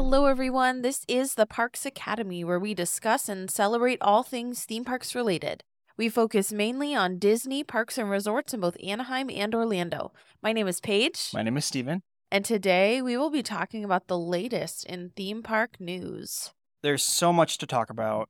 Hello, 0.00 0.26
everyone. 0.26 0.82
This 0.82 1.04
is 1.08 1.34
the 1.34 1.44
Parks 1.44 1.84
Academy, 1.84 2.44
where 2.44 2.60
we 2.60 2.72
discuss 2.72 3.28
and 3.28 3.50
celebrate 3.50 3.98
all 4.00 4.22
things 4.22 4.64
theme 4.64 4.84
parks 4.84 5.12
related. 5.12 5.64
We 5.96 6.08
focus 6.08 6.52
mainly 6.52 6.94
on 6.94 7.18
Disney 7.18 7.64
parks 7.64 7.98
and 7.98 8.08
resorts 8.08 8.54
in 8.54 8.60
both 8.60 8.76
Anaheim 8.80 9.28
and 9.28 9.52
Orlando. 9.56 10.12
My 10.40 10.52
name 10.52 10.68
is 10.68 10.80
Paige, 10.80 11.30
My 11.34 11.42
name 11.42 11.56
is 11.56 11.64
Stephen. 11.64 12.02
and 12.30 12.44
today 12.44 13.02
we 13.02 13.16
will 13.16 13.28
be 13.30 13.42
talking 13.42 13.82
about 13.84 14.06
the 14.06 14.16
latest 14.16 14.86
in 14.86 15.10
theme 15.16 15.42
park 15.42 15.80
news. 15.80 16.52
There's 16.80 17.02
so 17.02 17.32
much 17.32 17.58
to 17.58 17.66
talk 17.66 17.90
about. 17.90 18.28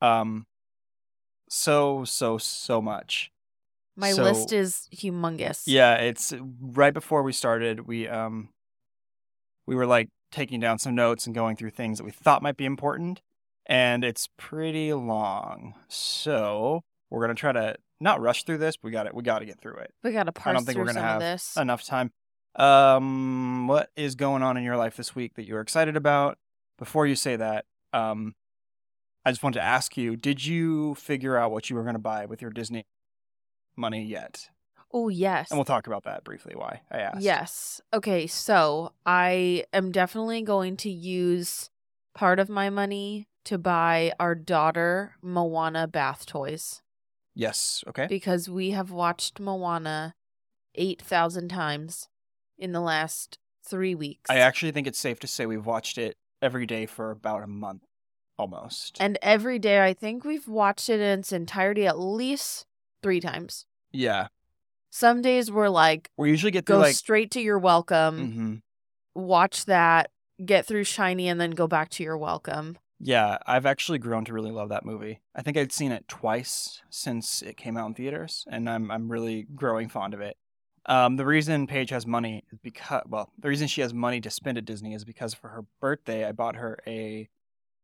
Um 0.00 0.46
so 1.48 2.04
so 2.04 2.38
so 2.38 2.80
much. 2.80 3.32
My 3.96 4.12
So- 4.12 4.22
list 4.22 4.52
is 4.52 4.88
humongous. 4.94 5.64
Yeah, 5.66 5.96
it's 5.96 6.32
right 6.60 6.94
before 6.94 7.24
we 7.24 7.32
started, 7.32 7.88
we 7.88 8.06
um 8.06 8.50
we 9.66 9.74
were 9.74 9.86
like 9.86 10.08
taking 10.30 10.60
down 10.60 10.78
some 10.78 10.94
notes 10.94 11.26
and 11.26 11.34
going 11.34 11.56
through 11.56 11.70
things 11.70 11.98
that 11.98 12.04
we 12.04 12.10
thought 12.10 12.42
might 12.42 12.56
be 12.56 12.64
important 12.64 13.20
and 13.70 14.04
it's 14.04 14.28
pretty 14.36 14.92
long. 14.92 15.74
So, 15.88 16.82
we're 17.08 17.20
going 17.24 17.34
to 17.34 17.40
try 17.40 17.52
to 17.52 17.76
not 18.00 18.20
rush 18.20 18.44
through 18.44 18.58
this, 18.58 18.76
but 18.76 18.86
we 18.86 18.90
got 18.90 19.06
it 19.06 19.14
we 19.14 19.22
got 19.22 19.38
to 19.38 19.44
get 19.46 19.60
through 19.60 19.76
it. 19.76 19.92
we 20.02 20.12
got 20.12 20.24
to 20.24 20.32
I 20.36 20.40
parse 20.40 20.56
don't 20.56 20.64
think 20.64 20.74
through 20.74 20.82
we're 20.82 20.92
going 20.92 20.96
to 20.96 21.02
have 21.02 21.20
this. 21.20 21.56
enough 21.56 21.84
time. 21.84 22.10
Um, 22.56 23.68
what 23.68 23.90
is 23.96 24.16
going 24.16 24.42
on 24.42 24.56
in 24.56 24.64
your 24.64 24.76
life 24.76 24.96
this 24.96 25.14
week 25.14 25.34
that 25.34 25.46
you're 25.46 25.60
excited 25.60 25.96
about? 25.96 26.38
Before 26.78 27.06
you 27.06 27.14
say 27.14 27.36
that, 27.36 27.66
um, 27.92 28.34
I 29.24 29.30
just 29.30 29.42
want 29.42 29.54
to 29.54 29.62
ask 29.62 29.96
you: 29.96 30.16
Did 30.16 30.44
you 30.44 30.94
figure 30.96 31.36
out 31.36 31.52
what 31.52 31.70
you 31.70 31.76
were 31.76 31.82
going 31.82 31.94
to 31.94 32.00
buy 32.00 32.26
with 32.26 32.42
your 32.42 32.50
Disney 32.50 32.86
money 33.76 34.04
yet? 34.04 34.48
Oh, 34.92 35.08
yes. 35.08 35.50
And 35.50 35.58
we'll 35.58 35.64
talk 35.64 35.86
about 35.86 36.04
that 36.04 36.24
briefly. 36.24 36.54
Why 36.56 36.80
I 36.90 36.98
asked. 36.98 37.20
Yes. 37.22 37.80
Okay, 37.92 38.26
so 38.26 38.92
I 39.06 39.64
am 39.72 39.92
definitely 39.92 40.42
going 40.42 40.76
to 40.78 40.90
use 40.90 41.70
part 42.14 42.38
of 42.40 42.48
my 42.48 42.70
money 42.70 43.28
to 43.44 43.56
buy 43.56 44.12
our 44.20 44.34
daughter 44.34 45.14
Moana 45.22 45.86
bath 45.86 46.26
toys 46.26 46.82
Yes. 47.34 47.82
Okay. 47.88 48.06
because 48.06 48.50
we 48.50 48.72
have 48.72 48.90
watched 48.90 49.40
Moana 49.40 50.14
8,000 50.74 51.48
times 51.48 52.08
in 52.58 52.72
the 52.72 52.80
last 52.80 53.38
3 53.64 53.94
weeks. 53.94 54.28
I 54.28 54.38
actually 54.38 54.72
think 54.72 54.86
it's 54.86 54.98
safe 54.98 55.20
to 55.20 55.26
say 55.26 55.46
we've 55.46 55.64
watched 55.66 55.96
it 55.98 56.16
every 56.42 56.66
day 56.66 56.86
for 56.86 57.10
about 57.10 57.42
a 57.42 57.46
month, 57.46 57.84
almost. 58.38 58.96
and 59.00 59.18
every 59.22 59.58
day 59.58 59.82
I 59.84 59.94
think 59.94 60.24
we've 60.24 60.48
watched 60.48 60.88
it 60.88 61.00
in 61.00 61.20
its 61.20 61.32
entirety 61.32 61.86
at 61.86 61.98
least 61.98 62.66
3 63.02 63.20
times. 63.20 63.66
yeah, 63.92 64.28
Some 64.90 65.22
days 65.22 65.50
we're 65.50 65.68
like 65.68 66.10
we 66.16 66.30
usually 66.30 66.50
get 66.52 66.66
through 66.66 66.76
go 66.76 66.80
like. 66.80 66.96
straight 66.96 67.30
to 67.32 67.40
your 67.40 67.58
welcome, 67.58 68.62
Mhm. 69.14 69.22
watch 69.22 69.64
that, 69.66 70.10
get 70.44 70.66
through 70.66 70.84
Shiny 70.84 71.28
and 71.28 71.40
then 71.40 71.52
go 71.52 71.66
back 71.66 71.88
to 71.90 72.02
your 72.02 72.18
welcome. 72.18 72.76
Yeah, 72.98 73.38
I've 73.46 73.64
actually 73.66 73.98
grown 73.98 74.24
to 74.26 74.32
really 74.34 74.50
love 74.50 74.68
that 74.68 74.84
movie. 74.84 75.22
I 75.34 75.40
think 75.42 75.56
I'd 75.56 75.72
seen 75.72 75.90
it 75.90 76.06
twice 76.06 76.82
since 76.90 77.40
it 77.40 77.56
came 77.56 77.76
out 77.78 77.86
in 77.86 77.94
theaters, 77.94 78.44
and 78.50 78.68
I'm 78.68 78.90
I'm 78.90 79.10
really 79.10 79.44
growing 79.54 79.88
fond 79.88 80.12
of 80.12 80.20
it. 80.20 80.36
Um, 80.86 81.16
the 81.16 81.24
reason 81.26 81.66
Paige 81.66 81.90
has 81.90 82.06
money 82.06 82.44
is 82.52 82.58
because 82.58 83.02
well, 83.08 83.32
the 83.38 83.48
reason 83.48 83.68
she 83.68 83.80
has 83.80 83.94
money 83.94 84.20
to 84.22 84.30
spend 84.30 84.58
at 84.58 84.64
Disney 84.64 84.92
is 84.94 85.04
because 85.04 85.32
for 85.34 85.48
her 85.48 85.62
birthday 85.80 86.24
I 86.26 86.32
bought 86.32 86.56
her 86.56 86.78
a 86.86 87.28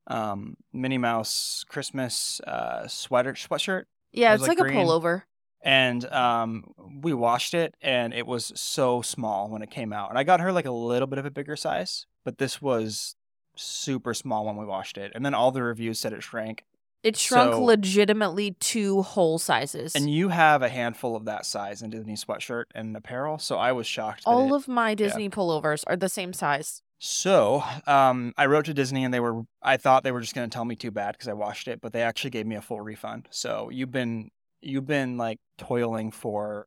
um, 0.09 0.57
Minnie 0.73 0.99
Mouse 0.99 1.65
Christmas 1.69 2.41
uh, 2.47 2.87
sweater 2.89 3.33
sweatshirt, 3.33 3.85
Yeah, 4.13 4.33
It 4.33 4.37
it's 4.37 4.47
like, 4.49 4.59
like, 4.59 4.71
a 4.71 4.75
pullover. 4.75 5.23
And 5.67 6.05
um, 6.13 6.65
we 7.03 7.13
washed 7.13 7.53
it, 7.53 7.75
and 7.83 8.15
it 8.15 8.27
was 8.27 8.53
so 8.55 9.03
small 9.03 9.51
when 9.51 9.63
it 9.63 9.71
came 9.71 9.93
out. 9.93 10.11
And 10.11 10.19
I 10.19 10.23
got 10.23 10.41
her 10.41 10.53
like 10.53 10.65
a 10.67 10.71
little 10.71 11.09
bit 11.09 11.19
of 11.19 11.27
a 11.27 11.31
bigger 11.31 11.57
size, 11.57 12.07
but 12.25 12.39
this 12.39 12.63
was 12.63 13.17
super 13.57 14.15
small 14.15 14.47
when 14.47 14.57
we 14.57 14.65
washed 14.65 14.97
it. 14.97 15.13
And 15.15 15.25
then 15.27 15.35
all 15.35 15.51
the 15.51 15.63
reviews 15.63 15.99
said 15.99 16.13
it 16.13 16.23
shrank. 16.23 16.65
It 17.03 17.17
shrunk 17.17 17.53
So- 17.55 17.63
legitimately 17.63 18.53
two 18.59 19.03
whole 19.03 19.39
sizes. 19.39 19.95
And 19.95 20.11
you 20.11 20.29
have 20.31 20.63
a 20.63 20.69
handful 20.69 21.15
of 21.17 21.25
that 21.27 21.47
size 21.47 21.83
in 21.83 21.91
Disney 21.91 22.15
sweatshirt 22.15 22.65
and 22.75 22.97
apparel, 22.97 23.39
so 23.39 23.57
I 23.57 23.73
was 23.73 23.87
shocked. 23.87 24.23
All 24.27 24.53
it- 24.53 24.57
of 24.57 24.69
my 24.69 24.95
Disney 24.95 25.29
pullovers 25.29 25.85
are 25.87 25.97
the 25.97 26.09
same 26.09 26.33
size. 26.33 26.83
so, 26.99 27.63
um, 27.87 28.33
I 28.39 28.47
wrote 28.47 28.65
to 28.67 28.75
Disney, 28.75 29.05
and 29.05 29.13
they 29.13 29.21
were. 29.21 29.43
I 29.63 29.77
thought 29.77 30.03
they 30.05 30.13
were 30.13 30.21
just 30.23 30.35
going 30.35 30.49
to 30.49 30.55
tell 30.55 30.65
me 30.65 30.77
too 30.77 30.91
bad 30.91 31.13
because 31.13 31.29
I 31.29 31.35
washed 31.35 31.69
it, 31.69 31.81
but 31.83 31.93
they 31.93 32.03
actually 32.03 32.31
gave 32.31 32.47
me 32.47 32.57
a 32.57 32.63
full 32.63 32.81
refund. 32.81 33.29
So 33.31 33.69
you've 33.71 33.91
been 33.93 34.31
you've 34.61 34.87
been 34.87 35.17
like 35.17 35.39
toiling 35.59 36.11
for 36.11 36.67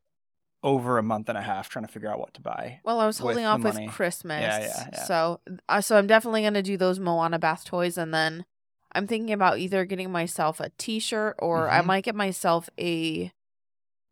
over 0.64 0.98
a 0.98 1.04
month 1.04 1.30
and 1.30 1.38
a 1.38 1.42
half 1.42 1.70
trying 1.70 1.86
to 1.86 1.92
figure 1.92 2.12
out 2.12 2.20
what 2.20 2.34
to 2.34 2.42
buy. 2.42 2.80
Well, 2.84 3.00
I 3.00 3.06
was 3.06 3.18
holding 3.18 3.44
the 3.44 3.50
off 3.50 3.64
with 3.64 3.76
money. 3.76 3.88
Christmas. 3.88 4.42
Yeah, 4.42 4.60
yeah, 4.60 4.90
yeah. 4.94 5.04
So, 5.06 5.40
uh, 5.70 5.82
so 5.82 5.98
I'm 5.98 6.08
definitely 6.08 6.44
gonna 6.44 6.62
do 6.62 6.78
those 6.78 7.00
Moana 7.00 7.40
bath 7.40 7.64
toys, 7.66 7.98
and 7.98 8.14
then 8.14 8.46
I'm 8.92 9.08
thinking 9.08 9.32
about 9.34 9.60
either 9.60 9.86
getting 9.86 10.12
myself 10.12 10.60
a 10.60 10.70
T-shirt 10.78 11.36
or 11.40 11.70
I 11.70 11.82
Mhm. 11.82 11.86
might 11.86 12.04
get 12.04 12.16
myself 12.16 12.70
a 12.80 13.32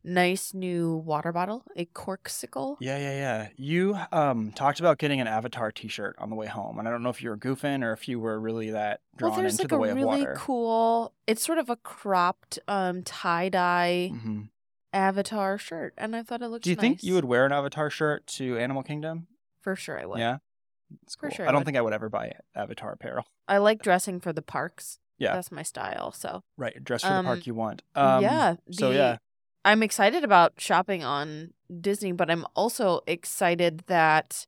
nice 0.03 0.53
new 0.53 0.95
water 0.95 1.31
bottle, 1.31 1.63
a 1.75 1.85
Corkcicle. 1.85 2.77
Yeah, 2.79 2.97
yeah, 2.97 3.11
yeah. 3.13 3.47
You 3.55 3.97
um 4.11 4.51
talked 4.51 4.79
about 4.79 4.97
getting 4.97 5.19
an 5.21 5.27
Avatar 5.27 5.71
T-shirt 5.71 6.15
on 6.19 6.29
the 6.29 6.35
way 6.35 6.47
home, 6.47 6.79
and 6.79 6.87
I 6.87 6.91
don't 6.91 7.03
know 7.03 7.09
if 7.09 7.21
you 7.21 7.29
were 7.29 7.37
goofing 7.37 7.83
or 7.83 7.93
if 7.93 8.07
you 8.07 8.19
were 8.19 8.39
really 8.39 8.71
that 8.71 9.01
drawn 9.15 9.31
Well, 9.31 9.41
there's 9.41 9.53
into 9.53 9.63
like 9.63 9.69
the 9.69 9.75
a 9.75 9.79
way 9.79 9.89
really 9.93 10.21
of 10.21 10.27
water. 10.27 10.33
cool. 10.37 11.13
It's 11.25 11.43
sort 11.43 11.57
of 11.57 11.69
a 11.69 11.75
cropped 11.77 12.59
um 12.67 13.03
tie 13.03 13.49
dye 13.49 14.09
hmm 14.13 14.41
Avatar 14.93 15.57
shirt, 15.57 15.93
and 15.97 16.15
I 16.15 16.23
thought 16.23 16.41
it 16.41 16.47
looked. 16.47 16.63
Do 16.63 16.69
you 16.69 16.75
think 16.75 17.03
you 17.03 17.13
would 17.13 17.25
wear 17.25 17.45
an 17.45 17.51
Avatar 17.51 17.89
shirt 17.89 18.25
to 18.27 18.57
Animal 18.57 18.83
Kingdom? 18.83 19.27
For 19.61 19.75
sure, 19.75 19.99
I 19.99 20.05
would. 20.05 20.19
Yeah, 20.19 20.37
it's 21.03 21.15
For 21.15 21.29
sure 21.29 21.45
I 21.45 21.49
I 21.49 21.51
don't 21.51 21.59
would. 21.61 21.65
think 21.65 21.77
I 21.77 21.81
would 21.81 21.93
ever 21.93 22.09
buy 22.09 22.33
Avatar 22.55 22.93
apparel. 22.93 23.25
I 23.47 23.57
like 23.57 23.81
dressing 23.83 24.19
for 24.19 24.31
the 24.33 24.41
parks. 24.41 24.99
Yeah. 25.19 25.33
that's 25.33 25.51
my 25.51 25.63
style. 25.63 26.11
So 26.11 26.43
Right, 26.57 26.81
dress 26.83 27.01
for 27.01 27.09
Um, 27.09 27.17
the 27.17 27.23
park 27.23 27.47
you 27.47 27.53
want. 27.55 27.81
Um, 27.95 28.21
yeah. 28.23 28.55
So 28.71 28.91
yeah, 28.91 29.17
I'm 29.67 29.83
excited 29.83 30.23
about 30.23 30.53
shopping 30.57 31.03
on 31.03 31.51
Disney, 31.81 32.13
but 32.13 32.29
I'm 32.31 32.45
also 32.55 33.01
excited 33.05 33.83
that 33.87 34.45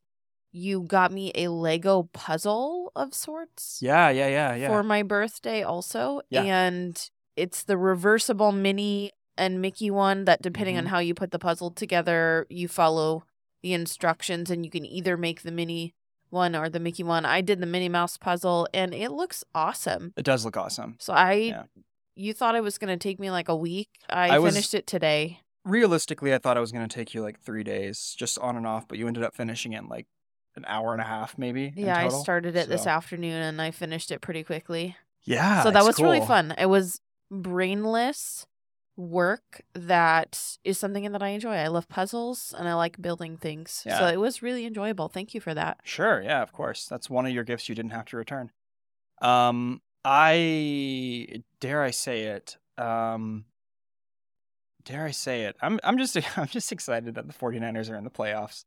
you 0.51 0.81
got 0.81 1.11
me 1.11 1.31
a 1.35 1.49
Lego 1.49 2.03
puzzle 2.13 2.91
of 2.95 3.13
sorts 3.13 3.79
yeah, 3.81 4.09
yeah, 4.09 4.27
yeah, 4.27 4.55
yeah. 4.55 4.67
for 4.67 4.81
my 4.81 5.03
birthday 5.03 5.61
also. 5.61 6.21
Yeah. 6.29 6.43
And 6.43 7.09
it's 7.35 7.63
the 7.63 7.77
reversible 7.77 8.51
Minnie 8.51 9.11
and 9.37 9.61
Mickey 9.61 9.91
one 9.91 10.25
that 10.25 10.41
depending 10.41 10.77
on 10.77 10.85
Mhm. 10.85 10.87
how 10.87 10.99
you 10.99 11.13
put 11.13 11.31
the 11.31 11.39
puzzle 11.39 11.69
together, 11.71 12.47
you 12.49 12.67
follow 12.67 13.25
the 13.61 13.73
instructions 13.73 14.49
and 14.49 14.65
you 14.65 14.71
can 14.71 14.85
either 14.85 15.17
make 15.17 15.43
the 15.43 15.51
Minnie 15.51 15.93
one 16.29 16.55
or 16.55 16.69
the 16.69 16.79
Mickey 16.79 17.03
one. 17.03 17.25
I 17.25 17.41
did 17.41 17.59
the 17.59 17.65
Minnie 17.65 17.89
Mouse 17.89 18.17
puzzle 18.17 18.67
and 18.73 18.93
it 18.93 19.11
looks 19.11 19.43
awesome. 19.53 20.13
it 20.17 20.23
does 20.23 20.45
look 20.45 20.55
awesome. 20.57 20.95
So 20.99 21.13
I 21.13 21.33
Yeah. 21.33 21.63
You 22.19 22.33
thought 22.33 22.55
it 22.55 22.63
was 22.63 22.77
going 22.77 22.89
to 22.89 22.97
take 23.01 23.19
me 23.19 23.31
like 23.31 23.47
a 23.49 23.55
week. 23.55 23.89
I, 24.09 24.29
I 24.35 24.39
was- 24.39 24.53
finished 24.53 24.73
it 24.73 24.85
today. 24.85 25.39
Realistically, 25.65 26.33
I 26.33 26.37
thought 26.37 26.57
it 26.57 26.61
was 26.61 26.71
going 26.71 26.87
to 26.87 26.93
take 26.93 27.13
you 27.13 27.21
like 27.21 27.39
three 27.39 27.63
days, 27.63 28.15
just 28.17 28.39
on 28.39 28.55
and 28.55 28.65
off, 28.65 28.87
but 28.87 28.97
you 28.97 29.07
ended 29.07 29.23
up 29.23 29.35
finishing 29.35 29.73
it 29.73 29.79
in 29.79 29.87
like 29.87 30.07
an 30.55 30.63
hour 30.67 30.93
and 30.93 31.01
a 31.01 31.05
half, 31.05 31.37
maybe. 31.37 31.73
in 31.75 31.85
Yeah, 31.85 31.97
I 31.97 32.07
started 32.09 32.55
it 32.55 32.69
this 32.69 32.87
afternoon 32.87 33.41
and 33.41 33.61
I 33.61 33.71
finished 33.71 34.09
it 34.09 34.21
pretty 34.21 34.43
quickly. 34.43 34.95
Yeah, 35.25 35.63
so 35.63 35.71
that 35.71 35.83
was 35.83 35.99
really 35.99 36.21
fun. 36.21 36.53
It 36.57 36.67
was 36.67 37.01
brainless 37.29 38.47
work 38.95 39.61
that 39.73 40.57
is 40.63 40.77
something 40.77 41.09
that 41.11 41.21
I 41.21 41.29
enjoy. 41.29 41.53
I 41.55 41.67
love 41.67 41.87
puzzles 41.89 42.53
and 42.57 42.67
I 42.67 42.73
like 42.73 43.01
building 43.01 43.37
things. 43.37 43.83
Yeah. 43.85 43.99
So 43.99 44.07
it 44.07 44.19
was 44.19 44.41
really 44.41 44.65
enjoyable. 44.65 45.07
Thank 45.07 45.33
you 45.33 45.41
for 45.41 45.53
that. 45.53 45.79
Sure, 45.83 46.21
yeah, 46.21 46.41
of 46.41 46.51
course. 46.51 46.85
That's 46.87 47.09
one 47.09 47.25
of 47.25 47.31
your 47.33 47.43
gifts 47.43 47.69
you 47.69 47.75
didn't 47.75 47.91
have 47.91 48.05
to 48.07 48.17
return. 48.17 48.51
Um, 49.21 49.81
I 50.05 51.43
dare 51.59 51.83
I 51.83 51.91
say 51.91 52.23
it. 52.23 52.57
Um, 52.77 53.45
dare 54.83 55.05
I 55.05 55.11
say 55.11 55.43
it? 55.43 55.55
I'm 55.61 55.79
I'm 55.83 55.97
just 55.97 56.17
I'm 56.37 56.47
just 56.47 56.71
excited 56.71 57.15
that 57.15 57.27
the 57.27 57.33
49ers 57.33 57.91
are 57.91 57.95
in 57.95 58.03
the 58.03 58.09
playoffs. 58.09 58.65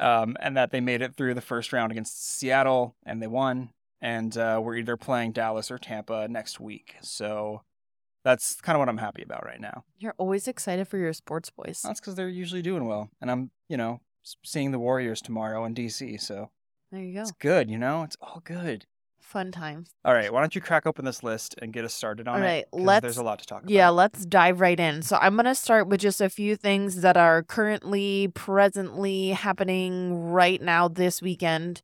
Um, 0.00 0.36
and 0.40 0.56
that 0.56 0.72
they 0.72 0.80
made 0.80 1.02
it 1.02 1.14
through 1.14 1.34
the 1.34 1.40
first 1.40 1.72
round 1.72 1.92
against 1.92 2.36
Seattle 2.38 2.96
and 3.06 3.22
they 3.22 3.28
won. 3.28 3.70
And 4.02 4.36
uh, 4.36 4.60
we're 4.62 4.74
either 4.74 4.96
playing 4.96 5.32
Dallas 5.32 5.70
or 5.70 5.78
Tampa 5.78 6.26
next 6.26 6.58
week. 6.58 6.96
So 7.00 7.62
that's 8.24 8.60
kind 8.60 8.74
of 8.74 8.80
what 8.80 8.88
I'm 8.88 8.98
happy 8.98 9.22
about 9.22 9.46
right 9.46 9.60
now. 9.60 9.84
You're 9.98 10.16
always 10.18 10.48
excited 10.48 10.88
for 10.88 10.98
your 10.98 11.12
sports 11.12 11.48
boys. 11.50 11.80
That's 11.84 12.00
because 12.00 12.16
they're 12.16 12.28
usually 12.28 12.60
doing 12.60 12.86
well. 12.86 13.08
And 13.20 13.30
I'm, 13.30 13.50
you 13.68 13.76
know, 13.76 14.00
seeing 14.42 14.72
the 14.72 14.80
Warriors 14.80 15.22
tomorrow 15.22 15.64
in 15.64 15.74
DC. 15.76 16.20
So 16.20 16.50
There 16.90 17.00
you 17.00 17.14
go. 17.14 17.20
it's 17.20 17.30
good, 17.30 17.70
you 17.70 17.78
know? 17.78 18.02
It's 18.02 18.16
all 18.20 18.42
good. 18.44 18.86
Fun 19.24 19.50
times. 19.50 19.90
All 20.04 20.12
right, 20.14 20.32
why 20.32 20.40
don't 20.40 20.54
you 20.54 20.60
crack 20.60 20.86
open 20.86 21.04
this 21.04 21.22
list 21.24 21.56
and 21.60 21.72
get 21.72 21.84
us 21.84 21.92
started 21.92 22.28
on 22.28 22.36
All 22.36 22.42
it? 22.42 22.46
right, 22.46 22.64
'cause 22.70 22.80
let's- 22.82 23.02
There's 23.02 23.16
a 23.16 23.22
lot 23.24 23.38
to 23.40 23.46
talk 23.46 23.62
about. 23.62 23.70
Yeah, 23.70 23.88
let's 23.88 24.24
dive 24.26 24.60
right 24.60 24.78
in. 24.78 25.02
So 25.02 25.16
I'm 25.20 25.34
going 25.34 25.46
to 25.46 25.54
start 25.56 25.88
with 25.88 26.00
just 26.00 26.20
a 26.20 26.28
few 26.28 26.54
things 26.56 27.00
that 27.00 27.16
are 27.16 27.42
currently, 27.42 28.28
presently 28.34 29.30
happening 29.30 30.14
right 30.30 30.62
now 30.62 30.86
this 30.88 31.20
weekend. 31.20 31.82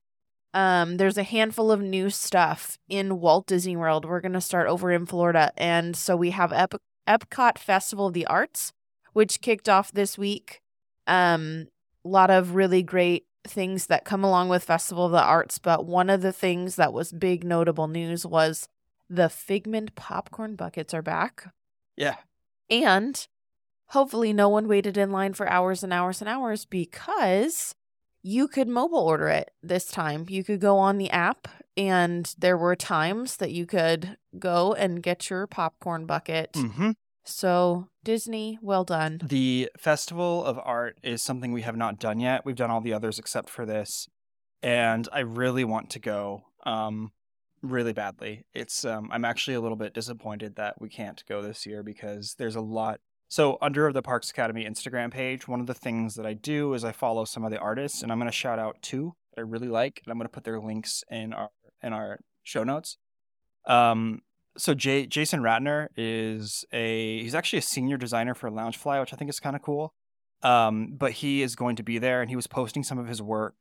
Um, 0.55 0.97
there's 0.99 1.19
a 1.19 1.23
handful 1.25 1.73
of 1.73 1.81
new 1.81 2.11
stuff 2.11 2.79
in 2.89 3.21
Walt 3.21 3.47
Disney 3.47 3.77
World. 3.77 4.05
We're 4.05 4.21
going 4.21 4.33
to 4.35 4.41
start 4.41 4.69
over 4.69 4.93
in 4.93 5.07
Florida. 5.07 5.51
And 5.57 5.97
so 5.97 6.15
we 6.17 6.31
have 6.31 6.53
Ep- 6.53 6.83
Epcot 7.09 7.59
Festival 7.59 8.09
of 8.09 8.13
the 8.15 8.27
Arts, 8.27 8.73
which 9.13 9.41
kicked 9.41 9.69
off 9.69 9.91
this 9.91 10.17
week. 10.19 10.61
Um, 11.07 11.69
a 12.05 12.09
lot 12.09 12.31
of 12.31 12.55
really 12.55 12.83
great 12.83 13.25
things 13.47 13.87
that 13.87 14.05
come 14.05 14.25
along 14.25 14.49
with 14.49 14.65
Festival 14.65 15.07
of 15.07 15.13
the 15.13 15.23
Arts, 15.23 15.59
but 15.59 15.87
one 15.87 16.11
of 16.11 16.23
the 16.23 16.33
things 16.33 16.77
that 16.77 16.93
was 16.93 17.13
big 17.13 17.45
notable 17.45 17.89
news 17.89 18.27
was 18.27 18.69
the 19.09 19.29
Figment 19.29 19.95
popcorn 19.95 20.57
buckets 20.57 20.95
are 20.95 21.03
back. 21.03 21.53
Yeah. 21.97 22.17
And 22.69 23.27
hopefully 23.87 24.33
no 24.33 24.49
one 24.49 24.69
waited 24.69 24.97
in 24.97 25.11
line 25.11 25.33
for 25.33 25.49
hours 25.49 25.83
and 25.83 25.93
hours 25.93 26.21
and 26.21 26.29
hours 26.29 26.65
because 26.65 27.75
you 28.23 28.47
could 28.47 28.69
mobile 28.69 28.99
order 28.99 29.29
it 29.29 29.51
this 29.63 29.87
time. 29.87 30.27
You 30.29 30.45
could 30.45 30.61
go 30.61 30.79
on 30.79 30.99
the 30.99 31.11
app 31.11 31.49
and 31.77 32.33
there 32.39 32.57
were 32.57 32.77
times 32.77 33.39
that 33.39 33.51
you 33.51 33.67
could 33.67 34.17
go 34.39 34.75
and 34.75 35.03
get 35.03 35.31
your 35.31 35.47
popcorn 35.47 36.07
bucket. 36.07 36.53
Mm-hmm. 36.53 36.91
So, 37.33 37.89
Disney, 38.05 38.59
well 38.61 38.85
done. 38.85 39.21
The 39.25 39.71
Festival 39.79 40.45
of 40.45 40.59
Art 40.63 40.99
is 41.03 41.23
something 41.23 41.53
we 41.53 41.63
have 41.63 41.77
not 41.77 41.99
done 41.99 42.21
yet. 42.21 42.45
We've 42.45 42.57
done 42.57 42.71
all 42.71 42.81
the 42.81 42.93
others 42.93 43.19
except 43.19 43.49
for 43.51 43.65
this. 43.65 44.09
And 44.63 45.09
I 45.13 45.21
really 45.21 45.65
want 45.65 45.91
to 45.91 45.99
go 45.99 46.43
um, 46.65 47.13
really 47.63 47.93
badly. 47.93 48.45
It's 48.53 48.85
um, 48.85 49.09
I'm 49.11 49.25
actually 49.25 49.55
a 49.55 49.61
little 49.61 49.77
bit 49.77 49.95
disappointed 49.95 50.57
that 50.57 50.81
we 50.81 50.89
can't 50.89 51.25
go 51.27 51.41
this 51.41 51.65
year 51.65 51.83
because 51.83 52.35
there's 52.39 52.57
a 52.57 52.61
lot 52.61 53.01
so, 53.31 53.59
under 53.63 53.93
the 53.93 54.03
Parks 54.03 54.29
Academy 54.29 54.65
Instagram 54.65 55.13
page, 55.13 55.47
one 55.47 55.61
of 55.61 55.69
the 55.69 55.75
things 55.75 56.17
that 56.17 56.27
I 56.27 56.35
do 56.35 56.75
is 56.75 56.85
I 56.85 56.91
follow 56.91 57.25
some 57.25 57.45
of 57.45 57.53
the 57.53 57.61
artists, 57.61 58.03
and 58.03 58.11
I'm 58.11 58.19
going 58.19 58.29
to 58.29 58.37
shout 58.37 58.59
out 58.59 58.83
two 58.83 59.15
that 59.31 59.41
I 59.41 59.45
really 59.45 59.69
like, 59.69 60.01
and 60.03 60.11
I'm 60.11 60.19
going 60.19 60.27
to 60.27 60.33
put 60.33 60.43
their 60.43 60.59
links 60.59 61.05
in 61.09 61.33
our 61.33 61.51
in 61.81 61.93
our 61.93 62.19
show 62.43 62.65
notes. 62.65 62.97
Um, 63.67 64.23
so 64.61 64.75
Jay, 64.75 65.07
Jason 65.07 65.41
Ratner 65.41 65.89
is 65.97 66.65
a 66.73 67.23
he's 67.23 67.35
actually 67.35 67.61
a 67.61 67.63
senior 67.63 67.97
designer 67.97 68.35
for 68.35 68.51
Loungefly, 68.51 69.01
which 69.01 69.13
I 69.13 69.17
think 69.17 69.31
is 69.31 69.41
kind 69.41 69.57
of 69.57 69.63
cool. 69.63 69.93
Um, 70.43 70.95
but 70.97 71.13
he 71.13 71.43
is 71.43 71.57
going 71.57 71.77
to 71.77 71.83
be 71.83 71.99
there, 71.99 72.21
and 72.21 72.31
he 72.31 72.37
was 72.37 72.47
posting 72.47 72.83
some 72.83 72.99
of 72.99 73.09
his 73.09 73.21
work 73.21 73.55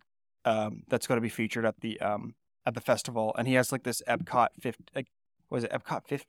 um, 0.46 0.84
that's 0.88 1.08
going 1.08 1.18
to 1.18 1.22
be 1.22 1.30
featured 1.30 1.66
at 1.66 1.82
the 1.82 2.00
um, 2.00 2.36
at 2.66 2.74
the 2.74 2.82
festival, 2.82 3.34
and 3.38 3.48
he 3.48 3.56
has 3.56 3.72
like 3.72 3.84
this 3.84 4.02
Epcot 4.08 4.50
fifth, 4.60 4.78
like, 4.96 5.08
was 5.50 5.64
it 5.64 5.72
Epcot 5.72 6.06
fifth? 6.08 6.26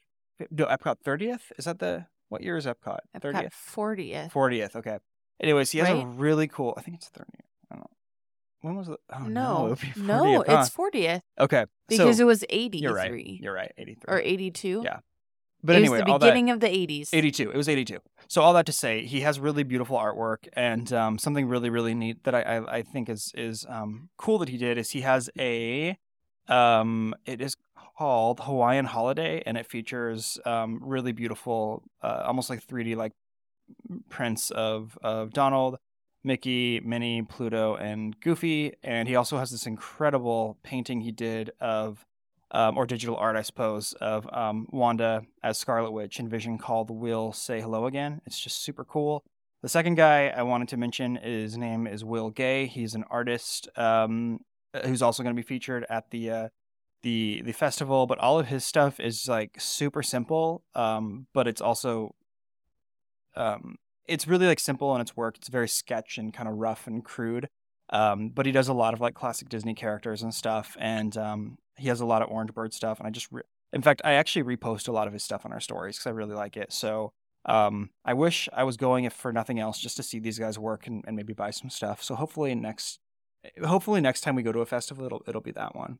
No, 0.50 0.67
Epcot 0.67 0.96
thirtieth. 1.05 1.52
Is 1.58 1.66
that 1.66 1.78
the 1.78 2.06
what 2.28 2.43
year 2.43 2.56
is 2.56 2.66
Epcot? 2.66 2.99
Epcot 3.32 3.43
40th. 3.52 4.32
40th. 4.32 4.76
Okay. 4.76 4.99
Anyways, 5.43 5.70
he 5.73 5.78
has 5.78 5.88
a 5.88 6.06
really 6.06 6.46
cool. 6.49 6.75
I 6.76 6.82
think 6.82 6.96
it's 6.96 7.08
30th. 7.11 7.25
I 7.70 7.75
don't 7.75 7.81
know. 7.81 7.90
When 8.62 8.77
was 8.77 8.89
it? 8.89 8.99
Oh, 9.11 9.23
no. 9.23 9.67
no, 9.67 9.73
it 9.73 9.79
40th, 9.79 9.97
no, 10.05 10.45
huh? 10.47 10.61
it's 10.61 10.71
40th 10.71 11.23
okay. 11.39 11.65
because 11.89 12.19
so, 12.19 12.23
it 12.23 12.27
was 12.27 12.45
83 12.51 12.81
you're 12.81 12.95
right. 12.95 13.27
You're 13.41 13.55
right. 13.55 13.73
83. 13.79 14.15
or 14.15 14.21
82. 14.21 14.83
Yeah, 14.85 14.99
but 15.62 15.77
it 15.77 15.81
anyway, 15.81 15.99
was 15.99 16.05
the 16.07 16.12
all 16.12 16.19
that 16.19 16.27
beginning 16.27 16.51
of 16.51 16.61
the 16.61 16.69
80s. 16.69 17.11
82. 17.12 17.51
It 17.51 17.57
was 17.57 17.69
82. 17.69 17.99
So 18.29 18.43
all 18.43 18.53
that 18.55 18.67
to 18.67 18.73
say, 18.73 19.05
he 19.05 19.21
has 19.21 19.41
really 19.41 19.62
beautiful 19.62 19.97
artwork, 19.97 20.49
and 20.53 20.93
um, 20.93 21.19
something 21.19 21.49
really, 21.49 21.71
really 21.71 21.95
neat 21.95 22.25
that 22.25 22.35
I, 22.35 22.43
I, 22.43 22.77
I 22.77 22.83
think 22.83 23.09
is 23.09 23.33
is 23.35 23.67
um, 23.69 24.09
cool 24.17 24.39
that 24.39 24.49
he 24.49 24.57
did 24.57 24.79
is 24.79 24.91
he 24.91 25.03
has 25.03 25.29
a 25.39 25.99
um, 26.49 27.15
it 27.27 27.41
is 27.41 27.57
called 27.99 28.41
Hawaiian 28.41 28.87
Holiday, 28.87 29.43
and 29.45 29.57
it 29.57 29.67
features 29.67 30.39
um, 30.47 30.81
really 30.83 31.12
beautiful, 31.12 31.83
uh, 32.03 32.23
almost 32.25 32.49
like 32.49 32.67
3D 32.67 32.97
like 32.97 33.12
prints 34.09 34.51
of 34.51 34.97
of 35.03 35.33
Donald, 35.33 35.77
Mickey, 36.22 36.81
Minnie, 36.81 37.22
Pluto, 37.22 37.76
and 37.76 38.19
Goofy, 38.20 38.75
and 38.82 39.08
he 39.08 39.17
also 39.17 39.38
has 39.38 39.50
this 39.50 39.67
incredible 39.67 40.58
painting 40.62 41.00
he 41.00 41.12
did 41.12 41.50
of 41.61 42.05
um, 42.52 42.76
or 42.76 42.87
digital 42.87 43.17
art, 43.17 43.37
I 43.37 43.43
suppose, 43.43 43.93
of 43.94 44.28
um, 44.32 44.67
Wanda 44.70 45.22
as 45.43 45.56
Scarlet 45.58 45.93
Witch 45.93 46.19
and 46.19 46.28
Vision 46.28 46.58
called 46.58 46.90
Will 46.90 47.32
Say 47.32 47.61
Hello 47.61 47.87
Again. 47.87 48.20
It's 48.26 48.40
just 48.40 48.62
super 48.62 48.84
cool. 48.84 49.25
The 49.62 49.69
second 49.69 49.94
guy 49.96 50.28
I 50.28 50.43
wanted 50.43 50.69
to 50.69 50.76
mention, 50.76 51.17
his 51.17 51.56
name 51.56 51.87
is 51.87 52.05
Will 52.05 52.31
Gay. 52.31 52.66
He's 52.66 52.94
an 52.94 53.05
artist 53.11 53.69
um, 53.76 54.40
who's 54.84 55.02
also 55.02 55.23
going 55.23 55.34
to 55.34 55.40
be 55.40 55.46
featured 55.46 55.87
at 55.88 56.11
the 56.11 56.31
uh, 56.31 56.49
the 57.02 57.43
the 57.44 57.52
festival. 57.52 58.06
But 58.06 58.19
all 58.19 58.38
of 58.38 58.49
his 58.49 58.64
stuff 58.64 58.99
is 58.99 59.28
like 59.28 59.61
super 59.61 60.02
simple, 60.02 60.62
um, 60.75 61.26
but 61.34 61.46
it's 61.46 61.61
also 61.61 62.14
um, 63.37 63.76
it's 64.06 64.26
really 64.26 64.47
like 64.47 64.61
simple 64.61 64.94
in 64.94 65.00
its 65.00 65.17
work. 65.17 65.37
It's 65.37 65.49
very 65.49 65.69
sketch 65.69 66.19
and 66.19 66.32
kind 66.32 66.49
of 66.49 66.56
rough 66.56 66.87
and 66.87 67.05
crude. 67.05 67.49
Um, 67.93 68.29
but 68.29 68.47
he 68.47 68.52
does 68.52 68.69
a 68.69 68.73
lot 68.73 68.94
of 68.94 69.00
like 69.00 69.14
classic 69.14 69.49
Disney 69.49 69.75
characters 69.75 70.23
and 70.23 70.32
stuff, 70.32 70.76
and 70.79 71.17
um, 71.17 71.58
he 71.76 71.88
has 71.88 72.00
a 72.00 72.06
lot 72.06 72.23
of 72.23 72.31
Orange 72.31 72.55
Bird 72.55 72.73
stuff. 72.73 72.99
And 72.99 73.06
I 73.06 73.11
just, 73.11 73.26
re- 73.32 73.43
in 73.73 73.82
fact, 73.82 74.00
I 74.05 74.12
actually 74.12 74.56
repost 74.56 74.87
a 74.87 74.93
lot 74.93 75.08
of 75.08 75.12
his 75.12 75.25
stuff 75.25 75.44
on 75.44 75.52
our 75.52 75.61
stories 75.61 75.97
because 75.97 76.06
I 76.06 76.11
really 76.11 76.35
like 76.35 76.56
it. 76.56 76.73
So 76.73 77.12
um, 77.47 77.91
I 78.05 78.14
wish 78.14 78.49
I 78.52 78.64
was 78.64 78.76
going, 78.76 79.05
if 79.05 79.12
for 79.12 79.32
nothing 79.32 79.58
else, 79.58 79.79
just 79.79 79.97
to 79.97 80.02
see 80.02 80.20
these 80.20 80.38
guys 80.38 80.58
work 80.58 80.87
and, 80.87 81.05
and 81.06 81.17
maybe 81.17 81.32
buy 81.32 81.50
some 81.50 81.70
stuff. 81.70 82.02
So 82.02 82.14
hopefully 82.14 82.55
next, 82.55 83.00
hopefully 83.64 84.00
next 84.00 84.20
time 84.20 84.37
we 84.37 84.43
go 84.43 84.52
to 84.52 84.61
a 84.61 84.67
festival, 84.67 85.05
it'll 85.06 85.23
it'll 85.26 85.41
be 85.41 85.52
that 85.52 85.75
one. 85.75 85.99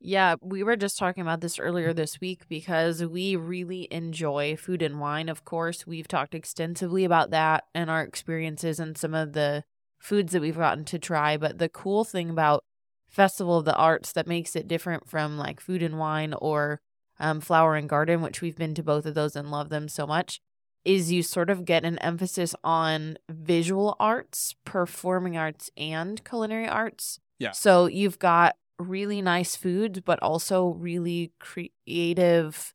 Yeah, 0.00 0.36
we 0.42 0.62
were 0.62 0.76
just 0.76 0.98
talking 0.98 1.22
about 1.22 1.40
this 1.40 1.58
earlier 1.58 1.94
this 1.94 2.20
week 2.20 2.46
because 2.48 3.02
we 3.04 3.36
really 3.36 3.88
enjoy 3.90 4.54
food 4.56 4.82
and 4.82 5.00
wine. 5.00 5.28
Of 5.30 5.44
course, 5.44 5.86
we've 5.86 6.08
talked 6.08 6.34
extensively 6.34 7.04
about 7.04 7.30
that 7.30 7.64
and 7.74 7.88
our 7.88 8.02
experiences 8.02 8.78
and 8.78 8.98
some 8.98 9.14
of 9.14 9.32
the 9.32 9.64
foods 9.98 10.32
that 10.32 10.42
we've 10.42 10.58
gotten 10.58 10.84
to 10.86 10.98
try. 10.98 11.38
But 11.38 11.58
the 11.58 11.70
cool 11.70 12.04
thing 12.04 12.28
about 12.28 12.64
Festival 13.08 13.58
of 13.58 13.64
the 13.64 13.76
Arts 13.76 14.12
that 14.12 14.26
makes 14.26 14.54
it 14.54 14.68
different 14.68 15.08
from 15.08 15.38
like 15.38 15.60
food 15.60 15.82
and 15.82 15.98
wine 15.98 16.34
or 16.34 16.80
um, 17.18 17.40
Flower 17.40 17.76
and 17.76 17.88
Garden, 17.88 18.20
which 18.20 18.42
we've 18.42 18.56
been 18.56 18.74
to 18.74 18.82
both 18.82 19.06
of 19.06 19.14
those 19.14 19.36
and 19.36 19.50
love 19.50 19.68
them 19.68 19.88
so 19.88 20.06
much, 20.06 20.40
is 20.84 21.12
you 21.12 21.22
sort 21.22 21.48
of 21.48 21.64
get 21.64 21.84
an 21.84 21.98
emphasis 22.00 22.54
on 22.62 23.16
visual 23.30 23.96
arts, 23.98 24.54
performing 24.64 25.36
arts, 25.36 25.70
and 25.76 26.22
culinary 26.24 26.68
arts. 26.68 27.20
Yeah. 27.38 27.52
So 27.52 27.86
you've 27.86 28.18
got 28.18 28.56
really 28.78 29.22
nice 29.22 29.56
food, 29.56 30.02
but 30.04 30.22
also 30.22 30.68
really 30.68 31.32
creative. 31.40 32.74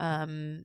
Um, 0.00 0.64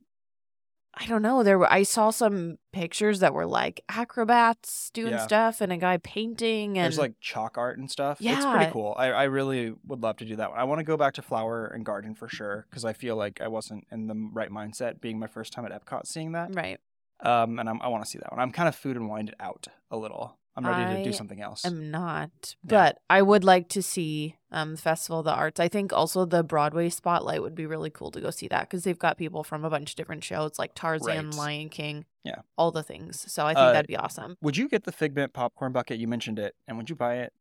I 0.93 1.07
don't 1.07 1.21
know. 1.21 1.41
There 1.41 1.57
were 1.57 1.71
I 1.71 1.83
saw 1.83 2.09
some 2.09 2.57
pictures 2.73 3.21
that 3.21 3.33
were 3.33 3.45
like 3.45 3.81
acrobats 3.87 4.89
doing 4.93 5.13
Yeah. 5.13 5.25
stuff 5.25 5.61
and 5.61 5.71
a 5.71 5.77
guy 5.77 5.97
painting 5.97 6.77
and 6.77 6.83
There's 6.85 6.97
like 6.97 7.13
chalk 7.21 7.57
art 7.57 7.77
and 7.77 7.89
stuff. 7.89 8.19
Yeah, 8.19 8.33
It's 8.33 8.45
Yeah. 8.45 8.51
pretty 8.51 8.71
cool. 8.73 8.93
I, 8.97 9.07
I 9.11 9.23
really 9.23 9.73
would 9.87 10.01
love 10.01 10.17
to 10.17 10.25
do 10.25 10.35
that 10.35 10.49
one. 10.49 10.59
I 10.59 10.65
want 10.65 10.79
to 10.79 10.83
go 10.83 10.97
back 10.97 11.13
to 11.13 11.21
Flower 11.21 11.65
and 11.67 11.85
Garden 11.85 12.13
for 12.13 12.27
sure 12.27 12.65
because 12.69 12.83
I 12.83 12.91
feel 12.91 13.15
like 13.15 13.39
I 13.39 13.47
wasn't 13.47 13.87
in 13.89 14.07
the 14.07 14.15
right 14.33 14.49
mindset 14.49 14.99
being 14.99 15.17
my 15.17 15.27
first 15.27 15.53
time 15.53 15.65
at 15.65 15.71
Epcot 15.71 16.05
seeing 16.07 16.33
that. 16.33 16.53
right. 16.55 16.79
Um, 17.21 17.57
and 17.59 17.69
I'm, 17.69 17.81
I 17.81 17.87
want 17.87 18.03
to 18.03 18.09
see 18.09 18.17
that 18.17 18.31
one. 18.31 18.39
I'm 18.41 18.51
kind 18.51 18.67
of 18.67 18.75
food 18.75 18.97
and 18.97 19.07
wined 19.07 19.33
out 19.39 19.67
a 19.91 19.97
little. 19.97 20.39
I'm 20.55 20.65
ready 20.65 20.97
to 20.97 21.03
do 21.03 21.13
something 21.13 21.41
else. 21.41 21.63
I'm 21.65 21.89
not, 21.91 22.29
Yeah. 22.63 22.67
but 22.69 22.99
I 23.09 23.21
would 23.21 23.43
like 23.45 23.69
to 23.69 23.81
see 23.81 24.35
um 24.51 24.75
Festival 24.75 25.19
of 25.19 25.25
the 25.25 25.33
Arts. 25.33 25.59
I 25.61 25.69
think 25.69 25.93
also 25.93 26.25
the 26.25 26.43
Broadway 26.43 26.89
spotlight 26.89 27.41
would 27.41 27.55
be 27.55 27.65
really 27.65 27.89
cool 27.89 28.11
to 28.11 28.19
go 28.19 28.31
see 28.31 28.49
that 28.49 28.61
because 28.69 28.83
they've 28.83 28.99
got 28.99 29.17
people 29.17 29.43
from 29.45 29.63
a 29.63 29.69
bunch 29.69 29.91
of 29.91 29.95
different 29.95 30.23
shows 30.25 30.59
like 30.59 30.73
Tarzan, 30.75 31.27
Right. 31.29 31.35
Lion 31.35 31.69
King, 31.69 32.05
Yeah. 32.25 32.41
all 32.57 32.71
the 32.71 32.83
things. 32.83 33.31
So 33.31 33.45
I 33.45 33.53
think 33.53 33.59
Uh, 33.59 33.71
that'd 33.71 33.87
be 33.87 33.95
awesome. 33.95 34.35
Would 34.41 34.57
you 34.57 34.67
get 34.67 34.83
the 34.83 34.91
Figment 34.91 35.31
popcorn 35.31 35.71
bucket? 35.71 35.99
You 35.99 36.07
mentioned 36.09 36.37
it, 36.37 36.53
and 36.67 36.75
would 36.77 36.89
you 36.89 36.95
buy 36.97 37.19
it? 37.19 37.31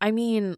I 0.00 0.10
mean, 0.10 0.56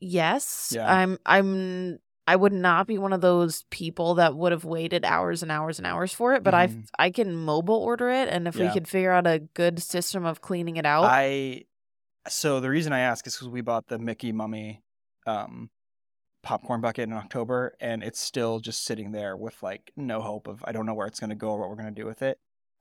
yes, 0.00 0.72
Yeah. 0.74 0.92
I'm. 0.92 1.18
I'm. 1.26 1.98
I 2.28 2.36
would 2.36 2.52
not 2.52 2.86
be 2.86 2.98
one 2.98 3.14
of 3.14 3.22
those 3.22 3.64
people 3.70 4.16
that 4.16 4.36
would 4.36 4.52
have 4.52 4.66
waited 4.66 5.02
hours 5.02 5.42
and 5.42 5.50
hours 5.50 5.78
and 5.78 5.86
hours 5.86 6.12
for 6.12 6.34
it, 6.34 6.42
but 6.42 6.52
Mhm. 6.52 6.86
I 6.98 7.06
I 7.06 7.10
can 7.10 7.34
mobile 7.34 7.76
order 7.76 8.10
it, 8.10 8.28
and 8.28 8.46
if 8.46 8.54
we 8.54 8.68
could 8.70 8.86
figure 8.86 9.12
out 9.12 9.26
a 9.26 9.38
good 9.38 9.80
system 9.80 10.26
of 10.26 10.42
cleaning 10.42 10.76
it 10.76 10.84
out, 10.84 11.06
I. 11.06 11.64
So 12.28 12.60
the 12.60 12.68
reason 12.68 12.92
I 12.92 12.98
ask 13.00 13.26
is 13.26 13.34
because 13.34 13.48
we 13.48 13.62
bought 13.62 13.86
the 13.88 13.98
Mickey 13.98 14.32
Mummy, 14.32 14.82
um, 15.26 15.70
popcorn 16.42 16.82
bucket 16.82 17.04
in 17.08 17.14
October, 17.14 17.74
and 17.80 18.02
it's 18.02 18.20
still 18.20 18.60
just 18.60 18.84
sitting 18.84 19.12
there 19.12 19.34
with 19.34 19.62
like 19.62 19.90
no 19.96 20.20
hope 20.20 20.48
of 20.48 20.62
I 20.66 20.72
don't 20.72 20.84
know 20.84 20.92
where 20.92 21.06
it's 21.06 21.20
gonna 21.20 21.34
go 21.34 21.52
or 21.52 21.60
what 21.60 21.70
we're 21.70 21.76
gonna 21.76 21.92
do 21.92 22.04
with 22.04 22.20
it. 22.20 22.38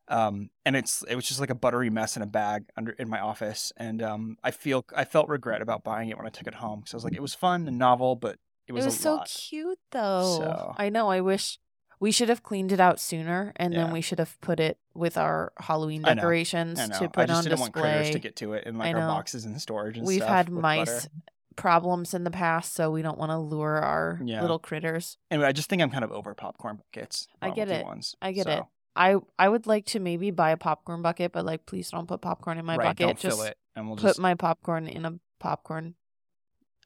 Um, 0.10 0.50
and 0.66 0.75
it's 0.75 1.04
it 1.08 1.16
was 1.16 1.25
just 1.25 1.39
like 1.39 1.51
a 1.51 1.56
buttery 1.56 1.89
mess 1.89 2.18
in 2.18 2.22
a 2.22 2.27
bag 2.27 2.66
under 2.75 2.92
in 2.92 3.08
my 3.08 3.22
office, 3.22 3.72
and 3.77 4.01
um, 4.04 4.38
I 4.44 4.51
feel 4.51 4.84
I 4.94 5.06
felt 5.06 5.30
regret 5.30 5.62
about 5.62 5.86
buying 5.86 6.10
it 6.10 6.18
when 6.18 6.27
I 6.27 6.32
took 6.32 6.48
it 6.48 6.56
home 6.56 6.82
because 6.82 6.94
I 6.94 6.98
was 6.98 7.04
like 7.06 7.16
it 7.16 7.22
was 7.22 7.34
fun 7.34 7.66
and 7.66 7.77
novel, 7.77 8.18
but 8.18 8.39
it 8.68 8.72
it 8.72 8.74
was, 8.74 8.86
was, 8.86 8.96
a 8.96 9.00
so 9.02 9.16
lot. 9.16 9.28
cute 9.28 9.80
though. 9.92 10.38
So- 10.40 10.76
I 10.78 10.90
know. 10.90 11.10
I 11.10 11.22
wish 11.22 11.60
we 12.00 12.12
should 12.12 12.30
have 12.30 12.44
cleaned 12.44 12.72
it 12.72 12.80
out 12.80 13.00
sooner, 13.00 13.54
and 13.56 13.74
Yeah. 13.74 13.84
then 13.86 13.94
we 13.94 14.02
should 14.02 14.20
have 14.20 14.40
put 14.42 14.60
it 14.60 14.78
with 14.94 15.18
our 15.18 15.52
Halloween 15.60 16.06
I 16.06 16.10
know. 16.10 16.16
decorations 16.16 16.80
I 16.80 16.88
know. 16.88 17.00
to 17.00 17.10
put 17.10 17.24
I 17.24 17.26
just 17.28 17.38
on 17.38 17.44
didn't 17.46 17.60
display. 17.60 17.64
want 17.64 17.74
critters 17.94 18.10
to 18.12 18.20
get 18.20 18.36
to 18.38 18.54
it 18.54 18.66
in 18.66 18.78
like 18.78 18.94
our 18.96 19.02
boxes 19.02 19.46
and 19.46 19.60
storage 19.62 19.98
and 19.98 20.06
We've 20.06 20.24
had 20.24 20.50
mice 20.50 21.06
butter. 21.06 21.10
problems 21.56 22.14
in 22.14 22.24
the 22.24 22.30
past, 22.32 22.74
so 22.74 22.92
we 22.92 23.02
don't 23.02 23.18
want 23.18 23.32
to 23.32 23.38
lure 23.38 23.78
our 23.82 24.20
Yeah. 24.24 24.42
little 24.42 24.60
critters. 24.60 25.18
Anyway, 25.32 25.48
I 25.48 25.52
just 25.54 25.70
think 25.70 25.82
I'm 25.82 25.90
kind 25.90 26.04
of 26.04 26.12
over 26.12 26.34
popcorn 26.36 26.78
buckets. 26.78 27.28
I 27.42 27.50
get 27.50 27.70
it. 27.70 27.84
Ones. 27.86 28.16
I 28.22 28.32
get 28.32 28.48
it. 28.48 28.64
I 28.96 29.18
I 29.40 29.48
would 29.50 29.66
like 29.68 29.86
to 29.88 30.00
maybe 30.00 30.32
buy 30.32 30.52
a 30.52 30.58
popcorn 30.58 31.02
bucket, 31.02 31.32
but 31.32 31.46
like 31.46 31.66
please 31.66 31.90
don't 31.92 32.08
put 32.08 32.22
popcorn 32.22 32.58
in 32.60 32.66
my 32.66 32.76
right, 32.76 32.86
bucket. 32.86 33.06
don't 33.08 33.20
Just 33.20 33.38
fill 33.38 33.46
it, 33.46 33.58
and 33.76 33.88
we'll 33.88 33.96
put 33.96 34.08
just. 34.08 34.20
my 34.20 34.34
popcorn 34.36 34.88
in 34.88 35.06
a 35.06 35.14
popcorn. 35.40 35.96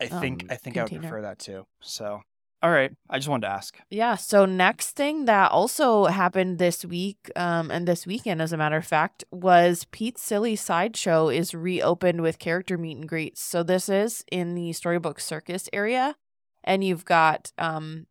I 0.01 0.07
think 0.07 0.43
um, 0.43 0.47
I 0.51 0.55
think 0.55 0.77
I 0.77 0.83
would 0.83 0.91
prefer 0.91 1.21
that 1.21 1.39
too. 1.39 1.65
So 1.81 2.21
All 2.63 2.69
right. 2.69 2.91
I 3.09 3.17
just 3.17 3.27
wanted 3.27 3.47
to 3.47 3.53
ask. 3.53 3.77
Yeah. 3.89 4.15
So 4.15 4.45
next 4.45 4.91
thing 4.91 5.25
that 5.25 5.51
also 5.51 6.05
happened 6.05 6.59
this 6.59 6.85
week, 6.85 7.31
um, 7.35 7.71
and 7.71 7.87
this 7.87 8.05
weekend, 8.05 8.39
as 8.39 8.53
a 8.53 8.57
matter 8.57 8.77
of 8.77 8.85
fact, 8.85 9.23
was 9.31 9.87
Pete's 9.91 10.21
Silly 10.21 10.55
Sideshow 10.55 11.29
is 11.29 11.55
reopened 11.55 12.21
with 12.21 12.37
character 12.37 12.77
meet 12.77 12.97
and 12.97 13.09
greets. 13.09 13.41
So 13.41 13.63
this 13.63 13.89
is 13.89 14.23
in 14.31 14.53
the 14.53 14.73
Storybook 14.73 15.19
Circus 15.19 15.69
area, 15.73 16.15
and 16.63 16.83
you've 16.83 17.05
got 17.05 17.51
um, 17.57 18.05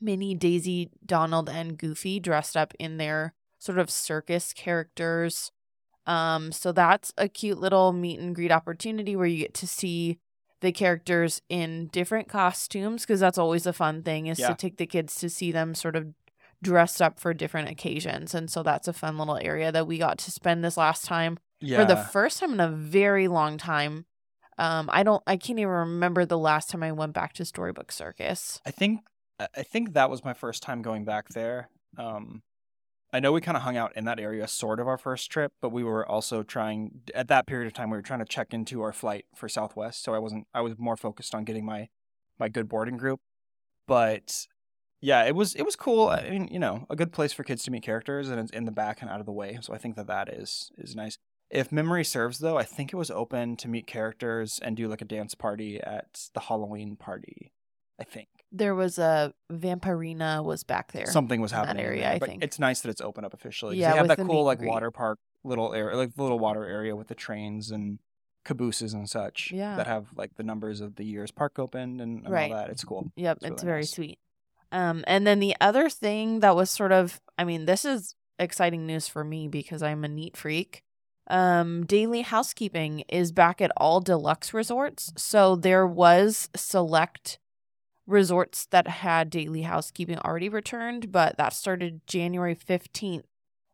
Minnie, 0.00 0.34
Daisy, 0.34 0.90
Donald, 1.06 1.48
and 1.48 1.78
Goofy 1.78 2.18
dressed 2.18 2.56
up 2.56 2.74
in 2.80 2.96
their 2.96 3.32
sort 3.60 3.78
of 3.78 3.90
circus 3.90 4.52
characters. 4.52 5.52
Um, 6.04 6.50
so 6.50 6.72
that's 6.72 7.12
a 7.16 7.28
cute 7.28 7.58
little 7.58 7.92
meet 7.92 8.18
and 8.18 8.34
greet 8.34 8.50
opportunity 8.50 9.14
where 9.14 9.26
you 9.26 9.38
get 9.38 9.54
to 9.54 9.68
see 9.68 10.18
the 10.62 10.72
characters 10.72 11.42
in 11.48 11.88
different 11.88 12.28
costumes 12.28 13.02
because 13.02 13.20
that's 13.20 13.36
always 13.38 13.66
a 13.66 13.72
fun 13.72 14.02
thing 14.02 14.26
is 14.28 14.38
Yeah. 14.38 14.48
to 14.48 14.54
take 14.54 14.78
the 14.78 14.86
kids 14.86 15.16
to 15.16 15.28
see 15.28 15.52
them 15.52 15.74
sort 15.74 15.94
of 15.96 16.14
dressed 16.62 17.02
up 17.02 17.18
for 17.20 17.34
different 17.34 17.68
occasions 17.68 18.34
and 18.34 18.48
so 18.50 18.62
that's 18.62 18.88
a 18.88 18.92
fun 18.92 19.18
little 19.18 19.36
area 19.36 19.70
that 19.72 19.86
we 19.86 19.98
got 19.98 20.16
to 20.18 20.30
spend 20.30 20.64
this 20.64 20.76
last 20.76 21.04
time 21.04 21.38
Yeah. 21.60 21.78
for 21.80 21.84
the 21.84 21.96
first 21.96 22.38
time 22.40 22.52
in 22.52 22.60
a 22.60 22.68
very 22.70 23.26
long 23.28 23.58
time 23.58 24.06
um 24.58 24.88
i 24.92 25.02
don't 25.02 25.22
i 25.26 25.36
can't 25.36 25.58
even 25.58 25.70
remember 25.72 26.24
the 26.24 26.38
last 26.38 26.70
time 26.70 26.82
i 26.84 26.92
went 26.92 27.12
back 27.14 27.32
to 27.34 27.44
storybook 27.44 27.90
circus 27.90 28.60
I 28.64 28.70
think 28.70 29.00
I 29.40 29.48
I 29.56 29.62
think 29.64 29.94
that 29.94 30.08
was 30.10 30.24
my 30.24 30.34
first 30.34 30.62
time 30.62 30.82
going 30.82 31.04
back 31.04 31.28
there. 31.30 31.68
Um, 31.98 32.42
I 33.12 33.20
know 33.20 33.32
we 33.32 33.42
kind 33.42 33.56
of 33.56 33.62
hung 33.62 33.76
out 33.76 33.94
in 33.94 34.06
that 34.06 34.18
area 34.18 34.48
sort 34.48 34.80
of 34.80 34.88
our 34.88 34.96
first 34.96 35.30
trip, 35.30 35.52
but 35.60 35.70
we 35.70 35.84
were 35.84 36.08
also 36.08 36.42
trying 36.42 37.02
at 37.14 37.28
that 37.28 37.46
period 37.46 37.66
of 37.66 37.74
time 37.74 37.90
we 37.90 37.98
were 37.98 38.02
trying 38.02 38.20
to 38.20 38.24
check 38.24 38.54
into 38.54 38.80
our 38.80 38.92
flight 38.92 39.26
for 39.34 39.48
Southwest, 39.48 40.02
so 40.02 40.14
I 40.14 40.18
wasn't 40.18 40.46
I 40.54 40.62
was 40.62 40.78
more 40.78 40.96
focused 40.96 41.34
on 41.34 41.44
getting 41.44 41.64
my 41.64 41.88
my 42.38 42.48
good 42.48 42.68
boarding 42.68 42.96
group. 42.96 43.20
But 43.86 44.46
yeah, 45.02 45.24
it 45.24 45.34
was 45.34 45.54
it 45.54 45.64
was 45.64 45.76
cool. 45.76 46.08
I 46.08 46.30
mean, 46.30 46.48
you 46.50 46.58
know, 46.58 46.86
a 46.88 46.96
good 46.96 47.12
place 47.12 47.32
for 47.32 47.44
kids 47.44 47.64
to 47.64 47.70
meet 47.70 47.82
characters 47.82 48.30
and 48.30 48.40
it's 48.40 48.52
in 48.52 48.64
the 48.64 48.72
back 48.72 49.02
and 49.02 49.10
out 49.10 49.20
of 49.20 49.26
the 49.26 49.32
way. 49.32 49.58
So 49.60 49.74
I 49.74 49.78
think 49.78 49.96
that 49.96 50.06
that 50.06 50.28
is 50.28 50.70
is 50.78 50.96
nice. 50.96 51.18
If 51.50 51.70
memory 51.70 52.04
serves 52.04 52.38
though, 52.38 52.56
I 52.56 52.62
think 52.62 52.92
it 52.92 52.96
was 52.96 53.10
open 53.10 53.56
to 53.58 53.68
meet 53.68 53.86
characters 53.86 54.58
and 54.62 54.76
do 54.76 54.88
like 54.88 55.02
a 55.02 55.04
dance 55.04 55.34
party 55.34 55.80
at 55.82 56.28
the 56.32 56.40
Halloween 56.40 56.96
party. 56.96 57.52
I 58.00 58.04
think. 58.04 58.28
There 58.52 58.74
was 58.74 58.98
a 58.98 59.32
vampirina 59.50 60.44
was 60.44 60.62
back 60.64 60.92
there 60.92 61.06
something 61.06 61.40
was 61.40 61.52
happening 61.52 61.70
in 61.78 61.84
that 61.84 61.88
area, 61.88 62.02
there, 62.02 62.12
I 62.12 62.18
but 62.18 62.28
think. 62.28 62.44
it's 62.44 62.58
nice 62.58 62.80
that 62.82 62.90
it's 62.90 63.00
open 63.00 63.24
up 63.24 63.34
officially. 63.34 63.76
'cause 63.76 63.80
Yeah, 63.80 63.90
they 63.92 63.96
have 63.96 64.04
with 64.04 64.16
that 64.18 64.22
the 64.22 64.24
cool 64.28 64.38
and 64.40 64.46
like 64.46 64.58
greet. 64.58 64.68
water 64.68 64.90
park 64.90 65.18
little 65.44 65.74
area, 65.74 65.96
like 65.96 66.14
the 66.14 66.22
little 66.22 66.38
water 66.38 66.64
area 66.64 66.94
with 66.94 67.08
the 67.08 67.14
trains 67.14 67.70
and 67.70 67.98
cabooses 68.44 68.92
and 68.94 69.08
such. 69.08 69.50
Yeah. 69.52 69.76
that 69.76 69.86
have 69.86 70.06
like 70.16 70.34
the 70.36 70.42
numbers 70.42 70.80
of 70.80 70.96
the 70.96 71.04
years 71.04 71.30
park 71.30 71.58
opened 71.58 72.00
and, 72.00 72.24
and 72.24 72.28
Right. 72.32 72.50
all 72.50 72.56
that. 72.58 72.70
It's 72.70 72.84
cool. 72.84 73.10
Yep, 73.16 73.36
It's 73.38 73.44
it's, 73.46 73.50
really 73.62 73.66
very 73.66 73.80
nice. 73.80 73.90
sweet. 73.90 74.18
Um, 74.70 75.04
and 75.06 75.26
then 75.26 75.38
the 75.40 75.54
other 75.60 75.88
thing 75.90 76.40
that 76.40 76.56
was 76.56 76.70
sort 76.70 76.92
of, 76.92 77.20
I 77.38 77.44
mean, 77.44 77.66
this 77.66 77.84
is 77.84 78.14
exciting 78.38 78.86
news 78.86 79.06
for 79.08 79.22
me 79.24 79.46
because 79.48 79.82
I'm 79.82 80.02
a 80.04 80.08
neat 80.08 80.36
freak. 80.36 80.82
Um, 81.28 81.84
daily 81.86 82.22
housekeeping 82.22 83.00
is 83.08 83.30
back 83.32 83.60
at 83.60 83.70
all 83.76 84.00
deluxe 84.00 84.52
resorts. 84.54 85.12
So 85.16 85.54
there 85.56 85.86
was 85.86 86.48
select 86.56 87.38
resorts 88.06 88.66
that 88.66 88.88
had 88.88 89.30
daily 89.30 89.62
housekeeping 89.62 90.18
already 90.18 90.48
returned, 90.48 91.12
but 91.12 91.36
that 91.36 91.52
started 91.52 92.06
January 92.06 92.54
15th. 92.54 93.24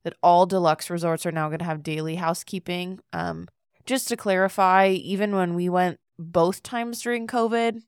That 0.04 0.16
all 0.22 0.46
deluxe 0.46 0.90
resorts 0.90 1.26
are 1.26 1.32
now 1.32 1.48
going 1.48 1.58
to 1.58 1.64
have 1.64 1.82
daily 1.82 2.14
housekeeping. 2.14 3.00
Um, 3.12 3.48
just 3.84 4.08
to 4.08 4.16
clarify, 4.16 4.88
even 4.88 5.34
when 5.34 5.54
we 5.54 5.68
went 5.68 5.98
both 6.18 6.62
times 6.62 7.02
during 7.02 7.26
COVID, 7.26 7.82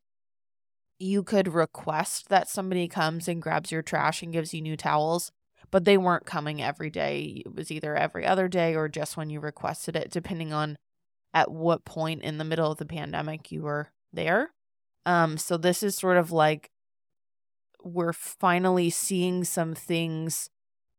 you 0.98 1.22
could 1.22 1.48
request 1.48 2.28
that 2.28 2.48
somebody 2.48 2.88
comes 2.88 3.26
and 3.26 3.40
grabs 3.40 3.72
your 3.72 3.82
trash 3.82 4.22
and 4.22 4.32
gives 4.32 4.52
you 4.52 4.60
new 4.60 4.76
towels, 4.76 5.32
but 5.70 5.84
they 5.84 5.96
weren't 5.96 6.26
coming 6.26 6.60
every 6.62 6.90
day. 6.90 7.42
It 7.46 7.54
was 7.54 7.70
either 7.70 7.96
every 7.96 8.26
other 8.26 8.48
day 8.48 8.74
or 8.74 8.88
just 8.88 9.16
when 9.16 9.30
you 9.30 9.40
requested 9.40 9.96
it, 9.96 10.10
depending 10.10 10.52
on 10.52 10.76
at 11.32 11.50
what 11.50 11.84
point 11.84 12.22
in 12.22 12.38
the 12.38 12.44
middle 12.44 12.70
of 12.70 12.78
the 12.78 12.84
pandemic 12.84 13.50
you 13.50 13.62
were 13.62 13.90
there. 14.12 14.50
Um, 15.06 15.38
so 15.38 15.56
this 15.56 15.82
is 15.82 15.96
sort 15.96 16.16
of 16.16 16.30
like 16.32 16.70
we're 17.82 18.12
finally 18.12 18.90
seeing 18.90 19.44
some 19.44 19.74
things 19.74 20.50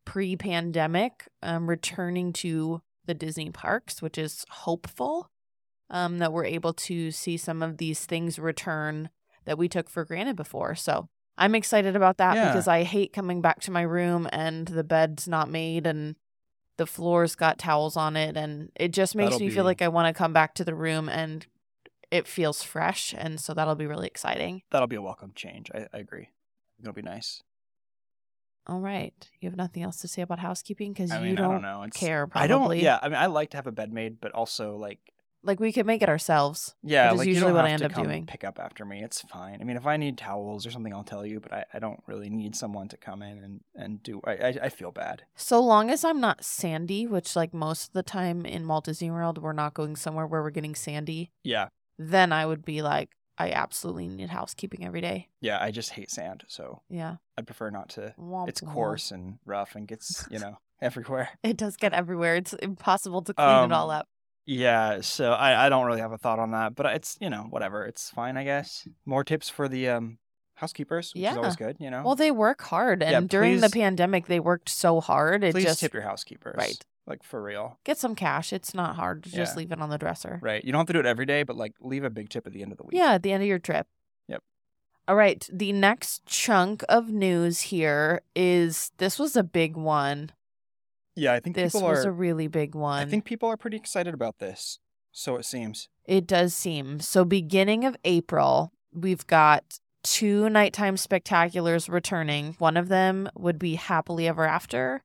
pre-pandemic 0.06 1.28
um, 1.44 1.70
returning 1.70 2.34
to 2.34 2.82
the 3.06 3.14
Disney 3.14 3.50
parks, 3.50 4.02
which 4.02 4.18
is 4.18 4.46
hopeful. 4.50 5.30
Um, 5.90 6.20
that 6.20 6.32
we're 6.32 6.46
able 6.46 6.72
to 6.74 7.12
see 7.12 7.36
some 7.36 7.62
of 7.62 7.76
these 7.78 8.06
things 8.06 8.40
return 8.40 9.10
that 9.44 9.58
we 9.58 9.68
took 9.68 9.90
for 9.90 10.06
granted 10.06 10.38
before. 10.38 10.74
So 10.74 11.10
I'm 11.38 11.54
excited 11.54 11.98
about 11.98 12.18
that 12.18 12.36
Yeah. 12.36 12.48
because 12.48 12.66
I 12.70 12.84
hate 12.84 13.12
coming 13.12 13.42
back 13.42 13.60
to 13.64 13.72
my 13.72 13.82
room 13.82 14.30
and 14.32 14.66
the 14.68 14.86
bed's 14.86 15.28
not 15.28 15.50
made 15.50 15.86
and 15.86 16.16
the 16.78 16.86
floor's 16.86 17.36
got 17.36 17.58
towels 17.60 17.98
on 17.98 18.16
it. 18.16 18.38
And 18.38 18.72
it 18.76 18.94
just 18.94 19.16
makes 19.16 19.32
That'll 19.32 19.48
me 19.48 19.52
feel 19.52 19.66
like 19.66 19.82
I 19.82 19.90
want 19.90 20.08
to 20.08 20.18
come 20.18 20.32
back 20.32 20.56
to 20.56 20.64
the 20.64 20.74
room 20.74 21.10
and 21.10 21.46
it 22.12 22.28
feels 22.28 22.62
fresh. 22.62 23.16
And 23.18 23.40
so 23.40 23.54
that'll 23.54 23.76
be 23.76 23.88
really 23.88 24.08
exciting. 24.08 24.62
That'll 24.70 24.88
be 24.88 24.98
a 24.98 25.02
welcome 25.02 25.32
change. 25.34 25.72
I, 25.74 25.88
I 25.94 25.98
agree. 26.00 26.30
It'll 26.80 26.94
be 26.94 27.02
nice. 27.02 27.44
All 28.68 28.80
right. 28.80 29.14
You 29.40 29.50
have 29.50 29.58
nothing 29.58 29.82
else 29.82 29.98
to 30.02 30.08
say 30.08 30.22
about 30.22 30.40
housekeeping 30.40 30.94
because 30.94 31.12
you 31.12 31.20
mean, 31.20 31.36
don't, 31.36 31.46
I 31.46 31.54
don't 31.54 31.62
know. 31.62 31.84
It's, 31.84 31.98
care, 31.98 32.30
I 32.34 32.48
don't. 32.48 32.60
probably. 32.60 32.84
Yeah, 32.84 33.00
I 33.02 33.08
mean, 33.08 33.18
I 33.18 33.26
like 33.26 33.52
to 33.52 33.58
have 33.58 33.66
a 33.66 33.72
bed 33.72 33.92
made, 33.92 34.22
but 34.22 34.32
also 34.34 34.76
like, 34.76 35.00
like 35.44 35.60
we 35.60 35.72
could 35.72 35.88
make 35.88 36.04
it 36.04 36.10
ourselves. 36.10 36.76
yeah, 36.84 37.12
like 37.12 37.28
usually 37.28 37.52
what 37.52 37.66
I 37.66 37.72
end 37.72 37.80
to 37.80 37.88
up 37.88 37.94
come 37.94 38.04
doing. 38.04 38.28
Pick 38.28 38.44
up 38.44 38.60
after 38.60 38.86
me. 38.86 39.02
It's 39.04 39.22
fine. 39.22 39.58
I 39.60 39.64
mean, 39.64 39.76
if 39.76 39.88
I 39.88 39.98
need 39.98 40.16
towels 40.20 40.68
or 40.68 40.72
something, 40.72 40.94
I'll 40.94 41.04
tell 41.04 41.26
you. 41.26 41.40
But 41.40 41.52
I, 41.52 41.66
I 41.74 41.80
don't 41.80 42.00
really 42.06 42.30
need 42.30 42.56
someone 42.56 42.88
to 42.90 42.98
come 42.98 43.24
in 43.24 43.40
and 43.40 43.62
and 43.74 44.04
do. 44.04 44.22
I 44.24 44.32
I, 44.34 44.48
I 44.64 44.70
feel 44.70 44.92
bad. 44.92 45.24
So 45.36 45.60
long 45.60 45.90
as 45.90 46.06
I'm 46.06 46.20
not 46.20 46.46
sandy, 46.46 47.08
which 47.08 47.36
like 47.36 47.56
most 47.56 47.88
of 47.88 47.94
the 47.94 48.04
time 48.04 48.46
in 48.46 48.68
Walt 48.68 48.86
Disney 48.86 49.10
World, 49.10 49.40
we're 49.40 49.54
not 49.54 49.74
going 49.74 49.96
somewhere 49.96 50.28
where 50.28 50.44
we're 50.44 50.52
getting 50.52 50.76
sandy, 50.76 51.32
Yeah, 51.44 51.70
then 52.10 52.32
I 52.34 52.46
would 52.46 52.64
be 52.66 52.82
like, 52.82 53.10
I 53.38 53.52
absolutely 53.52 54.08
need 54.08 54.30
housekeeping 54.30 54.86
every 54.86 55.02
day. 55.02 55.30
yeah. 55.40 55.58
I 55.62 55.72
just 55.72 55.92
hate 55.92 56.12
sand, 56.12 56.44
so 56.48 56.82
Yeah. 56.90 57.16
I'd 57.38 57.48
prefer 57.48 57.70
not 57.70 57.90
to. 57.90 58.14
Womp 58.20 58.50
It's 58.50 58.62
womp. 58.62 58.74
coarse 58.74 59.12
and 59.12 59.40
rough 59.46 59.76
and 59.76 59.88
gets 59.88 60.26
you 60.30 60.38
know 60.40 60.58
everywhere. 60.82 61.30
It 61.44 61.58
does 61.58 61.76
get 61.78 61.94
everywhere. 61.94 62.36
It's 62.36 62.54
impossible 62.54 63.22
to 63.24 63.34
clean 63.34 63.48
it 63.66 63.72
all 63.72 63.90
Um, 63.90 63.98
up. 64.00 64.08
Yeah, 64.46 65.02
so 65.02 65.32
I, 65.34 65.66
I 65.68 65.70
don't 65.70 65.86
really 65.86 66.02
have 66.02 66.12
a 66.12 66.18
thought 66.18 66.40
on 66.40 66.52
that, 66.52 66.76
but 66.76 66.86
it's 66.88 67.18
you 67.22 67.30
know 67.30 67.48
whatever, 67.50 67.86
it's 67.86 68.10
fine 68.10 68.38
I 68.38 68.44
guess. 68.44 68.88
More 69.06 69.24
tips 69.24 69.50
for 69.50 69.68
the 69.70 69.90
um 69.90 70.18
housekeepers, 70.56 71.14
which 71.16 71.24
is 71.24 71.38
always 71.38 71.56
good, 71.56 71.78
you 71.80 71.90
know. 71.90 72.04
Well, 72.04 72.16
they 72.16 72.30
work 72.32 72.62
hard, 72.62 73.02
and 73.02 73.12
Yeah, 73.12 73.20
during 73.22 73.62
the 73.62 73.70
please- 73.70 73.82
pandemic, 73.82 74.28
they 74.28 74.40
worked 74.40 74.70
so 74.70 75.00
hard. 75.02 75.44
It 75.44 75.54
Please 75.54 75.64
just 75.64 75.80
tip 75.80 75.94
your 75.94 76.04
housekeepers, 76.04 76.56
right. 76.58 76.78
Like 77.08 77.24
for 77.24 77.42
real, 77.42 77.80
get 77.84 77.98
some 77.98 78.16
cash. 78.16 78.54
It's 78.54 78.74
not 78.74 78.96
hard 78.96 79.24
to 79.24 79.32
just 79.32 79.54
Yeah. 79.54 79.58
leave 79.60 79.72
it 79.72 79.82
on 79.82 79.90
the 79.90 79.98
dresser. 79.98 80.40
right? 80.42 80.64
You 80.64 80.72
don't 80.72 80.80
have 80.80 80.88
to 80.88 80.94
do 80.94 81.00
it 81.00 81.06
every 81.06 81.26
day, 81.26 81.44
but 81.44 81.56
like 81.58 81.74
leave 81.82 82.04
a 82.04 82.10
big 82.10 82.30
tip 82.30 82.46
at 82.48 82.54
the 82.54 82.62
end 82.62 82.72
of 82.72 82.78
the 82.78 82.84
week. 82.84 82.96
Yeah, 82.98 83.14
at 83.14 83.24
the 83.24 83.32
end 83.32 83.42
of 83.44 83.50
your 83.50 83.60
trip. 83.60 83.88
Yep. 84.28 84.44
All 85.08 85.16
right. 85.16 85.48
The 85.52 85.72
next 85.74 86.26
chunk 86.26 86.84
of 86.88 87.10
news 87.10 87.62
here 87.62 88.22
is 88.36 88.92
this 88.98 89.18
was 89.18 89.36
a 89.36 89.44
big 89.44 89.76
one. 89.76 90.32
yeah. 91.16 91.34
I 91.34 91.40
think 91.40 91.56
This 91.56 91.74
people 91.74 91.88
was 91.90 92.06
are. 92.06 92.10
a 92.10 92.12
really 92.14 92.48
big 92.48 92.76
one. 92.76 93.00
I 93.06 93.10
think 93.10 93.26
people 93.26 93.50
are 93.50 93.58
pretty 93.58 93.78
excited 93.78 94.14
about 94.14 94.38
this. 94.40 94.80
So 95.12 95.36
it 95.36 95.44
seems. 95.46 95.90
It 96.06 96.26
does 96.26 96.54
seem. 96.56 97.00
So, 97.02 97.26
beginning 97.26 97.84
of 97.84 97.98
April, 98.06 98.72
we've 98.94 99.28
got 99.28 99.80
two 100.04 100.50
nighttime 100.50 100.96
spectaculars 100.96 101.90
returning. 101.92 102.56
One 102.60 102.78
of 102.78 102.88
them 102.88 103.28
would 103.36 103.60
be 103.60 103.76
Happily 103.76 104.28
Ever 104.28 104.46
After, 104.48 105.04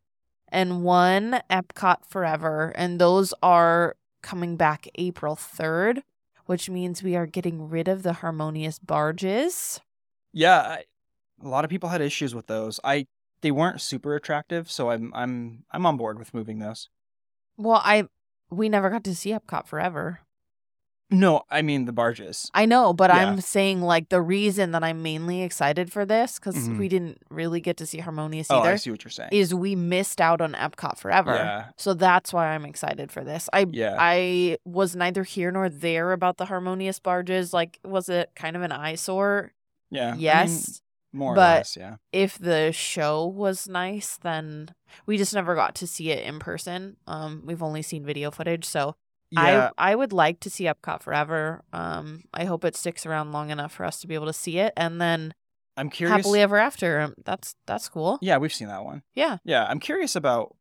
and 0.56 0.82
one 0.82 1.42
Epcot 1.50 2.06
Forever. 2.08 2.72
And 2.76 2.98
those 2.98 3.34
are 3.42 3.94
coming 4.22 4.56
back 4.56 4.88
April 4.94 5.36
3rd, 5.36 6.00
which 6.46 6.70
means 6.70 7.02
we 7.02 7.14
are 7.14 7.26
getting 7.26 7.68
rid 7.68 7.88
of 7.88 8.02
the 8.02 8.14
harmonious 8.14 8.78
barges. 8.78 9.80
Yeah, 10.32 10.58
I, 10.58 10.84
a 11.44 11.48
lot 11.48 11.64
of 11.64 11.70
people 11.70 11.90
had 11.90 12.00
issues 12.00 12.34
with 12.34 12.46
those. 12.46 12.80
I 12.82 13.06
they 13.42 13.50
weren't 13.50 13.82
super 13.82 14.16
attractive, 14.16 14.70
so 14.70 14.90
I'm 14.90 15.12
I'm 15.14 15.64
I'm 15.70 15.84
on 15.84 15.98
board 15.98 16.18
with 16.18 16.32
moving 16.32 16.58
those. 16.58 16.88
Well, 17.58 17.82
I 17.84 18.08
we 18.50 18.70
never 18.70 18.88
got 18.88 19.04
to 19.04 19.14
see 19.14 19.32
Epcot 19.32 19.66
Forever. 19.66 20.20
No, 21.08 21.42
I 21.50 21.62
mean 21.62 21.84
the 21.84 21.92
barges. 21.92 22.50
I 22.52 22.66
know, 22.66 22.92
but 22.92 23.10
Yeah. 23.10 23.18
I'm 23.30 23.40
saying 23.40 23.80
like 23.80 24.08
the 24.08 24.20
reason 24.20 24.72
that 24.72 24.82
I'm 24.82 25.02
mainly 25.02 25.42
excited 25.42 25.92
for 25.92 26.04
this 26.04 26.40
because 26.40 26.68
Mhm. 26.68 26.78
we 26.78 26.88
didn't 26.88 27.18
really 27.30 27.60
get 27.60 27.76
to 27.76 27.86
see 27.86 27.98
Harmonious 27.98 28.50
Oh, 28.50 28.58
either. 28.60 28.70
I 28.72 28.76
see 28.76 28.90
what 28.90 29.04
you're 29.04 29.10
saying. 29.12 29.30
is 29.32 29.54
we 29.54 29.76
missed 29.76 30.20
out 30.20 30.40
on 30.40 30.54
Epcot 30.54 30.98
forever. 30.98 31.34
Yeah, 31.34 31.64
So 31.76 31.94
that's 31.94 32.32
why 32.32 32.48
I'm 32.48 32.64
excited 32.64 33.12
for 33.12 33.22
this. 33.22 33.48
I 33.52 33.66
yeah. 33.70 33.96
I 33.98 34.58
was 34.64 34.96
neither 34.96 35.22
here 35.22 35.52
nor 35.52 35.68
there 35.68 36.10
about 36.12 36.38
the 36.38 36.46
harmonious 36.46 36.98
barges. 36.98 37.52
Like, 37.52 37.78
was 37.84 38.08
it 38.08 38.30
kind 38.34 38.56
of 38.56 38.62
an 38.62 38.72
eyesore? 38.72 39.52
Yeah. 39.90 40.08
I 40.08 40.12
mean, 40.12 40.20
yes. 40.20 40.80
more 41.12 41.32
or 41.32 41.36
but- 41.36 41.58
less, 41.58 41.76
yeah. 41.76 41.96
if 42.12 42.36
the 42.36 42.72
show 42.72 43.24
was 43.26 43.68
nice, 43.68 44.18
then 44.22 44.70
we 45.06 45.16
just 45.16 45.32
never 45.34 45.54
got 45.54 45.76
to 45.76 45.86
see 45.86 46.10
it 46.10 46.26
in 46.26 46.40
person. 46.40 46.96
Um, 47.06 47.42
we've 47.46 47.62
only 47.62 47.82
seen 47.82 48.04
video 48.04 48.32
footage, 48.32 48.64
so 48.64 48.96
Yeah. 49.30 49.70
I 49.76 49.92
I 49.92 49.94
would 49.94 50.12
like 50.12 50.40
to 50.40 50.50
see 50.50 50.64
Epcot 50.64 51.02
forever. 51.02 51.62
Um, 51.72 52.24
I 52.32 52.44
hope 52.44 52.64
it 52.64 52.76
sticks 52.76 53.04
around 53.04 53.32
long 53.32 53.50
enough 53.50 53.72
for 53.72 53.84
us 53.84 54.00
to 54.00 54.06
be 54.06 54.14
able 54.14 54.26
to 54.26 54.32
see 54.32 54.58
it, 54.58 54.72
and 54.76 55.00
then 55.00 55.34
I'm 55.76 55.90
curious. 55.90 56.16
Happily 56.16 56.40
Ever 56.40 56.56
After. 56.56 57.00
Um, 57.00 57.14
That's 57.24 57.54
that's 57.66 57.88
cool. 57.88 58.18
yeah, 58.22 58.38
we've 58.38 58.54
seen 58.54 58.68
that 58.68 58.84
one. 58.84 59.02
Yeah. 59.14 59.38
Yeah, 59.44 59.66
I'm 59.68 59.80
curious 59.80 60.16
about, 60.16 60.56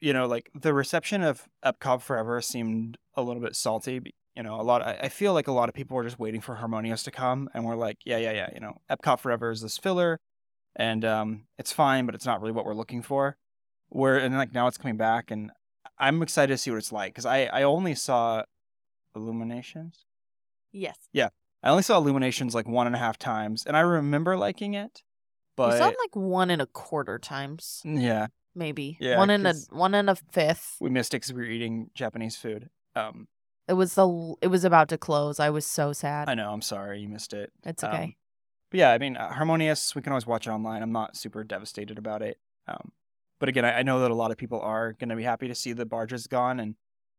you 0.00 0.12
know, 0.12 0.26
like 0.26 0.50
the 0.54 0.72
reception 0.72 1.22
of 1.22 1.48
Epcot 1.64 2.00
Forever 2.02 2.40
seemed 2.40 2.96
a 3.14 3.22
little 3.22 3.42
bit 3.42 3.56
salty. 3.56 4.14
You 4.36 4.42
know, 4.42 4.60
a 4.60 4.62
lot. 4.62 4.82
I, 4.82 4.98
I 5.02 5.08
feel 5.10 5.32
like 5.32 5.48
a 5.48 5.52
lot 5.52 5.68
of 5.68 5.74
people 5.74 5.96
were 5.96 6.02
just 6.02 6.18
waiting 6.18 6.40
for 6.40 6.54
Harmonious 6.56 7.02
to 7.04 7.10
come, 7.10 7.48
and 7.54 7.64
we're 7.64 7.76
like, 7.76 7.98
yeah, 8.04 8.16
yeah, 8.16 8.32
yeah. 8.32 8.48
You 8.54 8.60
know, 8.60 8.80
Epcot 8.90 9.20
Forever 9.20 9.50
is 9.50 9.60
this 9.60 9.78
filler, 9.78 10.18
and 10.74 11.04
um, 11.04 11.44
it's 11.58 11.72
fine, 11.72 12.06
but 12.06 12.14
it's 12.14 12.26
not 12.26 12.40
really 12.40 12.52
what 12.52 12.64
we're 12.64 12.74
looking 12.74 13.02
for. 13.02 13.36
Where 13.90 14.16
and 14.18 14.36
like 14.36 14.52
now 14.52 14.66
it's 14.66 14.78
coming 14.78 14.96
back, 14.96 15.30
and 15.30 15.52
I'm 15.98 16.22
excited 16.22 16.52
to 16.52 16.58
see 16.58 16.70
what 16.70 16.78
it's 16.78 16.92
like 16.92 17.12
because 17.12 17.26
I 17.26 17.44
I 17.46 17.62
only 17.62 17.94
saw 17.94 18.42
Illuminations. 19.14 20.04
Yes. 20.72 20.96
Yeah, 21.12 21.28
I 21.62 21.70
only 21.70 21.82
saw 21.84 21.98
Illuminations 21.98 22.54
like 22.54 22.66
one 22.66 22.86
and 22.86 22.96
a 22.96 22.98
half 22.98 23.18
times, 23.18 23.64
and 23.64 23.76
I 23.76 23.80
remember 23.80 24.36
liking 24.36 24.74
it, 24.74 25.02
but 25.56 25.72
you 25.72 25.78
saw 25.78 25.88
it 25.88 25.96
like 26.02 26.16
one 26.16 26.50
and 26.50 26.60
a 26.60 26.66
quarter 26.66 27.18
times, 27.18 27.80
yeah, 27.84 28.26
maybe. 28.54 28.96
Yeah, 29.00 29.18
One 29.18 29.30
and 29.30 29.46
a 29.46 29.54
one 29.70 29.94
and 29.94 30.10
a 30.10 30.16
fifth. 30.16 30.76
we 30.80 30.90
missed 30.90 31.14
it 31.14 31.18
because 31.18 31.32
we 31.32 31.42
were 31.42 31.48
eating 31.48 31.90
Japanese 31.94 32.34
food. 32.36 32.70
Um, 32.96 33.28
It 33.68 33.74
was 33.74 33.94
the 33.94 34.34
it 34.42 34.48
was 34.48 34.64
about 34.64 34.88
to 34.88 34.98
close. 34.98 35.38
I 35.38 35.50
was 35.50 35.64
so 35.66 35.92
sad. 35.92 36.28
I 36.28 36.34
know. 36.34 36.50
I'm 36.50 36.62
sorry 36.62 37.00
you 37.00 37.08
missed 37.08 37.32
it. 37.32 37.52
It's 37.64 37.84
Um, 37.84 37.90
okay. 37.90 38.16
but 38.70 38.78
yeah, 38.78 38.90
I 38.90 38.98
mean, 38.98 39.16
uh, 39.16 39.32
Harmonious. 39.32 39.94
We 39.94 40.02
can 40.02 40.12
always 40.12 40.26
watch 40.26 40.48
it 40.48 40.50
online. 40.50 40.82
I'm 40.82 40.92
not 40.92 41.16
super 41.16 41.44
devastated 41.44 41.98
about 41.98 42.20
it. 42.22 42.38
Um, 42.66 42.90
but 43.44 43.50
again, 43.50 43.66
I, 43.66 43.80
I 43.80 43.82
know 43.82 44.00
that 44.00 44.10
a 44.10 44.14
lot 44.14 44.30
of 44.30 44.38
people 44.38 44.58
are 44.58 44.94
going 44.94 45.10
to 45.10 45.16
be 45.16 45.22
happy 45.22 45.48
to 45.48 45.54
see 45.54 45.74
the 45.74 45.84
barges 45.84 46.26
gone, 46.26 46.58
and 46.58 46.76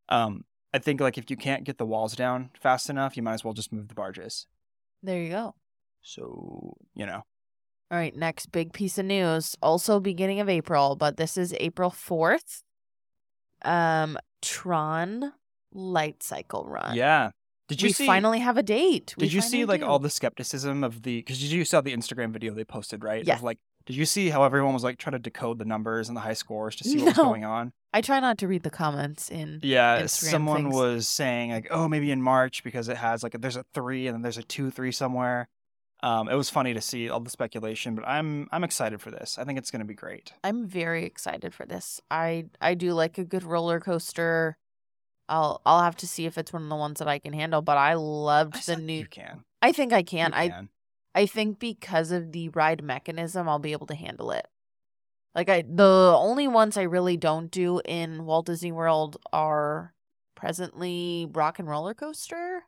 um, 0.10 0.44
I 0.74 0.80
think 0.80 1.00
like 1.00 1.20
if 1.20 1.30
you 1.30 1.38
can't 1.38 1.64
get 1.64 1.78
the 1.78 1.86
walls 1.86 2.16
down 2.16 2.50
fast 2.60 2.90
enough, 2.90 3.16
you 3.16 3.22
might 3.22 3.36
as 3.36 3.44
well 3.44 3.54
just 3.54 3.72
move 3.72 3.90
the 3.90 3.94
barges. 3.94 4.48
there 5.04 5.22
you 5.22 5.30
go. 5.30 5.54
So 6.02 6.78
you 6.96 7.06
know, 7.06 7.22
All 7.92 7.98
right, 8.00 8.16
next 8.16 8.52
big 8.52 8.74
piece 8.74 8.98
of 8.98 9.06
news. 9.06 9.56
Also 9.62 10.00
beginning 10.00 10.40
of 10.40 10.50
April, 10.50 10.96
but 10.96 11.18
this 11.18 11.38
is 11.38 11.54
April 11.60 11.92
4th. 11.92 12.64
Um 13.62 14.18
Tron 14.42 15.32
Light 15.74 16.24
Cycle 16.24 16.66
Run. 16.68 16.96
yeah. 16.96 17.30
Did 17.68 17.84
you 17.84 17.90
we 17.90 17.94
see? 17.94 18.08
finally 18.08 18.40
have 18.40 18.58
a 18.58 18.64
date. 18.64 19.14
We 19.16 19.26
did 19.28 19.34
you 19.34 19.42
see 19.42 19.66
like 19.66 19.82
do. 19.82 19.86
all 19.86 20.00
the 20.00 20.10
skepticism 20.10 20.84
of 20.84 21.04
the? 21.04 21.18
Because 21.18 21.52
you 21.54 21.66
saw 21.66 21.82
the 21.82 21.96
Instagram 21.96 22.32
video 22.32 22.52
they 22.56 22.64
posted, 22.64 23.04
right? 23.04 23.24
Yes. 23.24 23.38
Of, 23.38 23.44
like, 23.44 23.60
did 23.86 23.96
you 23.96 24.06
see 24.06 24.30
how 24.30 24.44
everyone 24.44 24.74
was 24.74 24.84
like 24.84 24.98
trying 24.98 25.14
to 25.14 25.20
decode 25.20 25.60
the 25.60 25.66
numbers 25.66 26.08
and 26.08 26.18
the 26.18 26.22
high 26.22 26.34
scores 26.34 26.76
to 26.78 26.84
see 26.84 26.98
what 26.98 27.08
was 27.08 27.18
No. 27.18 27.24
going 27.24 27.46
on? 27.46 27.72
I 27.94 28.02
try 28.02 28.20
not 28.20 28.38
to 28.40 28.48
read 28.48 28.64
the 28.64 28.70
comments 28.70 29.30
in 29.30 29.60
Yeah, 29.64 30.02
Instagram 30.02 30.08
someone 30.30 30.64
things. 30.64 30.76
was 30.76 31.08
saying 31.08 31.52
like, 31.52 31.68
oh, 31.72 31.88
maybe 31.88 32.12
in 32.12 32.22
March 32.22 32.64
because 32.64 32.90
it 32.90 32.98
has 32.98 33.24
like 33.24 33.34
there's 33.40 33.56
a 33.56 33.64
three 33.74 34.08
and 34.08 34.16
then 34.16 34.22
there's 34.22 34.38
a 34.38 34.44
two 34.44 34.70
three 34.70 34.92
somewhere. 34.92 35.48
Um, 36.04 36.28
it 36.28 36.36
was 36.36 36.50
funny 36.50 36.74
to 36.74 36.82
see 36.82 37.10
all 37.10 37.22
the 37.22 37.30
speculation, 37.30 37.96
but 37.96 38.06
I'm 38.06 38.50
I'm 38.52 38.64
excited 38.66 39.02
for 39.02 39.12
this. 39.12 39.38
I 39.40 39.46
think 39.46 39.58
it's 39.58 39.72
going 39.72 39.80
to 39.80 39.86
be 39.88 39.94
great. 39.94 40.34
I'm 40.44 40.68
very 40.68 41.06
excited 41.06 41.54
for 41.54 41.66
this. 41.66 42.02
I 42.12 42.46
I 42.60 42.74
do 42.74 42.92
like 42.94 43.18
a 43.18 43.24
good 43.24 43.44
roller 43.44 43.80
coaster. 43.80 44.58
I'll 45.30 45.62
I'll 45.66 45.82
have 45.82 45.96
to 45.98 46.08
see 46.08 46.26
if 46.26 46.38
it's 46.38 46.52
one 46.54 46.64
of 46.64 46.70
the 46.70 46.76
ones 46.76 47.00
that 47.00 47.08
I 47.08 47.20
can 47.20 47.34
handle, 47.34 47.62
but 47.62 47.78
I 47.78 47.94
loved 47.94 48.56
I 48.58 48.62
the 48.76 48.76
new 48.76 49.00
you 49.00 49.08
can. 49.08 49.46
I 49.62 49.72
think 49.72 49.94
I 49.94 50.04
can. 50.04 50.32
You 50.32 50.38
I 50.38 50.50
can. 50.50 50.70
I 51.16 51.26
think 51.26 51.58
because 51.60 52.12
of 52.12 52.32
the 52.34 52.50
ride 52.50 52.84
mechanism, 52.84 53.48
I'll 53.50 53.58
be 53.58 53.72
able 53.72 53.88
to 53.88 53.96
handle 53.96 54.30
it. 54.32 54.46
Like 55.34 55.50
I 55.50 55.64
the 55.68 56.14
only 56.18 56.48
ones 56.48 56.78
I 56.78 56.84
really 56.84 57.18
don't 57.18 57.50
do 57.50 57.82
in 57.86 58.26
Walt 58.26 58.46
Disney 58.46 58.72
World 58.72 59.18
are 59.34 59.94
presently 60.36 61.28
Rock 61.32 61.58
and 61.60 61.68
Roller 61.68 61.94
Coaster. 61.94 62.64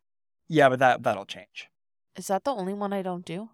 yeah, 0.47 0.69
but 0.69 0.79
that 0.79 1.03
that'll 1.03 1.25
change. 1.25 1.69
Is 2.15 2.27
that 2.27 2.43
the 2.45 2.51
only 2.51 2.73
one 2.73 2.93
I 2.93 3.01
don't 3.03 3.25
do? 3.25 3.49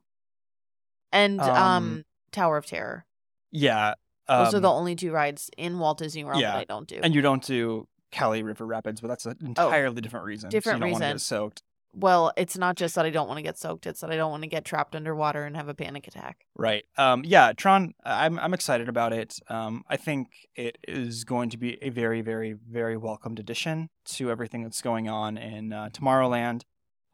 And 1.11 1.39
um, 1.41 1.49
Um, 1.57 2.05
Tower 2.31 2.57
of 2.57 2.65
Terror. 2.65 3.05
Yeah, 3.51 3.93
Those 4.27 4.53
are 4.53 4.57
um, 4.57 4.63
the 4.63 4.71
only 4.71 4.95
two 4.95 5.11
rides 5.11 5.49
in 5.57 5.77
Walt 5.79 5.97
Disney 5.99 6.23
World 6.23 6.39
yeah, 6.41 6.51
that 6.53 6.57
I 6.59 6.63
don't 6.63 6.87
do. 6.87 6.99
and 7.03 7.13
you 7.13 7.21
don't 7.21 7.43
do 7.43 7.87
Kali 8.11 8.41
River 8.41 8.65
Rapids, 8.65 9.01
but 9.01 9.09
that's 9.09 9.25
an 9.25 9.37
entirely 9.41 10.01
different 10.01 10.25
reason. 10.25 10.49
so 10.49 10.55
Oh, 10.55 10.57
different 10.57 10.77
you 10.77 10.81
don't 10.85 10.91
want 10.93 11.01
to 11.03 11.05
reason. 11.07 11.15
get 11.17 11.21
soaked. 11.21 11.63
Well, 11.93 12.31
it's 12.35 12.57
not 12.57 12.75
just 12.75 12.95
that 12.95 13.05
I 13.05 13.09
don't 13.09 13.27
want 13.27 13.37
to 13.37 13.43
get 13.43 13.57
soaked; 13.57 13.85
it's 13.85 14.01
that 14.01 14.11
I 14.11 14.15
don't 14.15 14.31
want 14.31 14.43
to 14.43 14.49
get 14.49 14.65
trapped 14.65 14.95
underwater 14.95 15.45
and 15.45 15.55
have 15.55 15.67
a 15.67 15.73
panic 15.73 16.07
attack. 16.07 16.45
Right. 16.55 16.85
Um, 16.97 17.23
yeah, 17.23 17.53
Tron, 17.53 17.93
I'm 18.03 18.39
I'm 18.39 18.53
excited 18.53 18.89
about 18.89 19.13
it. 19.13 19.39
Um, 19.47 19.83
I 19.87 19.97
think 19.97 20.29
it 20.55 20.77
is 20.87 21.23
going 21.23 21.49
to 21.51 21.57
be 21.57 21.77
a 21.81 21.89
very, 21.89 22.21
very, 22.21 22.53
very 22.53 22.97
welcomed 22.97 23.39
addition 23.39 23.89
to 24.05 24.31
everything 24.31 24.63
that's 24.63 24.81
going 24.81 25.07
on 25.07 25.37
in 25.37 25.71
uh, 25.71 25.89
Tomorrowland. 25.89 26.63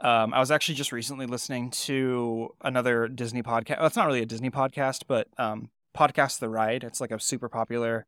Um, 0.01 0.33
I 0.33 0.39
was 0.39 0.49
actually 0.49 0.75
just 0.75 0.93
recently 0.93 1.25
listening 1.25 1.71
to 1.71 2.55
another 2.61 3.09
Disney 3.09 3.43
podcast. 3.43 3.79
Well, 3.79 3.87
it's 3.87 3.97
not 3.97 4.07
really 4.07 4.21
a 4.21 4.25
Disney 4.25 4.49
podcast, 4.49 5.03
but 5.07 5.27
um, 5.37 5.71
podcast 5.95 6.39
The 6.39 6.47
Ride. 6.47 6.85
It's 6.85 7.01
like 7.01 7.11
a 7.11 7.19
super 7.19 7.49
popular 7.49 8.05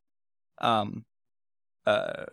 um, 0.59 1.05
uh, 1.85 2.25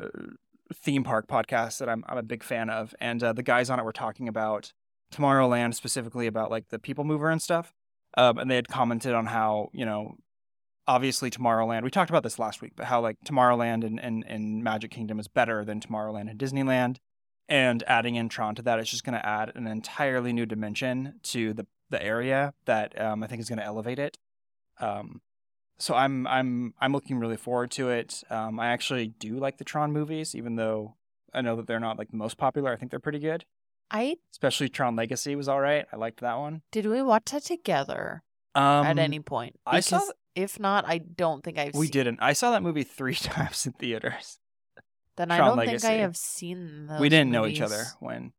theme 0.74 1.04
park 1.04 1.26
podcast 1.28 1.78
that 1.78 1.88
I'm 1.88 2.04
I'm 2.07 2.18
a 2.18 2.22
big 2.22 2.42
fan 2.42 2.70
of, 2.70 2.94
and 3.00 3.22
uh, 3.22 3.33
the 3.33 3.42
guys 3.42 3.70
on 3.70 3.78
it 3.78 3.85
were 3.85 3.92
talking 3.92 4.28
about 4.28 4.72
Tomorrowland 5.12 5.74
specifically 5.74 6.26
about 6.26 6.50
like 6.50 6.68
the 6.68 6.78
PeopleMover 6.78 7.31
and 7.33 7.42
stuff. 7.42 7.72
Um, 8.16 8.38
and 8.38 8.50
they 8.50 8.57
had 8.57 8.68
commented 8.68 9.14
on 9.14 9.26
how 9.26 9.70
you 9.72 9.85
know, 9.85 10.16
obviously 10.87 11.31
Tomorrowland. 11.31 11.83
We 11.83 11.90
talked 11.90 12.11
about 12.11 12.22
this 12.22 12.38
last 12.38 12.62
week, 12.62 12.72
but 12.76 12.87
how 12.87 13.00
like 13.00 13.16
Tomorrowland 13.24 13.85
and 13.85 14.00
and, 14.00 14.24
and 14.26 14.62
Magic 14.62 14.90
Kingdom 14.90 15.18
is 15.18 15.28
better 15.28 15.64
than 15.64 15.81
Tomorrowland 15.81 16.31
and 16.31 16.38
Disneyland. 16.38 16.96
And 17.50 17.83
adding 17.87 18.16
in 18.16 18.28
Tron 18.28 18.54
to 18.57 18.62
that, 18.62 18.78
it's 18.78 18.90
just 18.90 19.04
going 19.04 19.18
to 19.18 19.26
add 19.26 19.52
an 19.54 19.66
entirely 19.66 20.35
new 20.35 20.44
dimension 20.44 21.20
to 21.24 21.54
the 21.54 21.66
the 21.90 22.02
area 22.02 22.52
that 22.66 23.00
um, 23.00 23.22
I 23.22 23.26
think 23.26 23.40
is 23.40 23.48
going 23.48 23.59
to 23.59 23.64
elevate 23.64 23.98
it. 23.98 24.18
Um, 24.81 25.22
so 25.79 25.95
I'm 25.95 26.27
I'm 26.27 26.75
I'm 26.81 26.93
looking 26.93 27.19
really 27.19 27.37
forward 27.37 27.71
to 27.73 27.91
it. 27.91 28.23
Um, 28.31 28.59
I 28.61 28.69
actually 28.69 29.09
do 29.09 29.38
like 29.38 29.59
the 29.59 29.64
Tron 29.64 29.93
movies, 29.93 30.35
even 30.35 30.57
though 30.57 30.97
I 31.33 31.41
know 31.41 31.57
that 31.57 31.67
they're 31.67 31.81
not 31.81 31.99
like 31.99 32.11
the 32.11 32.17
most 32.17 32.37
popular. 32.38 32.73
I 32.73 32.77
think 32.77 32.91
they're 32.91 33.01
pretty 33.01 33.19
good. 33.21 33.45
I 33.91 34.17
Especially 34.33 34.69
Tron 34.69 34.97
Legacy 34.97 35.35
was 35.35 35.49
all 35.49 35.61
right. 35.61 35.87
I 35.93 35.97
liked 35.97 36.21
that 36.21 36.38
one. 36.38 36.62
did 36.73 36.87
we 36.87 37.01
watch 37.03 37.27
that 37.33 37.45
together 37.45 38.23
Um, 38.55 38.85
at 38.87 38.99
any 38.99 39.21
point? 39.21 39.57
I 39.67 39.81
saw 39.81 39.99
Because 39.99 40.12
if 40.35 40.61
not, 40.61 40.85
I 40.87 40.99
don't 40.99 41.43
think 41.43 41.59
I've. 41.59 41.75
We 41.75 41.87
seen, 41.87 41.93
didn't. 41.93 42.19
I 42.21 42.33
saw 42.35 42.51
that 42.53 42.62
movie 42.62 42.85
three 42.85 43.14
times 43.33 43.64
in 43.67 43.73
theaters. 43.73 44.38
Then 45.17 45.31
I 45.31 45.38
don't 45.38 45.59
think 45.59 45.85
I 45.85 45.93
have 45.95 46.17
seen. 46.17 46.88
We 47.01 47.09
didn't 47.09 47.31
know 47.31 47.47
each 47.47 47.61
other 47.61 47.85
when 48.01 48.33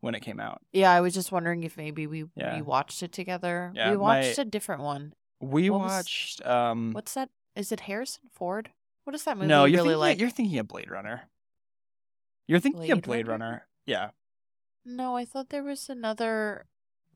when 0.00 0.14
it 0.14 0.20
came 0.20 0.38
out. 0.40 0.60
Yeah, 0.72 0.90
I 0.92 1.00
was 1.00 1.12
just 1.14 1.32
wondering 1.32 1.62
if 1.64 1.76
maybe 1.76 2.06
we 2.06 2.24
Yeah. 2.36 2.56
we 2.56 2.62
watched 2.62 3.02
it 3.02 3.12
together. 3.12 3.72
Yeah, 3.74 3.90
we 3.90 3.96
watched 3.96 4.38
my- 4.38 4.42
a 4.42 4.44
different 4.44 4.82
one. 4.82 5.12
We 5.40 5.70
What 5.70 5.80
was- 5.80 5.90
watched. 5.90 6.46
Um, 6.46 6.92
What's 6.92 7.14
that? 7.14 7.30
Is 7.56 7.72
it 7.72 7.80
Harrison 7.80 8.24
Ford? 8.32 8.70
What 9.04 9.14
is 9.14 9.24
that 9.24 9.36
movie? 9.36 9.48
no, 9.48 9.64
you 9.64 9.72
you're 9.74 9.82
really 9.84 9.88
thinking. 9.94 9.98
like? 10.00 10.20
You're 10.20 10.30
thinking 10.30 10.58
of 10.58 10.68
Blade 10.68 10.90
Runner. 10.90 11.22
You're 12.46 12.60
thinking 12.60 12.82
of 12.82 13.02
Blade 13.02 13.02
Blade 13.02 13.28
Runner? 13.28 13.44
Runner. 13.44 13.66
Yeah. 13.86 14.10
No, 14.84 15.16
I 15.16 15.24
thought 15.24 15.48
there 15.50 15.62
was 15.62 15.88
another, 15.88 16.66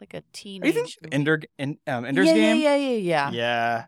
like 0.00 0.14
a 0.14 0.18
Are 0.18 0.20
you 0.20 0.24
teenage. 0.32 0.74
thinking. 0.74 1.12
Ender, 1.12 1.40
in, 1.58 1.78
um, 1.86 2.04
Ender's 2.04 2.28
yeah, 2.28 2.34
Game? 2.34 2.56
Yeah, 2.60 2.76
yeah, 2.76 2.88
yeah, 2.90 2.96
yeah. 2.98 3.30
Yeah. 3.30 3.84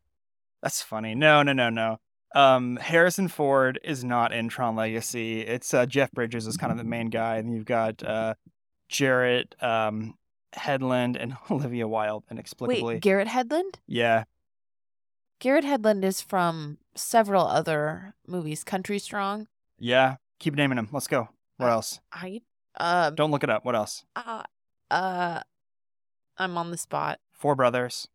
That's 0.62 0.82
funny. 0.82 1.14
No, 1.14 1.42
no, 1.42 1.52
no, 1.52 1.68
no. 1.70 1.98
Um, 2.34 2.76
Harrison 2.76 3.28
Ford 3.28 3.78
is 3.84 4.04
not 4.04 4.32
in 4.32 4.48
Tron 4.48 4.76
Legacy. 4.76 5.40
It's 5.42 5.72
uh, 5.72 5.86
Jeff 5.86 6.10
Bridges 6.12 6.46
is 6.46 6.56
kind 6.56 6.72
of 6.72 6.78
the 6.78 6.84
main 6.84 7.08
guy, 7.10 7.36
and 7.36 7.52
you've 7.52 7.64
got 7.64 8.02
uh, 8.02 8.34
Jarrett 8.88 9.54
um, 9.62 10.14
Hedlund 10.56 11.16
and 11.20 11.36
Olivia 11.50 11.86
Wilde 11.88 12.24
inexplicably. 12.30 12.94
Wait, 12.94 13.02
Garrett 13.02 13.28
Hedlund? 13.28 13.76
yeah, 13.86 14.24
Garrett 15.38 15.64
Hedlund 15.64 16.04
is 16.04 16.20
from 16.20 16.78
several 16.94 17.46
other 17.46 18.14
movies. 18.26 18.64
Country 18.64 18.98
Strong. 18.98 19.48
yeah. 19.78 20.16
Keep 20.38 20.54
naming 20.54 20.76
him. 20.76 20.88
Let's 20.92 21.06
go. 21.06 21.30
What 21.56 21.68
Uh, 21.68 21.72
else? 21.72 22.00
I 22.12 22.42
uh 22.78 23.08
Don't 23.10 23.30
look 23.30 23.42
it 23.42 23.48
up. 23.48 23.64
What 23.64 23.74
else? 23.74 24.04
uh, 24.16 24.42
uh 24.90 25.40
I'm 26.36 26.58
on 26.58 26.70
the 26.70 26.76
spot. 26.76 27.20
Four 27.32 27.54
Brothers, 27.54 28.08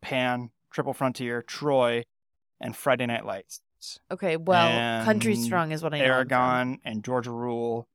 Pan, 0.00 0.50
Triple 0.72 0.92
Frontier, 0.92 1.42
Troy, 1.42 2.02
and 2.60 2.74
Friday 2.76 3.06
Night 3.06 3.24
Lights. 3.24 3.60
Okay, 4.10 4.36
well, 4.36 5.04
Country 5.04 5.36
Strong 5.36 5.70
is 5.70 5.80
what 5.82 5.94
I 5.94 6.00
know. 6.00 6.04
Eragon 6.06 6.80
and 6.84 7.04
Georgia 7.04 7.30
Rule 7.30 7.86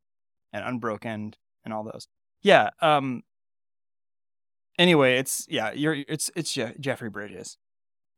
and 0.54 0.64
Unbroken 0.66 1.34
and 1.66 1.74
all 1.74 1.84
those. 1.84 2.08
Yeah. 2.42 2.70
Um. 2.82 3.24
Anyway, 4.78 5.18
it's 5.18 5.46
yeah. 5.50 5.72
You're 5.72 5.96
it's 6.08 6.30
it's 6.36 6.54
Je- 6.54 6.76
Jeffrey 6.80 7.10
Bridges, 7.10 7.58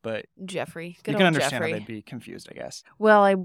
but 0.04 0.26
Jeffrey. 0.44 0.98
Good 1.04 1.12
you 1.12 1.18
can 1.18 1.28
old 1.28 1.36
understand 1.36 1.52
Jeffrey. 1.52 1.72
how 1.72 1.78
they'd 1.80 1.88
be 1.88 2.02
confused, 2.02 2.48
I 2.52 2.56
guess. 2.56 2.84
Well, 2.98 3.24
I 3.24 3.36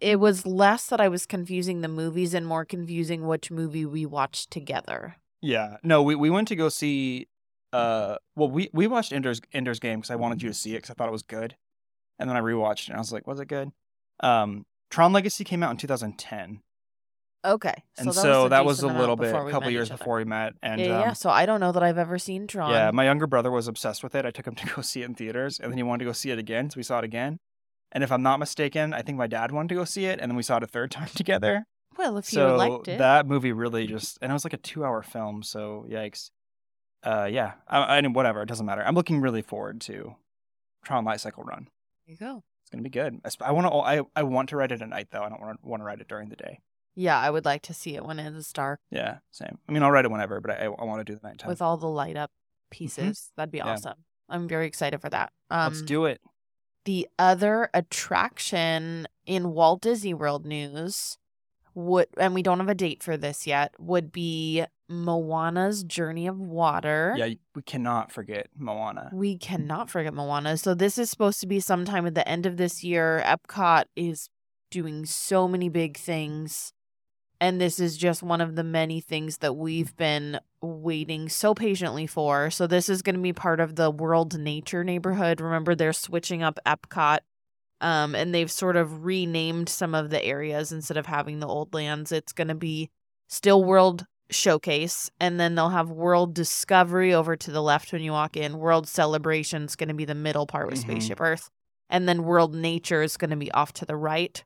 it 0.00 0.20
was 0.20 0.46
less 0.46 0.86
that 0.86 1.00
I 1.00 1.08
was 1.08 1.26
confusing 1.26 1.80
the 1.80 1.88
movies 1.88 2.34
and 2.34 2.46
more 2.46 2.64
confusing 2.64 3.26
which 3.26 3.50
movie 3.50 3.84
we 3.84 4.06
watched 4.06 4.50
together. 4.50 5.16
Yeah. 5.40 5.78
No, 5.82 6.02
we 6.02 6.14
we 6.14 6.30
went 6.30 6.48
to 6.48 6.56
go 6.56 6.68
see. 6.68 7.28
Uh. 7.72 8.16
Well, 8.36 8.50
we 8.50 8.70
we 8.72 8.86
watched 8.86 9.12
Ender's 9.12 9.40
Ender's 9.52 9.80
Game 9.80 10.00
because 10.00 10.10
I 10.10 10.16
wanted 10.16 10.42
you 10.42 10.48
to 10.48 10.54
see 10.54 10.72
it 10.72 10.78
because 10.78 10.90
I 10.90 10.94
thought 10.94 11.08
it 11.08 11.12
was 11.12 11.22
good, 11.22 11.56
and 12.18 12.28
then 12.28 12.36
I 12.36 12.40
rewatched 12.40 12.84
it 12.84 12.88
and 12.88 12.96
I 12.96 13.00
was 13.00 13.12
like, 13.12 13.26
was 13.26 13.40
it 13.40 13.48
good? 13.48 13.72
Um. 14.20 14.66
Tron 14.90 15.14
Legacy 15.14 15.42
came 15.42 15.62
out 15.62 15.70
in 15.70 15.78
2010. 15.78 16.60
Okay. 17.44 17.74
and 17.98 18.08
that 18.08 18.14
so 18.14 18.42
was 18.42 18.50
that 18.50 18.64
was 18.64 18.78
a 18.78 18.82
decent 18.82 18.98
little 18.98 19.14
amount 19.14 19.20
bit, 19.20 19.26
before 19.28 19.40
a 19.40 19.44
we 19.46 19.50
couple 19.50 19.66
met 19.66 19.72
years 19.72 19.88
each 19.88 19.92
other. 19.92 19.98
before 19.98 20.16
we 20.18 20.24
met. 20.24 20.52
And 20.62 20.80
yeah, 20.80 20.86
yeah. 21.00 21.08
um, 21.08 21.14
So 21.14 21.28
I 21.30 21.44
don't 21.46 21.60
know 21.60 21.72
that 21.72 21.82
I've 21.82 21.98
ever 21.98 22.18
seen 22.18 22.46
Tron. 22.46 22.70
yeah, 22.70 22.90
my 22.92 23.04
younger 23.04 23.26
brother 23.26 23.50
was 23.50 23.66
obsessed 23.68 24.02
with 24.04 24.14
it. 24.14 24.24
I 24.24 24.30
took 24.30 24.46
him 24.46 24.54
to 24.62 24.66
go 24.74 24.82
see 24.82 25.02
it 25.02 25.06
in 25.06 25.14
theaters, 25.14 25.58
and 25.58 25.70
then 25.72 25.76
he 25.76 25.82
wanted 25.82 26.00
to 26.00 26.08
go 26.08 26.12
see 26.12 26.30
it 26.30 26.38
again, 26.38 26.70
so 26.70 26.76
we 26.76 26.82
saw 26.82 26.98
it 26.98 27.04
again. 27.04 27.38
And 27.90 28.02
if 28.04 28.10
I'm 28.12 28.22
not 28.22 28.38
mistaken, 28.38 28.94
I 28.94 29.02
think 29.02 29.18
my 29.18 29.26
dad 29.26 29.50
wanted 29.52 29.68
to 29.70 29.74
go 29.74 29.84
see 29.84 30.06
it, 30.06 30.18
and 30.20 30.30
then 30.30 30.36
we 30.36 30.42
saw 30.42 30.56
it 30.58 30.62
a 30.62 30.66
third 30.66 30.90
time 30.98 31.08
together. 31.14 31.64
well, 31.98 32.16
if 32.18 32.24
so 32.26 32.52
you 32.52 32.56
liked 32.56 32.88
it, 32.88 32.98
that 32.98 33.26
movie 33.26 33.52
really 33.52 33.86
just, 33.86 34.18
and 34.22 34.30
it 34.30 34.32
was 34.32 34.44
like 34.44 34.54
a 34.54 34.58
two-hour 34.58 35.02
film, 35.02 35.42
so 35.42 35.84
yikes. 35.90 36.30
Uh, 37.04 37.28
yeah, 37.30 37.54
I, 37.66 37.96
I 37.98 38.00
mean, 38.00 38.12
whatever, 38.12 38.42
it 38.42 38.46
doesn't 38.48 38.64
matter. 38.64 38.82
I'm 38.86 38.94
looking 38.94 39.20
really 39.20 39.42
forward 39.42 39.80
to 39.82 40.14
Tron 40.84 41.04
Light 41.04 41.20
Cycle 41.20 41.42
Run. 41.42 41.68
there 42.06 42.12
you 42.12 42.16
go. 42.16 42.44
It's 42.62 42.70
gonna 42.70 42.82
be 42.84 42.90
good. 42.90 43.20
I 43.24 43.28
sp- 43.34 43.42
I 43.42 43.50
want 43.50 43.66
to, 43.66 43.72
I, 43.74 44.00
I 44.14 44.22
want 44.22 44.50
to 44.50 44.56
ride 44.56 44.70
it 44.70 44.80
at 44.80 44.88
night 44.88 45.08
though. 45.10 45.22
I 45.22 45.28
don't 45.28 45.40
want 45.40 45.60
to 45.60 45.68
want 45.68 45.80
to 45.80 45.84
ride 45.84 46.00
it 46.00 46.06
during 46.08 46.28
the 46.28 46.36
day. 46.36 46.60
Yeah, 46.94 47.18
I 47.18 47.30
would 47.30 47.44
like 47.44 47.62
to 47.62 47.74
see 47.74 47.94
it 47.96 48.04
when 48.04 48.18
it 48.18 48.34
is 48.34 48.52
dark 48.52 48.80
Yeah, 48.90 49.18
same. 49.30 49.58
I 49.68 49.72
mean, 49.72 49.82
I'll 49.82 49.90
ride 49.90 50.04
it 50.04 50.10
whenever, 50.10 50.40
but 50.40 50.50
I, 50.52 50.64
I 50.64 50.84
want 50.84 51.00
to 51.04 51.10
do 51.12 51.18
the 51.18 51.26
nighttime. 51.26 51.48
with 51.48 51.62
all 51.62 51.76
the 51.76 51.88
light 51.88 52.16
up 52.16 52.30
pieces. 52.70 53.30
That'd 53.36 53.50
be 53.52 53.58
Mm-hmm. 53.58 53.68
Yeah. 53.68 53.72
awesome. 53.74 54.04
I'm 54.28 54.48
very 54.48 54.66
excited 54.66 55.00
for 55.00 55.10
that. 55.10 55.32
Um, 55.50 55.72
Let's 55.72 55.82
do 55.82 56.04
it. 56.06 56.20
the 56.84 57.08
other 57.18 57.68
attraction 57.74 59.06
in 59.26 59.50
Walt 59.52 59.80
Disney 59.82 60.14
World 60.14 60.44
news 60.46 61.16
would 61.74 62.06
and 62.18 62.34
we 62.34 62.42
don't 62.42 62.58
have 62.58 62.68
a 62.68 62.74
date 62.74 63.02
for 63.02 63.16
this 63.16 63.46
yet 63.46 63.72
would 63.78 64.12
be 64.12 64.64
Moana's 64.88 65.82
Journey 65.84 66.26
of 66.26 66.38
Water. 66.38 67.14
Yeah, 67.16 67.28
we 67.54 67.62
cannot 67.62 68.12
forget 68.12 68.48
Moana. 68.56 69.08
We 69.12 69.38
cannot 69.38 69.88
forget 69.88 70.12
Moana. 70.12 70.56
So 70.58 70.74
this 70.74 70.98
is 70.98 71.08
supposed 71.08 71.40
to 71.40 71.46
be 71.46 71.60
sometime 71.60 72.06
at 72.06 72.14
the 72.14 72.26
end 72.28 72.44
of 72.44 72.58
this 72.58 72.84
year. 72.84 73.22
Epcot 73.24 73.84
is 73.96 74.28
doing 74.70 75.06
so 75.06 75.48
many 75.48 75.68
big 75.70 75.96
things. 75.96 76.72
And 77.42 77.60
this 77.60 77.80
is 77.80 77.96
just 77.96 78.22
one 78.22 78.40
of 78.40 78.54
the 78.54 78.62
many 78.62 79.00
things 79.00 79.38
that 79.38 79.54
we've 79.54 79.96
been 79.96 80.38
waiting 80.60 81.28
so 81.28 81.54
patiently 81.54 82.06
for. 82.06 82.50
So 82.50 82.68
this 82.68 82.88
is 82.88 83.02
going 83.02 83.16
to 83.16 83.20
be 83.20 83.32
part 83.32 83.58
of 83.58 83.74
the 83.74 83.90
World 83.90 84.38
Nature 84.38 84.84
neighborhood. 84.84 85.40
Remember 85.40 85.74
they're 85.74 85.92
switching 85.92 86.44
up 86.44 86.60
Epcot. 86.64 87.18
Um, 87.80 88.14
and 88.14 88.32
they've 88.32 88.50
sort 88.50 88.76
of 88.76 89.04
renamed 89.04 89.68
some 89.68 89.92
of 89.92 90.10
the 90.10 90.24
areas 90.24 90.70
instead 90.70 90.96
of 90.96 91.06
having 91.06 91.40
the 91.40 91.48
old 91.48 91.74
lands. 91.74 92.12
It's 92.12 92.32
going 92.32 92.46
to 92.46 92.54
be 92.54 92.90
still 93.26 93.64
World 93.64 94.06
Showcase, 94.30 95.10
and 95.18 95.40
then 95.40 95.56
they'll 95.56 95.70
have 95.70 95.90
World 95.90 96.32
Discovery 96.34 97.12
over 97.12 97.34
to 97.34 97.50
the 97.50 97.60
left 97.60 97.92
when 97.92 98.02
you 98.02 98.12
walk 98.12 98.36
in. 98.36 98.58
World 98.58 98.86
Celebration 98.86 99.64
is 99.64 99.74
going 99.74 99.88
to 99.88 99.94
be 99.94 100.04
the 100.04 100.14
middle 100.14 100.46
part 100.46 100.68
with 100.70 100.78
Mhm. 100.78 100.82
Spaceship 100.82 101.20
Earth, 101.20 101.50
and 101.90 102.08
then 102.08 102.22
World 102.22 102.54
Nature 102.54 103.02
is 103.02 103.16
going 103.16 103.30
to 103.30 103.36
be 103.36 103.50
off 103.50 103.72
to 103.72 103.84
the 103.84 103.96
right. 103.96 104.44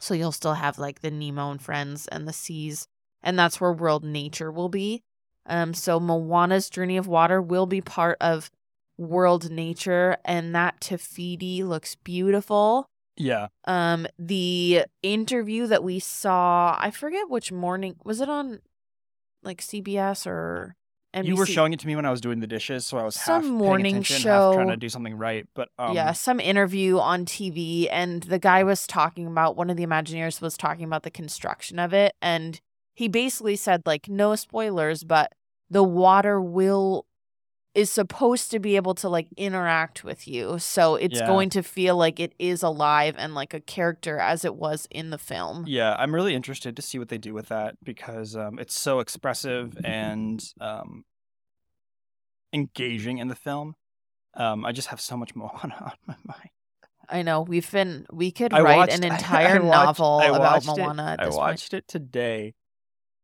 So 0.00 0.14
you'll 0.14 0.32
still 0.32 0.54
have 0.54 0.78
like 0.78 1.00
the 1.00 1.10
Nemo 1.10 1.50
and 1.50 1.62
Friends 1.62 2.08
and 2.08 2.26
the 2.26 2.32
seas, 2.32 2.86
and 3.22 3.38
that's 3.38 3.60
where 3.60 3.72
World 3.72 4.04
Nature 4.04 4.50
will 4.50 4.68
be. 4.68 5.02
Um, 5.46 5.74
so 5.74 6.00
Moana's 6.00 6.70
Journey 6.70 6.96
of 6.96 7.06
Water 7.06 7.40
will 7.40 7.66
be 7.66 7.80
part 7.80 8.16
of 8.20 8.50
World 8.98 9.50
Nature, 9.50 10.16
and 10.24 10.54
that 10.54 10.80
Tafiti 10.80 11.62
looks 11.64 11.94
beautiful 11.96 12.86
Yeah, 13.16 13.48
um 13.66 14.06
the 14.18 14.84
interview 15.02 15.66
that 15.66 15.84
we 15.84 15.98
saw 15.98 16.76
i 16.80 16.90
forget 16.90 17.28
which 17.28 17.52
morning 17.52 17.96
was 18.04 18.20
it 18.20 18.28
on 18.28 18.60
like 19.42 19.60
cbs 19.60 20.26
or 20.26 20.74
NBC? 21.14 21.26
you 21.26 21.36
were 21.36 21.46
showing 21.46 21.72
it 21.72 21.80
to 21.80 21.86
me 21.86 21.96
when 21.96 22.04
I 22.06 22.10
was 22.10 22.20
doing 22.20 22.40
the 22.40 22.46
dishes, 22.46 22.86
so 22.86 22.96
I 22.98 23.02
was 23.04 23.14
Some 23.16 23.34
half 23.34 23.42
paying 23.42 23.54
morning 23.54 23.94
attention, 23.96 24.18
show. 24.18 24.46
half 24.48 24.54
trying 24.54 24.68
to 24.68 24.76
do 24.76 24.88
something 24.88 25.16
right. 25.16 25.46
But 25.54 25.70
um, 25.78 25.94
yeah 25.94 26.12
some 26.12 26.38
interview 26.40 26.98
on 26.98 27.24
tv 27.24 27.88
and 27.90 28.22
the 28.24 28.38
guy 28.38 28.62
was 28.62 28.86
talking 28.86 29.26
about 29.26 29.56
one 29.56 29.70
of 29.70 29.76
the 29.76 29.84
imagineers 29.84 30.40
was 30.40 30.56
talking 30.56 30.84
about 30.84 31.02
the 31.02 31.10
construction 31.10 31.78
of 31.78 31.92
it 31.92 32.14
and 32.22 32.60
he 32.94 33.08
basically 33.08 33.56
said 33.56 33.82
like 33.86 34.08
no 34.08 34.34
spoilers 34.36 35.02
but 35.04 35.32
the 35.68 35.82
water 35.82 36.40
will 36.40 37.06
is 37.74 37.90
supposed 37.90 38.50
to 38.50 38.58
be 38.58 38.74
able 38.76 38.94
to 38.94 39.08
like 39.08 39.28
interact 39.36 40.02
with 40.02 40.26
you 40.26 40.58
so 40.58 40.96
it's 40.96 41.20
Yeah. 41.20 41.26
going 41.28 41.50
to 41.50 41.62
feel 41.62 41.96
like 41.96 42.18
it 42.18 42.34
is 42.38 42.62
alive 42.64 43.14
and 43.16 43.34
like 43.34 43.54
a 43.54 43.60
character 43.60 44.18
as 44.18 44.44
it 44.44 44.56
was 44.56 44.88
in 44.90 45.10
the 45.10 45.18
film 45.18 45.64
yeah, 45.68 45.94
I'm 45.98 46.12
really 46.14 46.34
interested 46.34 46.74
to 46.76 46.82
see 46.82 46.98
what 46.98 47.08
they 47.10 47.18
do 47.18 47.32
with 47.32 47.46
that 47.48 47.76
because 47.84 48.34
um, 48.34 48.58
it's 48.58 48.74
so 48.78 48.98
expressive 48.98 49.76
and 49.84 50.44
um, 50.60 51.04
engaging 52.52 53.18
in 53.18 53.28
the 53.28 53.34
film. 53.34 53.74
Um, 54.34 54.64
I 54.64 54.72
just 54.72 54.88
have 54.88 55.00
so 55.00 55.16
much 55.16 55.34
Moana 55.36 55.74
on 55.80 55.92
my 56.06 56.16
mind. 56.24 56.50
I 57.08 57.22
know 57.22 57.42
we've 57.42 57.70
been 57.70 58.06
we 58.12 58.30
could 58.30 58.52
I 58.52 58.60
write 58.60 58.76
watched- 58.76 59.04
an 59.04 59.04
I- 59.04 59.08
I 59.14 59.16
entire 59.18 59.62
watched- 59.62 59.84
novel 59.98 60.20
I 60.22 60.26
about 60.26 60.40
watched 60.40 60.68
it- 60.78 60.80
Moana 60.82 61.04
at 61.12 61.20
I 61.20 61.24
this 61.26 61.34
point. 61.34 61.38
watched 61.46 61.74
it 61.74 61.88
today. 61.88 62.54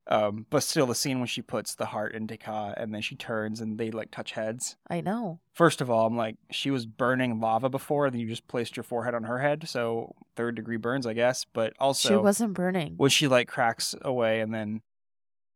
Um, 0.08 0.46
but 0.50 0.62
still, 0.62 0.86
the 0.86 0.94
scene 0.94 1.18
when 1.18 1.26
she 1.26 1.42
puts 1.42 1.74
the 1.74 1.86
heart 1.86 2.14
into 2.14 2.36
Ka 2.36 2.72
and 2.76 2.94
then 2.94 3.02
she 3.02 3.16
turns 3.16 3.60
and 3.60 3.76
they 3.76 3.90
like 3.90 4.10
touch 4.12 4.32
heads. 4.32 4.76
I 4.88 5.00
know. 5.00 5.40
First 5.52 5.80
of 5.80 5.90
all, 5.90 6.06
I'm 6.06 6.16
like, 6.16 6.36
she 6.50 6.70
was 6.70 6.86
burning 6.86 7.40
lava 7.40 7.68
before, 7.68 8.08
then 8.10 8.20
you 8.20 8.28
just 8.28 8.46
placed 8.46 8.76
your 8.76 8.84
forehead 8.84 9.14
on 9.14 9.24
her 9.24 9.38
head, 9.40 9.68
so 9.68 10.14
third 10.36 10.54
degree 10.54 10.76
burns, 10.76 11.06
I 11.06 11.12
guess. 11.12 11.44
But 11.52 11.72
also, 11.80 12.08
she 12.08 12.16
wasn't 12.16 12.54
burning. 12.54 12.94
when 12.96 13.10
she 13.10 13.26
like 13.26 13.48
cracks 13.48 13.94
away 14.00 14.40
and 14.40 14.54
then, 14.54 14.82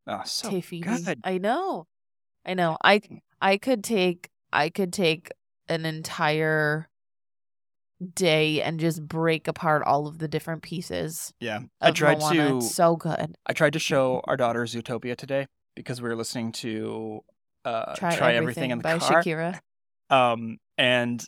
oh, 0.09 0.23
so 0.25 0.51
good. 0.51 1.21
I 1.23 1.39
know. 1.39 1.87
I 2.45 2.55
know. 2.55 2.77
I 2.83 3.03
I 3.41 3.57
could 3.57 3.85
take 3.85 4.31
I 4.53 4.69
could 4.69 4.93
take 4.93 5.31
an 5.69 5.87
entire 5.87 6.89
day 8.15 8.63
and 8.63 8.81
just 8.81 9.07
break 9.07 9.47
apart 9.49 9.83
all 9.85 10.07
of 10.07 10.19
the 10.19 10.29
different 10.29 10.63
pieces 10.63 11.33
Yeah, 11.41 11.61
I 11.81 11.91
tried 11.91 12.19
Moana. 12.21 12.49
to, 12.51 12.57
It's 12.57 12.75
so 12.75 12.97
good. 12.97 13.37
I 13.47 13.53
tried 13.53 13.75
to 13.75 13.79
show 13.79 14.23
our 14.25 14.37
daughter 14.37 14.63
Zootopia 14.65 15.17
today 15.17 15.47
because 15.77 16.01
we 16.01 16.09
were 16.09 16.17
listening 16.17 16.53
to 16.53 17.21
uh, 17.65 17.95
Try, 17.95 18.35
everything, 18.35 18.71
in 18.71 18.79
the 18.79 18.83
by 18.83 18.99
car. 18.99 19.23
Shakira. 19.23 19.61
Um, 20.11 20.59
and 20.77 21.25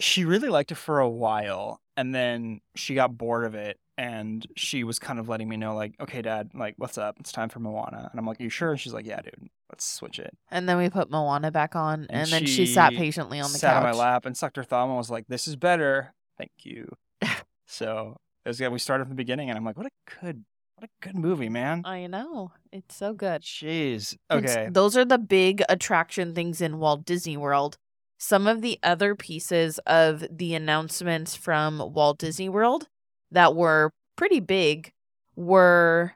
she 0.00 0.24
really 0.24 0.48
liked 0.48 0.72
it 0.72 0.74
for 0.74 0.98
a 0.98 1.08
while, 1.08 1.80
and 1.96 2.12
then 2.12 2.60
she 2.74 2.96
got 2.96 3.16
bored 3.16 3.44
of 3.44 3.54
it, 3.54 3.78
and 3.96 4.44
she 4.56 4.82
was 4.82 4.98
kind 4.98 5.20
of 5.20 5.28
letting 5.28 5.48
me 5.48 5.56
know, 5.56 5.76
like, 5.76 5.94
"Okay, 6.00 6.20
Dad, 6.20 6.50
like, 6.52 6.74
what's 6.78 6.98
up? 6.98 7.14
It's 7.20 7.30
time 7.30 7.48
for 7.48 7.60
Moana." 7.60 8.08
And 8.10 8.18
I'm 8.18 8.26
like, 8.26 8.40
"You 8.40 8.48
sure?" 8.50 8.72
And 8.72 8.80
she's 8.80 8.92
like, 8.92 9.06
"Yeah, 9.06 9.20
dude, 9.20 9.48
let's 9.70 9.84
switch 9.84 10.18
it." 10.18 10.36
And 10.50 10.68
then 10.68 10.76
we 10.78 10.88
put 10.90 11.10
Moana 11.10 11.50
back 11.50 11.74
on, 11.76 12.06
and, 12.10 12.22
And 12.22 12.30
then 12.30 12.46
she 12.46 12.66
sat 12.66 12.92
patiently 12.92 13.40
on 13.40 13.52
the 13.52 13.58
Sat 13.58 13.74
couch. 13.74 13.84
on 13.84 13.90
my 13.90 13.96
lap 13.96 14.26
and 14.26 14.36
sucked 14.36 14.56
her 14.56 14.64
thumb 14.64 14.88
and 14.90 14.96
was 14.98 15.10
like, 15.10 15.26
"This 15.28 15.46
is 15.48 15.56
better, 15.56 16.14
thank 16.36 16.52
you." 16.64 16.94
so 17.66 18.16
it 18.44 18.48
was, 18.48 18.60
yeah, 18.60 18.68
we 18.68 18.78
started 18.78 19.04
from 19.04 19.10
the 19.10 19.16
beginning, 19.16 19.48
and 19.50 19.58
I'm 19.58 19.64
like, 19.64 19.76
"What 19.76 19.86
a 19.86 20.20
good, 20.20 20.44
what 20.76 20.88
a 20.88 21.04
good 21.06 21.16
movie, 21.16 21.48
man." 21.48 21.82
I 21.84 22.06
know. 22.06 22.52
It's 22.72 22.94
so 22.94 23.12
good. 23.12 23.42
Jeez. 23.42 24.14
It's- 24.30 24.56
Okay. 24.56 24.68
those 24.70 24.96
are 24.96 25.04
the 25.04 25.18
big 25.18 25.62
attraction 25.68 26.34
things 26.34 26.60
in 26.60 26.78
Walt 26.78 27.04
Disney 27.04 27.36
World. 27.36 27.76
Some 28.20 28.46
of 28.48 28.62
the 28.62 28.78
other 28.82 29.14
pieces 29.14 29.78
of 29.86 30.24
the 30.30 30.54
announcements 30.54 31.36
from 31.36 31.92
Walt 31.92 32.18
Disney 32.18 32.48
World 32.48 32.88
that 33.30 33.54
were 33.54 33.92
pretty 34.16 34.40
big 34.40 34.92
were 35.36 36.14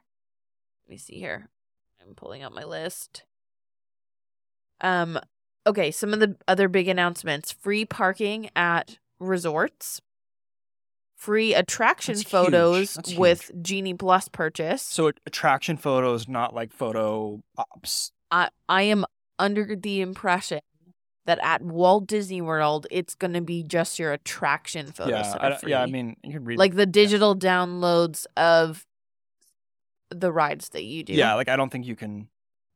let 0.83 0.89
me 0.89 0.97
see 0.97 1.17
here. 1.17 1.49
I'm 2.05 2.13
pulling 2.15 2.43
up 2.43 2.51
my 2.51 2.65
list. 2.65 3.23
Um 4.83 5.19
okay, 5.65 5.91
some 5.91 6.13
of 6.13 6.19
the 6.19 6.35
other 6.47 6.67
big 6.67 6.87
announcements. 6.87 7.51
Free 7.51 7.85
parking 7.85 8.49
at 8.55 8.99
resorts. 9.19 10.01
Free 11.15 11.53
attraction 11.53 12.15
That's 12.15 12.29
photos 12.29 12.97
with 13.17 13.49
Genie 13.61 13.93
Plus 13.93 14.27
purchase. 14.27 14.81
So 14.81 15.11
attraction 15.25 15.77
photos, 15.77 16.27
not 16.27 16.53
like 16.53 16.73
photo 16.73 17.41
ops. 17.57 18.11
I 18.29 18.49
I 18.67 18.83
am 18.83 19.05
under 19.39 19.75
the 19.75 20.01
impression 20.01 20.59
that 21.25 21.39
at 21.41 21.61
Walt 21.61 22.07
Disney 22.07 22.41
World 22.41 22.87
it's 22.91 23.15
going 23.15 23.33
to 23.33 23.41
be 23.41 23.63
just 23.63 23.97
your 23.99 24.11
attraction 24.11 24.91
photos. 24.91 25.11
yeah, 25.11 25.37
I, 25.39 25.59
yeah. 25.65 25.81
I 25.81 25.85
mean, 25.85 26.17
you 26.23 26.33
could 26.33 26.45
read 26.45 26.59
like 26.59 26.75
the 26.75 26.85
digital 26.85 27.35
downloads 27.35 28.25
of 28.35 28.85
the 30.09 30.31
rides 30.31 30.69
that 30.69 30.83
you 30.83 31.03
do. 31.03 31.13
Yeah, 31.13 31.35
like 31.35 31.47
I 31.47 31.55
don't 31.55 31.69
think 31.71 31.85
you 31.85 31.95
can 31.95 32.27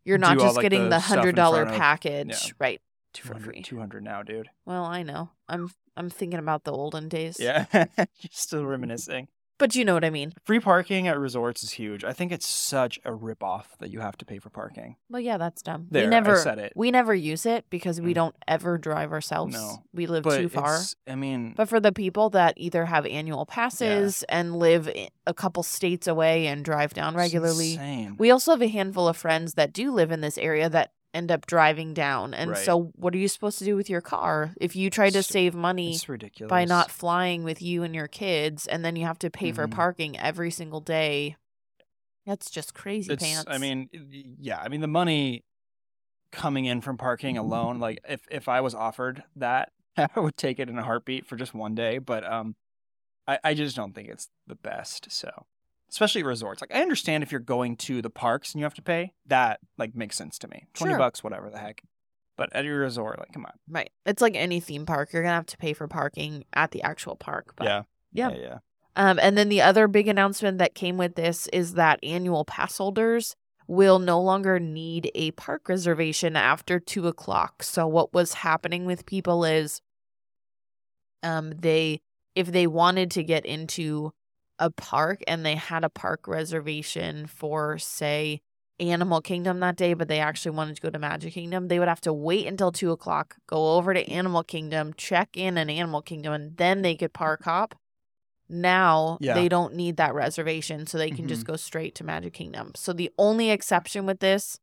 you're 0.08 0.18
not 0.18 0.38
all, 0.38 0.46
just 0.46 0.56
like, 0.56 0.64
getting 0.64 0.84
the 0.84 0.90
the 0.90 1.00
hundred 1.00 1.36
dollar 1.36 1.66
package, 1.66 2.48
yeah. 2.48 2.52
right? 2.60 2.82
200, 3.14 3.44
free. 3.44 3.62
200 3.62 4.04
now, 4.04 4.24
dude. 4.24 4.50
Well, 4.66 4.86
I 4.86 5.04
know. 5.04 5.32
I'm 5.50 5.72
I'm 5.96 6.10
thinking 6.10 6.40
about 6.40 6.64
the 6.64 6.72
olden 6.72 7.10
days. 7.10 7.40
Yeah, 7.40 7.66
you're 7.74 8.08
still 8.32 8.66
reminiscing. 8.66 9.28
But 9.58 9.76
you 9.76 9.84
know 9.86 9.94
what 9.94 10.04
I 10.06 10.10
mean. 10.10 10.34
Free 10.46 10.60
parking 10.60 11.08
at 11.08 11.20
resorts 11.20 11.64
is 11.64 11.72
huge. 11.72 12.04
I 12.04 12.14
think 12.14 12.32
it's 12.32 12.48
such 12.48 13.00
a 13.06 13.12
ripoff 13.12 13.66
that 13.80 13.92
you 13.92 14.00
have 14.00 14.18
to 14.18 14.26
pay 14.26 14.40
for 14.40 14.50
parking. 14.50 14.96
Well, 15.10 15.20
yeah, 15.22 15.38
that's 15.38 15.62
dumb. 15.62 15.88
There, 15.90 16.04
we 16.04 16.10
never 16.10 16.36
I 16.36 16.42
said 16.44 16.60
it. 16.60 16.74
we 16.76 16.92
never 16.92 17.14
use 17.14 17.46
it 17.46 17.66
because 17.70 18.00
we 18.02 18.12
Mm. 18.12 18.16
don't 18.16 18.36
ever 18.48 18.78
drive 18.78 19.12
ourselves. 19.12 19.54
No, 19.54 19.84
we 19.94 20.06
live 20.08 20.24
But 20.24 20.38
too 20.38 20.50
far. 20.50 20.66
it's- 20.76 20.96
I 21.08 21.16
mean, 21.16 21.54
But 21.56 21.70
for 21.70 21.80
the 21.80 21.92
people 21.92 22.30
that 22.32 22.54
either 22.58 22.86
have 22.86 23.06
annual 23.06 23.46
passes 23.46 24.24
and 24.30 24.58
live 24.58 24.90
a 25.26 25.34
couple 25.34 25.64
states 25.64 26.08
away 26.08 26.48
and 26.48 26.64
drive 26.64 26.94
down 26.94 27.16
regularly, 27.16 27.80
we 28.18 28.32
also 28.32 28.52
have 28.52 28.62
a 28.62 28.68
handful 28.68 29.08
of 29.08 29.18
friends 29.18 29.54
that 29.56 29.74
do 29.74 29.92
live 29.92 30.12
in 30.12 30.22
this 30.22 30.38
area 30.38 30.70
that 30.70 30.92
end 31.14 31.32
up 31.32 31.46
driving 31.48 31.94
down. 31.94 32.34
And 32.34 32.52
Right. 32.52 32.66
so, 32.66 32.92
what 32.96 33.14
are 33.14 33.18
you 33.18 33.28
supposed 33.28 33.58
to 33.60 33.66
do 33.66 33.76
with 33.76 33.90
your 33.90 34.02
car 34.02 34.54
if 34.60 34.76
you 34.76 34.90
try 34.90 35.06
to 35.10 35.20
It's- 35.20 35.28
save 35.28 35.56
money 35.56 35.98
ridiculous. 36.08 36.50
by 36.50 36.66
not 36.66 36.92
flying 36.92 37.44
with 37.44 37.62
you 37.62 37.84
and 37.84 37.96
your 37.96 38.08
kids, 38.08 38.68
and 38.68 38.84
then 38.86 38.96
you 38.96 39.06
have 39.06 39.20
to 39.20 39.30
pay 39.32 39.52
for 39.52 39.68
Mhm. 39.68 39.72
parking 39.72 40.18
every 40.20 40.52
single 40.52 40.82
day? 40.82 41.36
That's 42.26 42.50
just 42.52 42.74
crazy 42.74 43.14
it's 43.14 43.24
pants. 43.24 43.46
I 43.48 43.58
mean, 43.58 43.90
yeah, 44.40 44.60
I 44.60 44.68
mean 44.68 44.82
the 44.82 44.88
money 44.88 45.44
coming 46.32 46.66
in 46.66 46.82
from 46.82 46.98
parking 46.98 47.38
alone, 47.38 47.80
like 47.80 48.00
if 48.08 48.28
if 48.30 48.48
I 48.50 48.60
was 48.62 48.76
offered 48.76 49.24
that, 49.38 49.72
I 49.98 50.20
would 50.20 50.36
take 50.38 50.60
it 50.60 50.70
in 50.70 50.78
a 50.78 50.84
heartbeat 50.84 51.26
for 51.26 51.38
just 51.38 51.54
one 51.54 51.74
day. 51.74 52.00
But 52.00 52.26
um, 52.26 52.56
I 53.28 53.40
I 53.46 53.54
just 53.54 53.76
don't 53.78 53.94
think 53.96 54.10
it's 54.10 54.30
the 54.46 54.56
best. 54.56 55.10
So, 55.10 55.46
especially 55.90 56.24
resorts, 56.24 56.62
like 56.62 56.74
I 56.74 56.82
understand 56.82 57.24
if 57.24 57.32
you're 57.32 57.40
going 57.40 57.76
to 57.78 58.02
the 58.02 58.10
parks 58.10 58.54
and 58.54 58.60
you 58.60 58.66
have 58.66 58.74
to 58.76 58.82
pay, 58.82 59.14
that 59.28 59.60
like 59.78 59.96
makes 59.96 60.16
sense 60.18 60.38
to 60.40 60.48
me. 60.48 60.68
Twenty 60.74 60.92
Sure. 60.92 61.00
bucks, 61.00 61.24
whatever 61.24 61.50
the 61.50 61.60
heck. 61.60 61.82
But 62.38 62.56
at 62.56 62.66
your 62.66 62.80
resort, 62.80 63.18
like, 63.18 63.32
come 63.34 63.46
on. 63.46 63.54
right. 63.68 63.90
It's 64.06 64.22
like 64.22 64.36
any 64.36 64.60
theme 64.60 64.86
park. 64.86 65.12
You're 65.12 65.24
gonna 65.24 65.34
have 65.36 65.48
to 65.48 65.58
pay 65.58 65.74
for 65.74 65.88
parking 65.88 66.46
at 66.54 66.72
the 66.72 66.84
actual 66.84 67.16
park. 67.16 67.54
But 67.56 67.66
yeah, 67.66 67.82
yeah. 68.14 68.30
yeah, 68.30 68.38
yeah. 68.38 68.58
Um, 68.96 69.20
and 69.22 69.38
then 69.38 69.50
the 69.50 69.62
other 69.62 69.88
big 69.88 70.08
announcement 70.08 70.58
that 70.60 70.74
came 70.76 70.98
with 70.98 71.16
this 71.16 71.48
is 71.54 71.74
that 71.74 72.00
annual 72.04 72.46
pass 72.46 72.78
holders 72.78 73.36
will 73.68 74.00
no 74.00 74.20
longer 74.22 74.60
need 74.60 75.12
a 75.14 75.32
park 75.32 75.68
reservation 75.70 76.36
after 76.36 76.80
two 76.80 77.08
o'clock. 77.08 77.62
So 77.64 77.86
what 77.88 78.14
was 78.14 78.34
happening 78.36 78.86
with 78.86 79.06
people 79.06 79.44
is, 79.46 79.82
um, 81.24 81.52
they 81.58 82.02
if 82.36 82.52
they 82.52 82.68
wanted 82.68 83.12
to 83.12 83.24
get 83.24 83.46
into 83.46 84.14
a 84.60 84.70
park 84.72 85.22
and 85.28 85.46
they 85.46 85.56
had 85.56 85.84
a 85.84 85.90
park 85.90 86.28
reservation 86.28 87.28
for 87.28 87.78
say 87.78 88.42
Animal 88.80 89.22
Kingdom 89.22 89.60
that 89.62 89.76
day, 89.76 89.94
but 89.96 90.08
they 90.08 90.20
actually 90.20 90.56
wanted 90.56 90.76
to 90.76 90.82
go 90.82 90.90
to 90.92 91.00
Magic 91.00 91.34
Kingdom, 91.34 91.68
they 91.68 91.80
would 91.80 91.88
have 91.88 92.02
to 92.02 92.14
wait 92.14 92.46
until 92.46 92.72
two 92.72 92.92
o'clock, 92.92 93.36
go 93.48 93.76
over 93.76 93.94
to 93.94 94.08
Animal 94.10 94.44
Kingdom, 94.44 94.94
check 94.96 95.30
in 95.36 95.58
in 95.58 95.70
Animal 95.70 96.02
Kingdom, 96.04 96.34
and 96.34 96.58
then 96.58 96.84
they 96.84 96.96
could 96.96 97.12
park 97.14 97.44
hop. 97.44 97.74
Now 98.50 99.18
Yeah. 99.20 99.34
they 99.34 99.50
don't 99.50 99.74
need 99.76 99.98
that 99.98 100.14
reservation, 100.14 100.86
so 100.88 100.98
they 100.98 101.12
can 101.12 101.28
just 101.28 101.42
Mm-hmm. 101.44 101.52
go 101.54 101.58
straight 101.58 101.96
to 101.96 102.04
Magic 102.04 102.34
Kingdom. 102.34 102.72
So 102.76 102.94
the 102.94 103.12
only 103.18 103.50
exception 103.50 104.06
with 104.06 104.20
this 104.20 104.60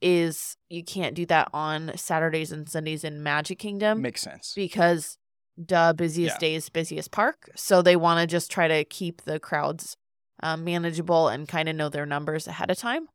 is 0.00 0.56
you 0.68 0.84
can't 0.84 1.14
do 1.14 1.26
that 1.26 1.48
on 1.52 1.92
Saturdays 1.96 2.52
and 2.52 2.68
Sundays 2.68 3.02
in 3.04 3.22
Magic 3.22 3.58
Kingdom 3.58 4.00
Makes 4.02 4.22
sense. 4.22 4.52
because 4.54 5.18
duh 5.64 5.92
busiest 5.92 6.36
Yeah. 6.36 6.38
days 6.48 6.68
busiest 6.68 7.10
park. 7.10 7.50
So 7.56 7.82
they 7.82 7.96
want 7.96 8.20
to 8.20 8.26
just 8.26 8.50
try 8.50 8.68
to 8.68 8.84
keep 8.84 9.22
the 9.22 9.38
crowds 9.40 9.96
um, 10.42 10.64
manageable 10.64 11.28
and 11.28 11.48
kind 11.48 11.68
of 11.68 11.76
know 11.76 11.88
their 11.88 12.06
numbers 12.06 12.46
ahead 12.46 12.70
of 12.70 12.78
time. 12.78 13.08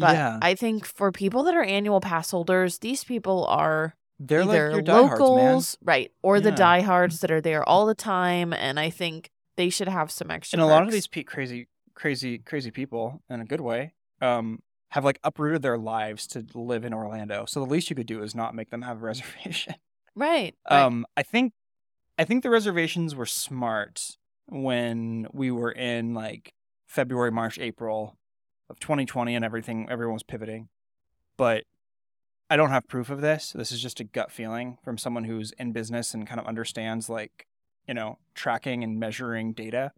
But 0.00 0.14
yeah, 0.14 0.38
i 0.40 0.54
think 0.54 0.86
for 0.86 1.10
people 1.10 1.42
that 1.44 1.54
are 1.56 1.62
annual 1.64 2.00
pass 2.00 2.30
holders 2.30 2.78
these 2.78 3.02
people 3.02 3.44
are 3.46 3.94
they're 4.20 4.44
like 4.44 4.54
either 4.54 4.76
man. 4.76 4.84
locals 4.84 5.76
right 5.82 6.12
or 6.22 6.38
the 6.40 6.52
diehards 6.52 7.18
that 7.18 7.32
are 7.32 7.40
there 7.40 7.68
all 7.68 7.84
the 7.84 7.96
time 7.96 8.52
and 8.52 8.78
i 8.78 8.90
think 8.90 9.28
they 9.56 9.68
should 9.68 9.88
have 9.88 10.12
some 10.12 10.30
extra 10.30 10.56
and 10.56 10.62
a 10.62 10.66
lot 10.66 10.84
of 10.84 10.92
these 10.92 11.08
pe- 11.08 11.24
crazy 11.24 11.66
crazy 11.94 12.38
crazy 12.38 12.70
people 12.70 13.20
in 13.28 13.40
a 13.40 13.44
good 13.44 13.60
way 13.60 13.92
um 14.22 14.60
have 14.90 15.04
like 15.04 15.18
uprooted 15.24 15.62
their 15.62 15.76
lives 15.78 16.28
to 16.28 16.46
live 16.54 16.84
in 16.84 16.94
orlando. 16.94 17.44
So 17.46 17.58
the 17.58 17.66
least 17.66 17.90
you 17.90 17.96
could 17.96 18.06
do 18.06 18.22
is 18.22 18.36
not 18.36 18.54
make 18.54 18.70
them 18.70 18.82
have 18.82 18.98
a 18.98 19.00
reservation. 19.04 19.74
Right, 20.14 20.54
right. 20.70 20.80
um 20.84 21.06
i 21.16 21.24
think 21.24 21.52
i 22.18 22.24
think 22.24 22.42
the 22.42 22.50
reservations 22.50 23.14
were 23.14 23.26
smart 23.26 24.16
when 24.46 25.26
we 25.32 25.50
were 25.50 25.72
in 25.72 26.12
like 26.14 26.52
february 26.86 27.30
march 27.30 27.58
april 27.58 28.18
of 28.70 28.78
2020 28.80 29.34
and 29.34 29.44
everything 29.44 29.86
everyone 29.90 30.14
was 30.14 30.22
pivoting. 30.22 30.68
But 31.36 31.64
i 32.50 32.56
don't 32.56 32.70
have 32.70 32.88
proof 32.88 33.10
of 33.10 33.20
this. 33.20 33.52
This 33.52 33.72
is 33.72 33.80
just 33.80 34.00
a 34.00 34.04
gut 34.04 34.30
feeling 34.30 34.78
from 34.82 34.98
someone 34.98 35.24
who's 35.24 35.52
in 35.52 35.72
business 35.72 36.14
and 36.14 36.26
kind 36.26 36.40
of 36.40 36.46
understands 36.46 37.08
like 37.08 37.46
you 37.86 37.94
know 37.94 38.18
tracking 38.34 38.84
and 38.84 38.98
measuring 38.98 39.52
data. 39.52 39.92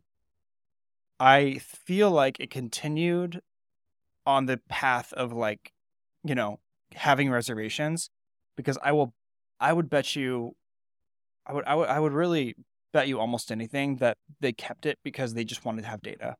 I 1.18 1.58
feel 1.58 2.10
like 2.10 2.40
it 2.40 2.50
continued 2.50 3.42
on 4.26 4.46
the 4.46 4.58
path 4.68 5.12
of 5.14 5.32
like 5.32 5.72
you 6.24 6.34
know 6.34 6.60
having 6.94 7.30
reservations 7.30 8.10
because 8.56 8.76
i 8.82 8.90
will 8.90 9.14
i 9.60 9.72
would 9.72 9.88
bet 9.88 10.16
you 10.16 10.56
i 11.50 11.52
would 11.52 11.64
i 11.66 11.74
would, 11.74 11.88
I 11.88 12.00
would 12.00 12.12
really 12.12 12.54
bet 12.92 13.08
you 13.08 13.18
almost 13.18 13.52
anything 13.52 13.96
that 13.96 14.16
they 14.40 14.52
kept 14.52 14.86
it 14.86 14.98
because 15.04 15.34
they 15.34 15.44
just 15.44 15.64
wanted 15.64 15.82
to 15.82 15.88
have 15.88 16.02
data. 16.02 16.36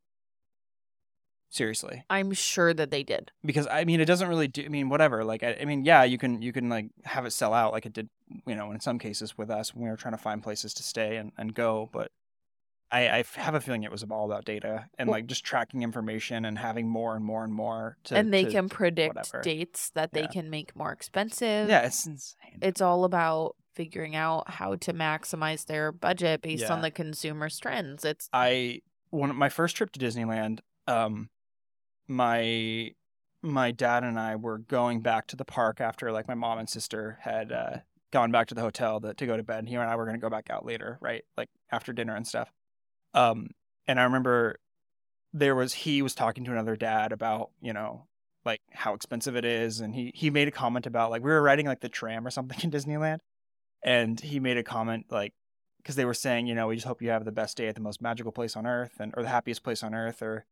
Seriously. 1.53 2.05
I'm 2.09 2.33
sure 2.33 2.73
that 2.73 2.91
they 2.93 3.03
did. 3.03 3.33
Because 3.45 3.67
I 3.69 3.85
mean 3.85 4.01
it 4.01 4.05
doesn't 4.05 4.29
really 4.29 4.47
do 4.49 4.65
I 4.65 4.69
mean 4.69 4.89
whatever 4.89 5.25
like 5.25 5.43
I, 5.43 5.57
I 5.61 5.65
mean 5.65 5.85
yeah 5.85 6.05
you 6.05 6.17
can 6.17 6.43
you 6.43 6.53
can 6.53 6.69
like 6.69 6.87
have 7.05 7.27
it 7.27 7.33
sell 7.33 7.53
out 7.53 7.73
like 7.73 7.87
it 7.87 7.93
did 7.93 8.09
you 8.47 8.55
know 8.55 8.71
in 8.71 8.81
some 8.81 8.99
cases 8.99 9.37
with 9.37 9.51
us 9.51 9.75
when 9.75 9.85
we 9.85 9.91
were 9.91 9.97
trying 9.97 10.15
to 10.15 10.23
find 10.23 10.43
places 10.43 10.73
to 10.75 10.83
stay 10.85 11.17
and, 11.17 11.33
and 11.37 11.55
go 11.55 11.89
but 11.93 12.13
I, 12.93 13.19
I 13.19 13.25
have 13.35 13.55
a 13.55 13.61
feeling 13.61 13.85
it 13.85 13.91
was 13.93 14.03
all 14.05 14.25
about 14.25 14.45
data 14.45 14.87
and 14.99 15.09
Well- 15.09 15.19
like 15.19 15.27
just 15.27 15.45
tracking 15.45 15.83
information 15.83 16.45
and 16.45 16.59
having 16.59 16.89
more 16.89 17.15
and 17.15 17.25
more 17.25 17.45
and 17.45 17.53
more 17.53 17.97
to 18.05 18.17
and 18.17 18.33
they 18.35 18.45
to- 18.45 18.51
can 18.51 18.69
predict 18.69 19.15
whatever. 19.15 19.43
dates 19.43 19.91
that 19.91 20.13
they 20.13 20.27
can 20.27 20.51
make 20.51 20.75
more 20.75 20.93
expensive 20.93 21.69
yeah 21.69 21.87
it's 21.87 22.07
insane 22.07 22.59
it's 22.63 22.81
all 22.81 23.05
about 23.05 23.55
figuring 23.75 24.17
out 24.17 24.51
how 24.51 24.75
to 24.75 24.93
maximize 24.93 25.67
their 25.67 25.93
budget 25.93 26.43
based 26.43 26.71
on 26.71 26.83
the 26.83 26.91
consumer's 26.91 27.59
trends. 27.59 28.05
It's 28.05 28.29
I 28.33 28.81
when 29.11 29.35
my 29.35 29.49
first 29.49 29.77
trip 29.77 29.93
to 29.93 30.01
Disneyland, 30.01 30.61
um, 30.87 31.31
my 32.09 32.91
my 33.43 33.71
dad 33.71 34.05
and 34.05 34.19
I 34.19 34.37
were 34.37 34.59
going 34.59 35.01
back 35.01 35.29
to 35.29 35.37
the 35.37 35.45
park 35.45 35.81
after 35.81 36.13
like 36.13 36.29
my 36.29 36.35
mom 36.35 36.59
and 36.59 36.69
sister 36.69 37.19
had 37.23 37.53
uh, 37.53 37.77
gone 38.13 38.31
back 38.31 38.49
to 38.49 38.55
the 38.55 38.61
hotel 38.61 39.01
to, 39.01 39.15
to 39.15 39.27
go 39.27 39.37
to 39.37 39.43
bed. 39.43 39.61
And 39.61 39.69
he 39.69 39.77
and 39.77 39.89
I 39.89 39.97
were 39.97 40.05
going 40.05 40.17
to 40.17 40.21
go 40.21 40.29
back 40.29 40.51
out 40.51 40.67
later, 40.67 40.99
right? 41.01 41.25
Like 41.39 41.49
after 41.73 41.93
dinner 41.93 42.15
and 42.15 42.27
stuff. 42.27 42.53
Um, 43.15 43.51
and 43.87 43.99
I 43.99 44.05
remember 44.05 44.59
there 45.33 45.55
was 45.55 45.73
he 45.73 46.03
was 46.03 46.15
talking 46.15 46.45
to 46.45 46.53
another 46.53 46.77
dad 46.77 47.13
about 47.13 47.51
you 47.61 47.73
know 47.73 48.07
like 48.45 48.61
how 48.73 48.95
expensive 48.95 49.37
it 49.37 49.45
is, 49.45 49.81
and 49.81 49.95
he 49.95 50.13
he 50.15 50.31
made 50.31 50.49
a 50.49 50.53
comment 50.53 50.87
about 50.87 51.11
like 51.11 51.23
we 51.23 51.31
were 51.31 51.43
riding 51.43 51.67
like 51.67 51.81
the 51.81 51.89
tram 51.89 52.27
or 52.27 52.31
something 52.31 52.59
in 52.63 52.71
Disneyland, 52.71 53.19
and 53.83 54.21
he 54.21 54.41
made 54.41 54.57
a 54.57 54.63
comment 54.63 55.07
like 55.11 55.35
because 55.79 55.97
they 55.97 56.05
were 56.05 56.15
saying, 56.15 56.47
you 56.47 56.55
know, 56.55 56.67
we 56.69 56.77
just 56.77 56.87
hope 56.87 57.01
you 57.01 57.11
have 57.11 57.25
the 57.25 57.33
best 57.33 57.57
day 57.57 57.69
at 57.69 57.75
the 57.75 57.81
most 57.81 58.03
magical 58.03 58.33
place 58.33 58.57
on 58.57 58.67
earth 58.67 58.97
and 59.01 59.15
or 59.17 59.23
the 59.23 59.29
happiest 59.29 59.63
place 59.63 59.83
on 59.83 59.95
earth 59.95 60.23
or 60.23 60.45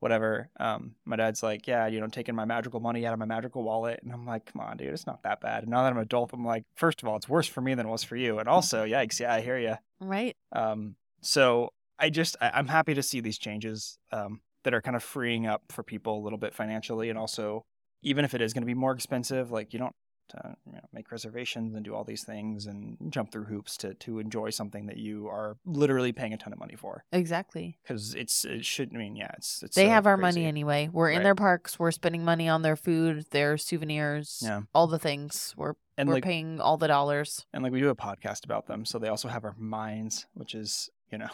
whatever. 0.00 0.50
Um, 0.58 0.96
my 1.04 1.14
dad's 1.14 1.44
like, 1.44 1.68
yeah, 1.68 1.86
you 1.86 2.00
know, 2.00 2.08
taking 2.08 2.34
my 2.34 2.44
magical 2.44 2.80
money 2.80 3.06
out 3.06 3.12
of 3.12 3.20
my 3.20 3.24
magical 3.24 3.62
wallet, 3.62 4.00
and 4.02 4.12
I'm 4.12 4.26
like, 4.26 4.46
come 4.46 4.60
on, 4.60 4.76
dude, 4.76 4.88
it's 4.88 5.06
not 5.06 5.22
that 5.22 5.40
bad. 5.40 5.62
And 5.62 5.70
now 5.70 5.82
that 5.82 5.92
I'm 5.92 5.96
an 5.96 6.02
adult, 6.02 6.32
I'm 6.32 6.44
like, 6.44 6.64
first 6.74 7.02
of 7.02 7.08
all, 7.08 7.16
it's 7.16 7.28
worse 7.28 7.46
for 7.46 7.60
me 7.60 7.74
than 7.74 7.86
it 7.86 7.90
was 7.90 8.02
for 8.02 8.16
you, 8.16 8.40
and 8.40 8.48
also, 8.48 8.84
yikes, 8.84 9.20
yeah, 9.20 9.32
I 9.32 9.40
hear 9.40 9.58
you. 9.58 9.76
right. 10.00 10.36
Um, 10.50 10.96
so 11.20 11.72
I 11.98 12.10
just 12.10 12.36
I, 12.40 12.50
I'm 12.54 12.68
happy 12.68 12.94
to 12.94 13.02
see 13.02 13.20
these 13.20 13.38
changes 13.38 13.98
um, 14.12 14.40
that 14.64 14.74
are 14.74 14.80
kind 14.82 14.96
of 14.96 15.02
freeing 15.02 15.46
up 15.46 15.62
for 15.70 15.82
people 15.82 16.18
a 16.18 16.22
little 16.22 16.38
bit 16.38 16.54
financially, 16.54 17.08
and 17.10 17.18
also 17.18 17.64
even 18.02 18.24
if 18.24 18.34
it 18.34 18.40
is 18.40 18.52
going 18.52 18.62
to 18.62 18.66
be 18.66 18.74
more 18.74 18.92
expensive, 18.92 19.50
like 19.52 19.72
you 19.72 19.78
don't 19.78 19.94
uh, 20.42 20.52
you 20.66 20.72
know, 20.72 20.80
make 20.94 21.12
reservations 21.12 21.74
and 21.74 21.84
do 21.84 21.94
all 21.94 22.04
these 22.04 22.24
things 22.24 22.64
and 22.66 22.96
jump 23.10 23.30
through 23.30 23.44
hoops 23.44 23.76
to 23.76 23.92
to 23.94 24.18
enjoy 24.18 24.48
something 24.48 24.86
that 24.86 24.96
you 24.96 25.26
are 25.28 25.56
literally 25.66 26.10
paying 26.10 26.32
a 26.32 26.38
ton 26.38 26.52
of 26.54 26.58
money 26.58 26.74
for 26.74 27.04
Exactly. 27.12 27.76
because 27.82 28.14
it's 28.14 28.44
it 28.46 28.64
should 28.64 28.90
I 28.94 28.98
mean 28.98 29.14
yeah 29.14 29.30
it's 29.36 29.62
it's 29.62 29.76
They 29.76 29.84
so 29.86 29.90
have 29.90 30.06
our 30.06 30.16
crazy. 30.16 30.40
money 30.40 30.46
anyway. 30.46 30.88
We're 30.90 31.10
in 31.10 31.22
their 31.22 31.34
parks. 31.34 31.78
We're 31.78 31.90
spending 31.90 32.24
money 32.24 32.48
on 32.48 32.62
their 32.62 32.76
food, 32.76 33.26
their 33.30 33.58
souvenirs, 33.58 34.40
Yeah. 34.42 34.62
all 34.74 34.86
the 34.86 34.98
things. 34.98 35.54
We're 35.56 35.74
and 35.98 36.08
we're 36.08 36.14
like 36.16 36.24
paying 36.24 36.60
all 36.60 36.78
the 36.78 36.88
dollars. 36.88 37.44
and 37.52 37.62
like 37.62 37.72
we 37.72 37.80
do 37.80 37.90
a 37.90 37.96
podcast 37.96 38.44
about 38.46 38.66
them, 38.66 38.86
so 38.86 38.98
they 38.98 39.08
also 39.08 39.28
have 39.28 39.44
our 39.44 39.54
minds, 39.58 40.26
which 40.32 40.54
is 40.54 40.88
you 41.10 41.18
know 41.18 41.28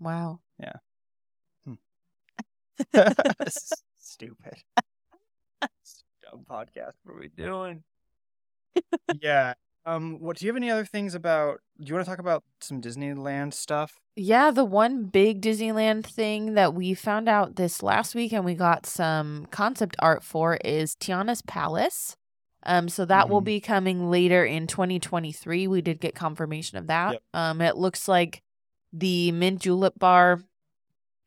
Wow. 0.00 0.40
Yeah. 0.58 0.72
Stupid. 3.98 4.54
Dumb 6.22 6.44
podcast. 6.48 6.92
What 7.04 7.16
are 7.16 7.20
we 7.20 7.28
doing? 7.28 7.82
yeah. 9.20 9.54
Um. 9.86 10.18
What 10.20 10.36
do 10.38 10.46
you 10.46 10.50
have 10.52 10.56
any 10.56 10.70
other 10.70 10.84
things 10.86 11.14
about? 11.14 11.60
Do 11.78 11.86
you 11.86 11.94
want 11.94 12.06
to 12.06 12.10
talk 12.10 12.18
about 12.18 12.42
some 12.60 12.80
Disneyland 12.80 13.52
stuff? 13.52 13.98
Yeah, 14.16 14.50
the 14.50 14.64
one 14.64 15.04
big 15.04 15.42
Disneyland 15.42 16.04
thing 16.06 16.54
that 16.54 16.74
we 16.74 16.94
found 16.94 17.28
out 17.28 17.56
this 17.56 17.82
last 17.82 18.14
week 18.14 18.32
and 18.32 18.44
we 18.44 18.54
got 18.54 18.86
some 18.86 19.46
concept 19.50 19.96
art 19.98 20.22
for 20.24 20.56
is 20.64 20.94
Tiana's 20.96 21.42
Palace. 21.42 22.16
Um, 22.66 22.88
so 22.88 23.04
that 23.04 23.28
will 23.28 23.42
Mhm. 23.42 23.44
be 23.44 23.60
coming 23.60 24.08
later 24.10 24.42
in 24.44 24.66
2023. 24.66 25.66
We 25.66 25.82
did 25.82 26.00
get 26.00 26.14
confirmation 26.14 26.78
of 26.78 26.86
that. 26.86 27.12
Yep. 27.12 27.22
Um, 27.34 27.60
it 27.60 27.76
looks 27.76 28.08
like 28.08 28.42
the 28.94 29.32
Mint 29.32 29.60
Julep 29.60 29.98
Bar 29.98 30.40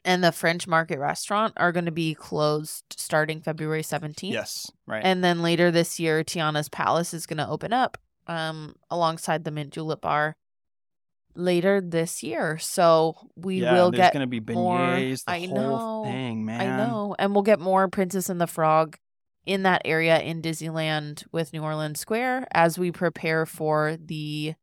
and 0.05 0.23
the 0.23 0.31
French 0.31 0.67
Market 0.67 0.99
Restaurant 0.99 1.53
are 1.57 1.73
going 1.73 1.85
to 1.85 1.91
be 1.91 2.13
closed 2.15 2.85
starting 2.91 3.41
February 3.41 3.83
17th. 3.83 4.31
Yes. 4.31 4.71
Right. 4.85 5.03
And 5.03 5.21
then 5.21 5.41
later 5.41 5.69
this 5.69 5.99
year, 5.99 6.23
Tiana's 6.23 6.69
Palace 6.69 7.13
is 7.13 7.25
going 7.25 7.37
to 7.37 7.47
open 7.47 7.73
up 7.73 7.97
um, 8.25 8.75
alongside 8.89 9.43
the 9.43 9.51
Mint 9.51 9.73
Julep 9.73 9.99
Bar 9.99 10.37
later 11.35 11.81
this 11.81 12.23
year. 12.23 12.57
So 12.57 13.15
we 13.35 13.61
yeah, 13.61 13.73
will 13.73 13.91
get 13.91 14.13
gonna 14.13 14.27
be 14.27 14.39
more- 14.39 14.79
beignets. 14.79 15.25
The 15.25 15.31
I 15.31 15.45
know, 15.45 16.03
thing, 16.05 16.45
man. 16.45 16.61
I 16.61 16.77
know. 16.77 17.15
And 17.19 17.33
we'll 17.33 17.43
get 17.43 17.59
more 17.59 17.87
Princess 17.89 18.29
and 18.29 18.39
the 18.39 18.47
Frog 18.47 18.97
in 19.45 19.63
that 19.63 19.81
area 19.85 20.19
in 20.19 20.41
Disneyland 20.41 21.25
with 21.31 21.53
New 21.53 21.63
Orleans 21.63 21.99
Square 21.99 22.47
as 22.51 22.79
we 22.79 22.91
prepare 22.91 23.45
for 23.45 23.97
the 23.97 24.55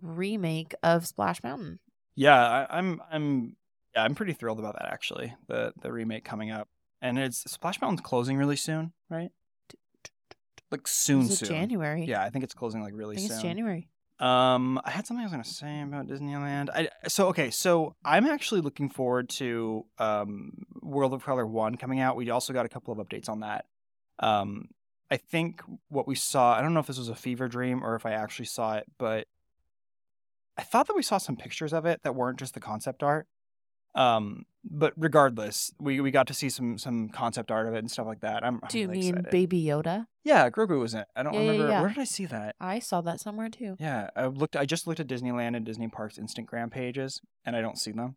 remake 0.00 0.74
of 0.82 1.06
Splash 1.06 1.42
Mountain. 1.42 1.78
Yeah, 2.14 2.36
I, 2.36 2.78
I'm. 2.78 3.02
I'm. 3.10 3.56
Yeah, 3.94 4.04
I'm 4.04 4.14
pretty 4.14 4.32
thrilled 4.32 4.58
about 4.58 4.74
that 4.78 4.88
actually. 4.90 5.34
The 5.48 5.72
the 5.80 5.92
remake 5.92 6.24
coming 6.24 6.50
up. 6.50 6.68
and 7.00 7.18
it's 7.18 7.50
Splash 7.50 7.80
Mountain's 7.80 8.00
closing 8.00 8.36
really 8.38 8.56
soon, 8.56 8.92
right? 9.10 9.30
Like 10.70 10.88
soon, 10.88 11.28
soon. 11.28 11.48
January? 11.48 12.04
Yeah, 12.06 12.22
I 12.22 12.30
think 12.30 12.44
it's 12.44 12.54
closing 12.54 12.80
like 12.80 12.94
I 12.94 12.96
really 12.96 13.16
think 13.16 13.28
soon. 13.28 13.36
it's 13.36 13.42
January. 13.42 13.88
Um, 14.18 14.80
I 14.84 14.90
had 14.90 15.06
something 15.06 15.20
I 15.20 15.24
was 15.24 15.32
gonna 15.32 15.44
say 15.44 15.82
about 15.82 16.06
Disneyland. 16.06 16.70
I 16.70 16.88
so 17.08 17.28
okay, 17.28 17.50
so 17.50 17.96
I'm 18.04 18.24
actually 18.26 18.60
looking 18.62 18.88
forward 18.88 19.28
to 19.30 19.84
um 19.98 20.64
World 20.80 21.12
of 21.12 21.24
Color 21.24 21.46
one 21.46 21.76
coming 21.76 22.00
out. 22.00 22.16
We 22.16 22.30
also 22.30 22.52
got 22.52 22.64
a 22.64 22.68
couple 22.68 22.92
of 22.92 23.06
updates 23.06 23.28
on 23.28 23.40
that. 23.40 23.66
Um, 24.18 24.68
I 25.10 25.16
think 25.18 25.60
what 25.88 26.06
we 26.08 26.14
saw. 26.14 26.54
I 26.54 26.62
don't 26.62 26.72
know 26.72 26.80
if 26.80 26.86
this 26.86 26.98
was 26.98 27.10
a 27.10 27.14
fever 27.14 27.48
dream 27.48 27.84
or 27.84 27.96
if 27.96 28.06
I 28.06 28.12
actually 28.12 28.46
saw 28.46 28.76
it, 28.76 28.86
but 28.96 29.26
I 30.58 30.62
thought 30.62 30.86
that 30.86 30.96
we 30.96 31.02
saw 31.02 31.18
some 31.18 31.36
pictures 31.36 31.72
of 31.72 31.86
it 31.86 32.02
that 32.02 32.14
weren't 32.14 32.38
just 32.38 32.54
the 32.54 32.60
concept 32.60 33.02
art. 33.02 33.26
Um, 33.94 34.46
but 34.64 34.94
regardless, 34.96 35.72
we, 35.78 36.00
we 36.00 36.10
got 36.10 36.26
to 36.28 36.34
see 36.34 36.48
some 36.48 36.78
some 36.78 37.08
concept 37.10 37.50
art 37.50 37.66
of 37.66 37.74
it 37.74 37.78
and 37.78 37.90
stuff 37.90 38.06
like 38.06 38.20
that. 38.20 38.42
I'm, 38.44 38.56
I'm 38.62 38.68
Do 38.68 38.78
you 38.78 38.88
really 38.88 39.00
mean 39.00 39.08
excited. 39.16 39.30
Baby 39.30 39.62
Yoda? 39.64 40.06
Yeah, 40.24 40.48
Grogu 40.50 40.78
was 40.78 40.94
in. 40.94 41.04
I 41.16 41.22
don't 41.22 41.34
Yeah, 41.34 41.40
yeah, 41.40 41.50
remember 41.50 41.68
yeah. 41.72 41.80
where 41.80 41.88
did 41.90 41.98
I 41.98 42.04
see 42.04 42.24
that. 42.26 42.54
I 42.60 42.78
saw 42.78 43.00
that 43.02 43.20
somewhere 43.20 43.48
too. 43.48 43.76
Yeah, 43.80 44.08
I 44.16 44.26
looked. 44.26 44.56
I 44.56 44.64
just 44.64 44.86
looked 44.86 45.00
at 45.00 45.08
Disneyland 45.08 45.56
and 45.56 45.66
Disney 45.66 45.88
Parks 45.88 46.18
Instagram 46.18 46.70
pages, 46.70 47.20
and 47.44 47.54
I 47.56 47.60
don't 47.60 47.78
see 47.78 47.90
them. 47.92 48.16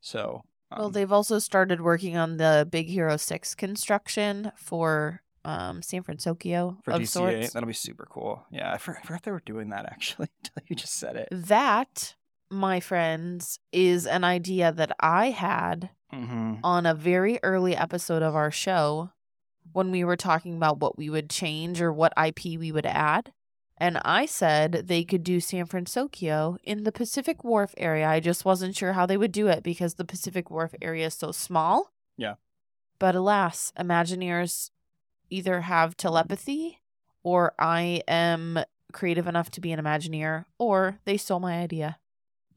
So, 0.00 0.42
um, 0.70 0.78
Well, 0.78 0.90
they've 0.90 1.12
also 1.12 1.38
started 1.38 1.80
working 1.80 2.16
on 2.16 2.36
the 2.36 2.66
Big 2.70 2.88
Hero 2.88 3.16
6 3.16 3.54
construction 3.54 4.52
for 4.56 5.22
um, 5.44 5.82
San 5.82 6.02
Francisco 6.02 6.78
for 6.82 6.92
of 6.92 7.02
DCA, 7.02 7.06
sorts. 7.08 7.52
that'll 7.52 7.66
be 7.66 7.72
super 7.72 8.06
cool. 8.10 8.44
Yeah, 8.50 8.72
I, 8.72 8.78
forgot 8.78 9.22
they 9.22 9.30
were 9.30 9.42
doing 9.44 9.70
that 9.70 9.86
actually 9.86 10.28
until 10.44 10.62
you 10.68 10.76
just 10.76 10.94
said 10.94 11.16
it. 11.16 11.28
That, 11.30 12.14
my 12.50 12.80
friends, 12.80 13.58
is 13.72 14.06
an 14.06 14.24
idea 14.24 14.72
that 14.72 14.92
I 15.00 15.30
had 15.30 15.90
Mm-hmm. 16.10 16.54
on 16.64 16.86
a 16.86 16.94
very 16.94 17.38
early 17.42 17.76
episode 17.76 18.22
of 18.22 18.34
our 18.34 18.50
show 18.50 19.10
when 19.74 19.90
we 19.90 20.04
were 20.04 20.16
talking 20.16 20.56
about 20.56 20.80
what 20.80 20.96
we 20.96 21.10
would 21.10 21.28
change 21.28 21.82
or 21.82 21.92
what 21.92 22.14
IP 22.16 22.58
we 22.58 22.72
would 22.72 22.86
add. 22.86 23.34
And 23.76 23.98
I 24.02 24.24
said 24.24 24.84
they 24.86 25.04
could 25.04 25.22
do 25.22 25.38
San 25.38 25.66
Francisco 25.66 26.56
in 26.64 26.84
the 26.84 26.92
Pacific 26.92 27.44
Wharf 27.44 27.74
area. 27.76 28.08
I 28.08 28.20
just 28.20 28.46
wasn't 28.46 28.74
sure 28.74 28.94
how 28.94 29.04
they 29.04 29.18
would 29.18 29.32
do 29.32 29.48
it 29.48 29.62
because 29.62 29.96
the 29.96 30.04
Pacific 30.06 30.50
Wharf 30.50 30.74
area 30.80 31.08
is 31.08 31.14
so 31.14 31.30
small. 31.30 31.92
Yeah. 32.16 32.36
But 32.98 33.14
alas, 33.14 33.70
Imagineers 33.78 34.70
either 35.30 35.62
have 35.62 35.96
telepathy 35.96 36.80
or 37.22 37.54
I 37.58 38.02
am 38.08 38.60
creative 38.92 39.26
enough 39.26 39.50
to 39.50 39.60
be 39.60 39.72
an 39.72 39.80
Imagineer 39.80 40.46
or 40.58 40.98
they 41.04 41.16
stole 41.16 41.40
my 41.40 41.58
idea. 41.60 41.98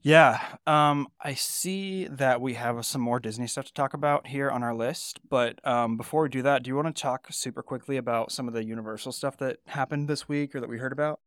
Yeah, 0.04 0.40
um, 0.66 1.06
I 1.20 1.34
see 1.34 2.06
that 2.08 2.40
we 2.40 2.54
have 2.54 2.84
some 2.84 3.00
more 3.00 3.20
Disney 3.20 3.46
stuff 3.46 3.66
to 3.66 3.72
talk 3.72 3.94
about 3.94 4.26
here 4.26 4.50
on 4.50 4.64
our 4.64 4.74
list. 4.74 5.20
But 5.28 5.64
um, 5.64 5.96
before 5.96 6.22
we 6.24 6.28
do 6.28 6.42
that, 6.42 6.64
do 6.64 6.68
you 6.70 6.74
want 6.74 6.94
to 6.94 7.00
talk 7.00 7.28
super 7.30 7.62
quickly 7.62 7.96
about 7.96 8.32
some 8.32 8.48
of 8.48 8.54
the 8.54 8.64
Universal 8.64 9.12
stuff 9.12 9.36
that 9.36 9.58
happened 9.68 10.08
this 10.08 10.28
week 10.28 10.56
or 10.56 10.60
that 10.60 10.68
we 10.68 10.78
heard 10.78 10.90
about, 10.90 11.20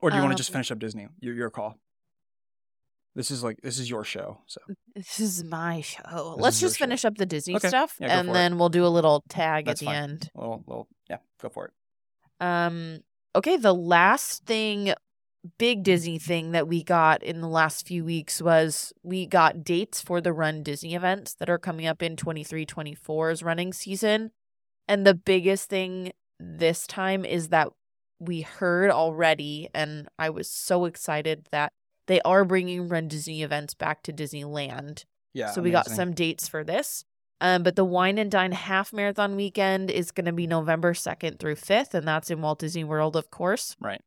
or 0.00 0.08
do 0.08 0.16
you 0.16 0.22
want 0.22 0.32
to 0.32 0.38
just 0.38 0.50
Um, 0.50 0.54
finish 0.54 0.70
up 0.70 0.78
Disney? 0.78 1.08
Your 1.20 1.34
your 1.34 1.50
call. 1.50 1.78
This 3.16 3.30
is 3.32 3.42
like 3.42 3.60
this 3.62 3.78
is 3.78 3.88
your 3.90 4.04
show, 4.04 4.38
so 4.46 4.60
This 4.94 5.18
is 5.18 5.42
my 5.42 5.80
show. 5.80 6.34
This 6.36 6.42
Let's 6.42 6.60
just 6.60 6.76
show. 6.76 6.84
finish 6.84 7.04
up 7.04 7.16
the 7.16 7.26
Disney 7.26 7.56
Okay. 7.56 7.68
stuff 7.68 7.96
Yeah, 7.98 8.18
and 8.20 8.28
it. 8.28 8.32
then 8.32 8.58
we'll 8.58 8.68
do 8.68 8.84
a 8.86 8.88
little 8.88 9.24
tag 9.28 9.64
That's 9.64 9.80
at 9.82 9.86
the 9.86 9.86
fine. 9.86 9.96
end. 9.96 10.30
little 10.34 10.62
little 10.66 10.88
yeah, 11.08 11.16
go 11.40 11.48
for 11.48 11.64
it. 11.66 11.72
Um 12.44 12.98
okay, 13.34 13.56
the 13.56 13.74
last 13.74 14.44
thing 14.44 14.92
big 15.58 15.82
Disney 15.82 16.18
thing 16.18 16.50
that 16.52 16.66
we 16.68 16.82
got 16.82 17.22
in 17.22 17.40
the 17.40 17.48
last 17.48 17.86
few 17.86 18.04
weeks 18.04 18.42
was 18.42 18.92
we 19.02 19.26
got 19.26 19.64
dates 19.64 20.02
for 20.02 20.20
the 20.20 20.32
Run 20.32 20.62
Disney 20.62 20.94
events 20.94 21.34
that 21.34 21.48
are 21.48 21.58
coming 21.58 21.86
up 21.86 22.02
in 22.02 22.16
23-24's 22.16 23.42
running 23.44 23.72
season. 23.72 24.32
And 24.88 25.06
the 25.06 25.14
biggest 25.14 25.68
thing 25.70 26.12
this 26.40 26.86
time 26.86 27.24
is 27.24 27.48
that 27.48 27.68
we 28.18 28.40
heard 28.42 28.90
already 28.90 29.68
and 29.72 30.08
I 30.18 30.30
was 30.30 30.50
so 30.50 30.84
excited 30.84 31.46
that 31.52 31.72
they 32.06 32.20
are 32.22 32.44
bringing 32.44 32.88
Run 32.88 33.08
Disney 33.08 33.42
events 33.42 33.74
back 33.74 34.02
to 34.04 34.12
Disneyland. 34.12 35.04
Yeah. 35.34 35.50
so 35.50 35.60
we 35.60 35.70
got 35.70 35.90
some 35.90 36.14
dates 36.14 36.48
for 36.48 36.64
this. 36.64 37.04
Um, 37.40 37.62
but 37.62 37.76
the 37.76 37.84
Wine 37.84 38.16
and 38.16 38.30
Dine 38.30 38.52
Half 38.52 38.92
Marathon 38.92 39.36
weekend 39.36 39.90
is 39.90 40.10
going 40.10 40.24
to 40.24 40.32
be 40.32 40.46
November 40.46 40.94
2nd 40.94 41.38
through 41.38 41.56
5th, 41.56 41.92
and 41.92 42.08
that's 42.08 42.30
in 42.30 42.40
Walt 42.40 42.60
Disney 42.60 42.84
World, 42.84 43.14
of 43.14 43.30
course. 43.30 43.76
Right. 43.80 44.00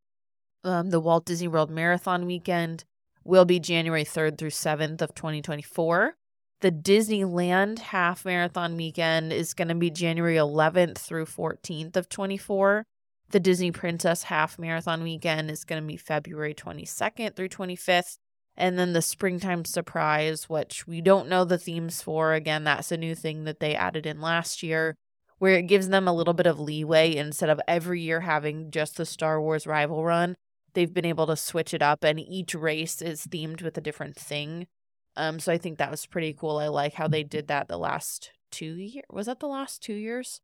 Um, 0.63 0.89
the 0.89 0.99
Walt 0.99 1.25
Disney 1.25 1.47
World 1.47 1.69
Marathon 1.69 2.25
weekend 2.25 2.85
will 3.23 3.45
be 3.45 3.59
January 3.59 4.03
3rd 4.03 4.37
through 4.39 4.49
7th 4.49 5.01
of 5.01 5.13
2024. 5.13 6.15
The 6.61 6.71
Disneyland 6.71 7.79
Half 7.79 8.25
Marathon 8.25 8.75
weekend 8.75 9.31
is 9.31 9.53
going 9.53 9.69
to 9.69 9.75
be 9.75 9.89
January 9.89 10.35
11th 10.35 10.97
through 10.97 11.25
14th 11.25 11.95
of 11.95 12.09
24. 12.09 12.85
The 13.31 13.39
Disney 13.39 13.71
Princess 13.71 14.23
Half 14.23 14.57
Marathon 14.57 15.03
weekend 15.03 15.51
is 15.51 15.63
going 15.63 15.81
to 15.81 15.87
be 15.87 15.97
February 15.97 16.55
22nd 16.55 17.35
through 17.35 17.49
25th. 17.49 18.17
And 18.57 18.77
then 18.77 18.93
the 18.93 19.03
springtime 19.03 19.65
surprise, 19.65 20.49
which 20.49 20.87
we 20.87 20.99
don't 20.99 21.29
know 21.29 21.45
the 21.45 21.59
themes 21.59 22.01
for. 22.01 22.33
Again, 22.33 22.63
that's 22.63 22.91
a 22.91 22.97
new 22.97 23.13
thing 23.13 23.43
that 23.43 23.59
they 23.59 23.75
added 23.75 24.07
in 24.07 24.19
last 24.19 24.63
year, 24.63 24.95
where 25.37 25.53
it 25.53 25.67
gives 25.67 25.89
them 25.89 26.07
a 26.07 26.13
little 26.13 26.33
bit 26.33 26.47
of 26.47 26.59
leeway 26.59 27.15
instead 27.15 27.49
of 27.49 27.61
every 27.67 28.01
year 28.01 28.21
having 28.21 28.71
just 28.71 28.97
the 28.97 29.05
Star 29.05 29.39
Wars 29.39 29.67
rival 29.67 30.03
run. 30.03 30.35
They've 30.73 30.93
been 30.93 31.05
able 31.05 31.27
to 31.27 31.35
switch 31.35 31.73
it 31.73 31.83
up, 31.83 32.03
and 32.03 32.19
each 32.19 32.55
race 32.55 33.01
is 33.01 33.27
themed 33.27 33.61
with 33.61 33.77
a 33.77 33.81
different 33.81 34.15
thing. 34.15 34.67
Um, 35.15 35.39
so 35.39 35.53
I 35.53 35.57
think 35.57 35.77
that 35.77 35.91
was 35.91 36.05
pretty 36.05 36.33
cool. 36.33 36.57
I 36.57 36.67
like 36.67 36.95
how 36.95 37.07
they 37.07 37.23
did 37.23 37.47
that 37.47 37.67
the 37.67 37.77
last 37.77 38.31
two 38.51 38.73
years. 38.73 39.05
Was 39.11 39.27
that 39.27 39.39
the 39.39 39.47
last 39.47 39.81
two 39.83 39.93
years 39.93 40.41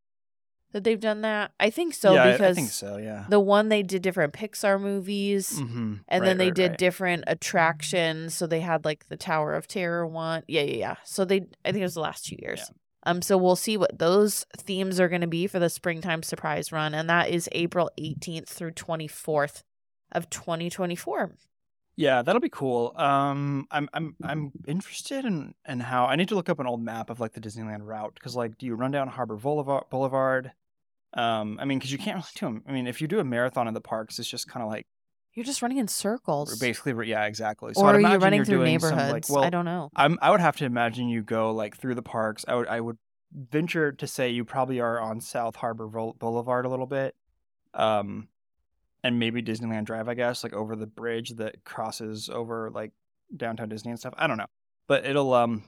that 0.75 0.83
they've 0.83 0.99
done 0.99 1.21
that? 1.21 1.51
I 1.57 1.69
think 1.69 1.93
so 1.93 2.13
yeah, 2.13 2.23
I- 2.25 2.31
because 2.33 2.57
I 2.57 2.59
think 2.59 2.69
so. 2.69 2.97
Yeah. 2.97 3.25
the 3.29 3.39
one 3.39 3.69
they 3.69 3.81
did 3.81 4.01
different 4.01 4.33
Pixar 4.33 4.79
movies 4.79 5.49
Mm-hmm. 5.57 5.93
and 6.09 6.23
then 6.25 6.37
they 6.37 6.51
did 6.51 6.75
different 6.77 7.23
attractions. 7.27 8.33
So 8.35 8.45
they 8.45 8.59
had 8.59 8.83
like 8.85 9.07
the 9.07 9.17
Tower 9.17 9.53
of 9.53 9.67
Terror 9.67 10.05
one. 10.05 10.43
Yeah, 10.47 10.63
yeah, 10.63 10.75
yeah. 10.77 10.95
So 11.05 11.23
they, 11.25 11.47
I 11.63 11.71
think 11.71 11.77
it 11.77 11.83
was 11.83 11.93
the 11.95 12.01
last 12.01 12.25
two 12.25 12.35
years. 12.39 12.69
Um, 13.03 13.21
so 13.21 13.37
we'll 13.37 13.55
see 13.55 13.77
what 13.77 13.97
those 13.99 14.45
themes 14.57 14.99
are 14.99 15.07
going 15.07 15.21
to 15.21 15.27
be 15.27 15.47
for 15.47 15.59
the 15.59 15.69
springtime 15.69 16.23
surprise 16.23 16.71
run, 16.71 16.93
and 16.93 17.09
that 17.09 17.29
is 17.29 17.47
April 17.51 17.89
18th 17.99 18.47
through 18.47 18.71
24th 18.71 19.61
of 20.11 20.29
2024. 20.29 21.35
Yeah, 21.97 22.23
that'll 22.23 22.41
be 22.41 22.49
cool. 22.49 22.91
Um, 22.97 23.67
I'm 23.71 23.87
I'm 23.93 24.15
I'm 24.21 24.51
interested 24.67 25.23
in 25.23 25.53
in 25.65 25.79
how 25.79 26.05
I 26.07 26.17
need 26.17 26.27
to 26.29 26.35
look 26.35 26.49
up 26.49 26.59
an 26.59 26.67
old 26.67 26.81
map 26.81 27.09
of 27.09 27.21
like 27.21 27.31
the 27.33 27.39
Disneyland 27.39 27.83
route 27.85 28.13
because 28.15 28.35
like, 28.35 28.57
do 28.57 28.65
you 28.65 28.75
run 28.75 28.91
down 28.91 29.07
Harbor 29.07 29.35
Boulevard? 29.37 29.85
Boulevard? 29.89 30.51
Um, 31.15 31.57
I 31.61 31.65
mean, 31.65 31.79
because 31.79 31.91
you 31.91 31.97
can't 31.97 32.17
really 32.17 32.27
do 32.35 32.45
them. 32.45 32.63
I 32.67 32.71
mean, 32.71 32.87
if 32.87 33.01
you 33.01 33.07
do 33.07 33.19
a 33.19 33.23
marathon 33.23 33.67
in 33.67 33.73
the 33.73 33.81
parks, 33.81 34.19
it's 34.19 34.29
just 34.29 34.47
kind 34.47 34.63
of 34.63 34.69
like 34.69 34.85
You're 35.33 35.45
just 35.45 35.61
running 35.61 35.77
in 35.77 35.87
circles, 35.87 36.57
basically, 36.59 37.07
yeah, 37.07 37.25
exactly. 37.25 37.73
So 37.73 37.81
or 37.81 37.89
I'd 37.89 37.95
are 37.95 38.01
you 38.01 38.17
running 38.17 38.43
through 38.43 38.63
neighborhoods? 38.63 39.11
like, 39.11 39.29
well, 39.29 39.43
I 39.43 39.49
don't 39.49 39.65
know. 39.65 39.89
I'm 39.95 40.17
I 40.21 40.31
would 40.31 40.41
have 40.41 40.57
to 40.57 40.65
imagine 40.65 41.07
you 41.09 41.21
go 41.23 41.51
like 41.51 41.77
through 41.77 41.95
the 41.95 42.01
parks. 42.01 42.43
I 42.47 42.55
would 42.55 42.67
I 42.67 42.81
would 42.81 42.97
venture 43.33 43.91
to 43.91 44.07
say 44.07 44.29
you 44.29 44.45
probably 44.45 44.79
are 44.79 44.99
on 44.99 45.19
South 45.21 45.55
Harbor 45.57 45.87
Boulevard 45.87 46.65
a 46.65 46.69
little 46.69 46.85
bit. 46.85 47.15
Um 47.73 48.27
and 49.03 49.19
maybe 49.19 49.41
Disneyland 49.41 49.85
Drive, 49.85 50.09
I 50.09 50.15
guess, 50.15 50.43
like 50.43 50.53
over 50.53 50.75
the 50.75 50.87
bridge 50.87 51.31
that 51.31 51.63
crosses 51.63 52.29
over 52.29 52.71
like 52.73 52.91
downtown 53.35 53.69
Disney 53.69 53.91
and 53.91 53.99
stuff. 53.99 54.13
I 54.17 54.27
don't 54.27 54.37
know. 54.37 54.47
But 54.87 55.05
it'll 55.05 55.33
um 55.33 55.63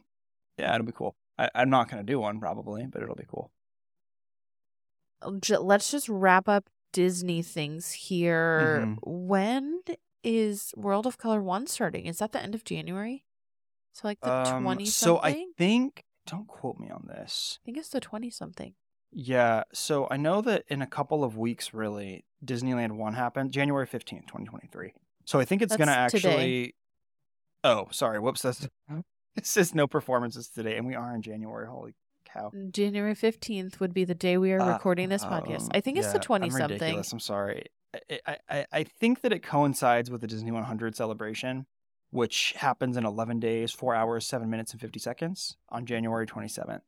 yeah, 0.57 0.73
it'll 0.75 0.87
be 0.87 0.91
cool. 0.93 1.15
I, 1.37 1.49
I'm 1.55 1.69
not 1.69 1.89
gonna 1.89 2.03
do 2.03 2.19
one 2.19 2.39
probably, 2.39 2.85
but 2.87 3.01
it'll 3.03 3.15
be 3.15 3.25
cool. 3.29 3.51
J- 5.39 5.57
Let's 5.57 5.91
just 5.91 6.07
wrap 6.09 6.47
up 6.47 6.69
Disney 6.93 7.41
things 7.41 7.91
here. 7.91 8.83
Mhm. 8.85 8.97
When 9.03 9.81
is 10.23 10.73
World 10.77 11.05
of 11.05 11.17
Color 11.17 11.41
one 11.41 11.67
starting? 11.67 12.05
Is 12.05 12.19
that 12.19 12.31
the 12.31 12.41
end 12.41 12.55
of 12.55 12.63
January? 12.63 13.23
So 13.93 14.07
like 14.07 14.19
the 14.21 14.31
Um, 14.31 14.63
twenty 14.63 14.85
so 14.85 15.19
I 15.21 15.47
think 15.57 16.03
don't 16.25 16.47
quote 16.47 16.77
me 16.79 16.89
on 16.89 17.05
this. 17.07 17.59
I 17.61 17.65
think 17.65 17.77
it's 17.77 17.89
the 17.89 17.99
twenty 17.99 18.29
something. 18.29 18.75
Yeah, 19.11 19.63
so 19.73 20.07
I 20.11 20.17
know 20.17 20.41
that 20.41 20.65
in 20.67 20.81
a 20.81 20.87
couple 20.87 21.23
of 21.23 21.37
weeks, 21.37 21.73
really, 21.73 22.25
Disneyland 22.45 22.91
One 22.93 23.13
happened 23.13 23.51
January 23.51 23.85
fifteenth, 23.85 24.25
twenty 24.27 24.45
twenty 24.45 24.67
three. 24.67 24.93
So 25.25 25.39
I 25.39 25.45
think 25.45 25.61
it's 25.61 25.75
gonna 25.75 25.91
That's 25.91 26.13
today. 26.13 26.29
actually. 26.29 26.75
Oh, 27.63 27.87
sorry. 27.91 28.19
Whoops. 28.19 28.41
That's 28.43 28.67
it 29.35 29.45
says 29.45 29.73
no 29.73 29.87
performances 29.87 30.49
today, 30.49 30.77
and 30.77 30.85
we 30.85 30.93
are 30.95 31.13
in 31.15 31.21
January. 31.21 31.67
Holy 31.67 31.95
cow! 32.33 32.51
January 32.71 33.15
fifteenth 33.15 33.79
would 33.79 33.93
be 33.93 34.03
the 34.05 34.15
day 34.15 34.37
we 34.37 34.51
are 34.51 34.61
Uh, 34.61 34.73
recording 34.73 35.09
this 35.09 35.23
podcast. 35.23 35.63
um, 35.63 35.69
I 35.73 35.81
think 35.81 35.97
it's 35.97 36.11
the 36.13 36.19
twenty 36.19 36.45
I'm 36.45 36.51
something. 36.51 37.03
I'm 37.11 37.19
sorry. 37.19 37.65
I, 38.27 38.37
I 38.49 38.65
I 38.71 38.83
think 38.83 39.21
that 39.21 39.31
it 39.31 39.39
coincides 39.43 40.11
with 40.11 40.21
the 40.21 40.27
Disney 40.27 40.51
One 40.51 40.63
Hundred 40.63 40.95
celebration, 40.95 41.65
which 42.11 42.53
happens 42.57 42.97
in 42.97 43.05
eleven 43.05 43.39
days, 43.39 43.71
four 43.71 43.95
hours, 43.95 44.25
seven 44.25 44.49
minutes, 44.49 44.71
and 44.73 44.81
fifty 44.81 44.99
seconds 44.99 45.57
on 45.69 45.85
January 45.85 46.25
twenty 46.25 46.47
seventh. 46.49 46.83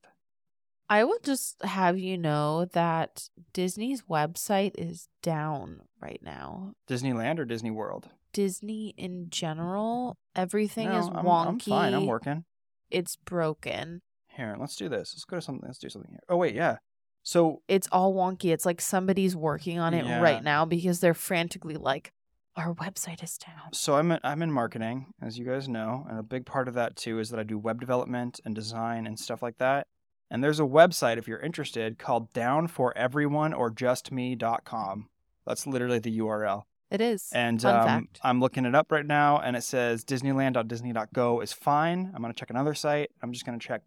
I 0.91 1.03
will 1.03 1.19
just 1.23 1.63
have 1.63 1.99
you 1.99 2.17
know 2.17 2.65
that 2.73 3.29
Disney's 3.53 4.01
website 4.03 4.71
is 4.75 5.07
down 5.21 5.81
right 6.01 6.19
now. 6.23 6.73
Disneyland 6.89 7.37
or 7.39 7.45
Disney 7.45 7.69
World? 7.71 8.09
Disney 8.33 8.93
in 8.97 9.29
general, 9.29 10.17
everything 10.35 10.87
is 10.89 11.07
No, 11.07 11.13
I'm- 11.15 11.25
wonky. 11.25 11.47
I'm 11.47 11.59
fine. 11.59 11.93
I'm 11.93 12.05
working. 12.07 12.43
It's 12.91 13.15
broken. 13.17 14.01
Here, 14.39 14.55
let's 14.59 14.75
do 14.75 14.87
this. 14.89 15.13
Let's 15.13 15.25
go 15.25 15.35
to 15.35 15.41
something. 15.41 15.67
Let's 15.67 15.79
do 15.79 15.89
something 15.89 16.11
here. 16.11 16.23
Oh 16.29 16.37
wait, 16.37 16.55
yeah. 16.55 16.77
So 17.23 17.61
It's 17.67 17.87
all 17.91 18.13
wonky. 18.13 18.51
It's 18.53 18.65
like 18.65 18.79
somebody's 18.81 19.35
working 19.35 19.77
on 19.79 19.93
it 19.93 20.05
Yeah. 20.05 20.21
right 20.21 20.43
now 20.43 20.65
because 20.65 20.99
they're 21.01 21.13
frantically 21.13 21.75
like, 21.75 22.13
our 22.55 22.73
website 22.73 23.23
is 23.23 23.37
down. 23.37 23.73
so 23.73 23.95
I'm 23.95 24.11
in, 24.11 24.19
I'm 24.23 24.41
in 24.41 24.51
marketing, 24.51 25.07
as 25.21 25.37
you 25.37 25.45
guys 25.45 25.67
know, 25.69 26.05
and 26.09 26.17
a 26.19 26.23
big 26.23 26.45
part 26.45 26.67
of 26.67 26.73
that 26.73 26.95
too 26.95 27.19
is 27.19 27.29
that 27.29 27.39
I 27.39 27.43
do 27.43 27.57
web 27.57 27.79
development 27.79 28.39
and 28.45 28.55
design 28.55 29.05
and 29.07 29.19
stuff 29.19 29.41
like 29.41 29.57
that. 29.59 29.87
And 30.31 30.43
there's 30.43 30.59
a 30.59 30.63
website 30.63 31.17
if 31.17 31.27
you're 31.27 31.39
interested 31.39 31.97
called 31.99 32.31
Down 32.33 32.67
for 32.67 32.97
Everyone 32.97 33.53
or 33.53 33.69
Just 33.69 34.11
Me.com. 34.11 35.09
That's 35.45 35.65
literally 35.67 35.99
the 35.99 36.17
URL. 36.19 36.63
It 36.91 37.01
is. 37.01 37.29
And 37.33 37.61
Fun 37.61 37.75
um, 37.75 37.85
fact. 37.85 38.19
I'm 38.23 38.39
looking 38.39 38.65
it 38.65 38.73
up 38.73 38.91
right 38.91 39.05
now, 39.05 39.37
and 39.39 39.55
it 39.55 39.63
says 39.63 40.03
Disneyland.Disney.go 40.05 41.39
is 41.41 41.53
fine. 41.53 42.11
I'm 42.15 42.21
going 42.21 42.33
to 42.33 42.39
check 42.39 42.49
another 42.49 42.73
site. 42.73 43.11
I'm 43.21 43.31
just 43.31 43.45
going 43.45 43.59
to 43.59 43.65
check 43.65 43.83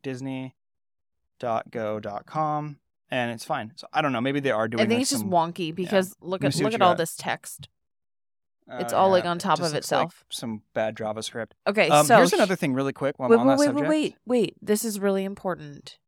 Disney.go.com, 1.40 2.76
and 3.11 3.30
it's 3.32 3.44
fine. 3.44 3.72
So 3.76 3.86
I 3.92 4.03
don't 4.03 4.12
know. 4.12 4.20
Maybe 4.20 4.40
they 4.40 4.50
are 4.50 4.68
doing. 4.68 4.82
I 4.82 4.86
think 4.86 5.00
it's 5.00 5.11
just 5.11 5.22
some- 5.22 5.30
wonky 5.30 5.74
because 5.74 6.14
look 6.20 6.44
at 6.44 6.55
look 6.57 6.74
at 6.74 6.82
all 6.82 6.92
got. 6.92 6.98
this 6.98 7.16
text. 7.16 7.68
it's 8.70 8.92
uh, 8.92 8.96
all, 8.96 9.11
like, 9.11 9.24
on 9.24 9.38
top 9.38 9.55
of 9.59 9.61
looks 9.62 9.72
like 9.72 9.78
itself. 9.78 10.24
some 10.30 10.62
bad 10.72 10.94
JavaScript. 10.96 11.50
Okay, 11.66 11.88
Um, 11.88 12.07
so 12.07 12.16
here's 12.16 12.32
another 12.32 12.55
thing, 12.57 12.72
really 12.74 12.92
quick. 12.92 13.18
While 13.18 13.28
wait, 13.28 13.36
I'm 13.40 13.48
on 13.48 13.59
wait, 13.59 13.66
that 13.66 13.74
wait, 13.74 13.80
subject. 13.84 13.88
wait, 13.90 14.16
wait. 14.24 14.57
This 14.62 14.84
is 14.84 15.00
really 15.00 15.24
important. 15.24 15.98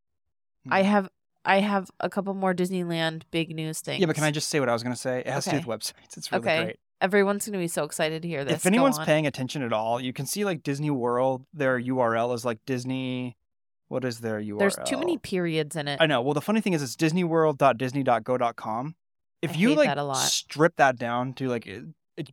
I 0.71 0.83
Hmm. 0.83 0.89
have 0.89 1.09
I 1.47 1.61
have 1.61 1.91
a 2.01 2.09
couple 2.09 2.33
more 2.33 2.55
Disneyland 2.55 3.25
big 3.31 3.55
news 3.55 3.81
things. 3.81 4.01
Yeah, 4.01 4.07
but 4.07 4.15
can 4.15 4.25
I 4.25 4.31
just 4.31 4.49
say 4.49 4.61
what 4.61 4.71
I 4.71 4.73
was 4.73 4.83
going 4.83 4.95
to 4.95 4.99
say? 5.01 5.19
It 5.21 5.27
has 5.27 5.45
to 5.45 5.51
do 5.51 5.57
with 5.57 5.67
websites. 5.67 6.17
It's 6.17 6.33
really 6.33 6.41
Okay. 6.43 6.65
great. 6.65 6.79
Everyone's 7.01 7.45
gonna 7.47 7.59
be 7.59 7.69
so 7.69 7.85
excited 7.85 8.23
to 8.23 8.29
hear 8.29 8.45
this. 8.45 8.55
if 8.55 8.67
anyone's 8.67 8.99
paying 8.99 9.27
attention 9.27 9.63
at 9.63 9.73
all, 9.73 10.01
you 10.01 10.13
can 10.13 10.27
see 10.27 10.45
like 10.45 10.63
Disney 10.63 10.91
World. 10.91 11.45
Their 11.53 11.79
URL 11.81 12.35
is 12.35 12.45
like 12.45 12.59
Disney. 12.67 13.37
What 13.89 14.05
is 14.05 14.21
their 14.21 14.41
URL? 14.41 14.59
there's 14.59 14.77
too 14.87 14.97
many 14.99 15.19
periods 15.19 15.77
in 15.77 15.87
it. 15.89 16.01
I 16.01 16.07
know. 16.07 16.23
Well, 16.23 16.33
the 16.35 16.41
funny 16.41 16.61
thing 16.63 16.73
is, 16.73 16.83
it's 16.83 16.97
DisneyWorld.Disney.go.com. 16.97 18.95
If 19.43 19.51
I 19.51 19.55
you 19.55 19.75
like 19.75 19.95
that 19.95 20.17
strip 20.17 20.77
that 20.77 20.97
down 20.97 21.35
to 21.35 21.49
like 21.49 21.67
it- 21.67 21.85
its 22.17 22.31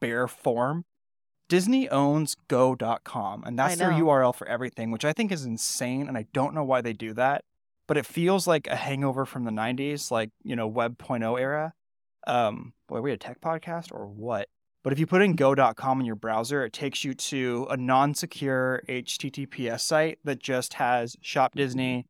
bare 0.00 0.28
form, 0.28 0.84
Disney 1.48 1.88
owns 1.88 2.36
Go.com, 2.46 3.42
and 3.44 3.58
that's 3.58 3.76
their. 3.76 3.90
URL 3.90 4.32
for 4.32 4.46
everything, 4.46 4.92
which 4.92 5.04
I 5.04 5.12
think 5.12 5.32
is 5.32 5.44
insane, 5.44 6.06
and 6.06 6.16
I 6.16 6.26
don't 6.32 6.54
know 6.54 6.62
why 6.62 6.80
they 6.80 6.92
do 6.92 7.12
that. 7.14 7.44
But 7.88 7.96
it 7.96 8.06
feels 8.06 8.46
like 8.46 8.68
a 8.68 8.76
hangover 8.76 9.26
from 9.26 9.42
the 9.44 9.50
'90s, 9.50 10.12
like 10.12 10.30
you 10.44 10.54
know, 10.54 10.68
Web.0 10.68 11.40
era. 11.40 11.72
Um, 12.26 12.74
boy, 12.90 12.96
are 12.96 13.02
we 13.02 13.12
a 13.12 13.16
tech 13.16 13.40
podcast 13.40 13.92
or 13.92 14.06
what? 14.06 14.48
But 14.82 14.92
if 14.92 14.98
you 14.98 15.06
put 15.06 15.22
in 15.22 15.34
go.com 15.34 16.00
in 16.00 16.06
your 16.06 16.16
browser, 16.16 16.64
it 16.64 16.72
takes 16.72 17.04
you 17.04 17.14
to 17.14 17.66
a 17.70 17.76
non 17.76 18.14
secure 18.14 18.82
HTTPS 18.88 19.80
site 19.80 20.18
that 20.24 20.40
just 20.40 20.74
has 20.74 21.16
Shop 21.20 21.54
Disney. 21.54 22.06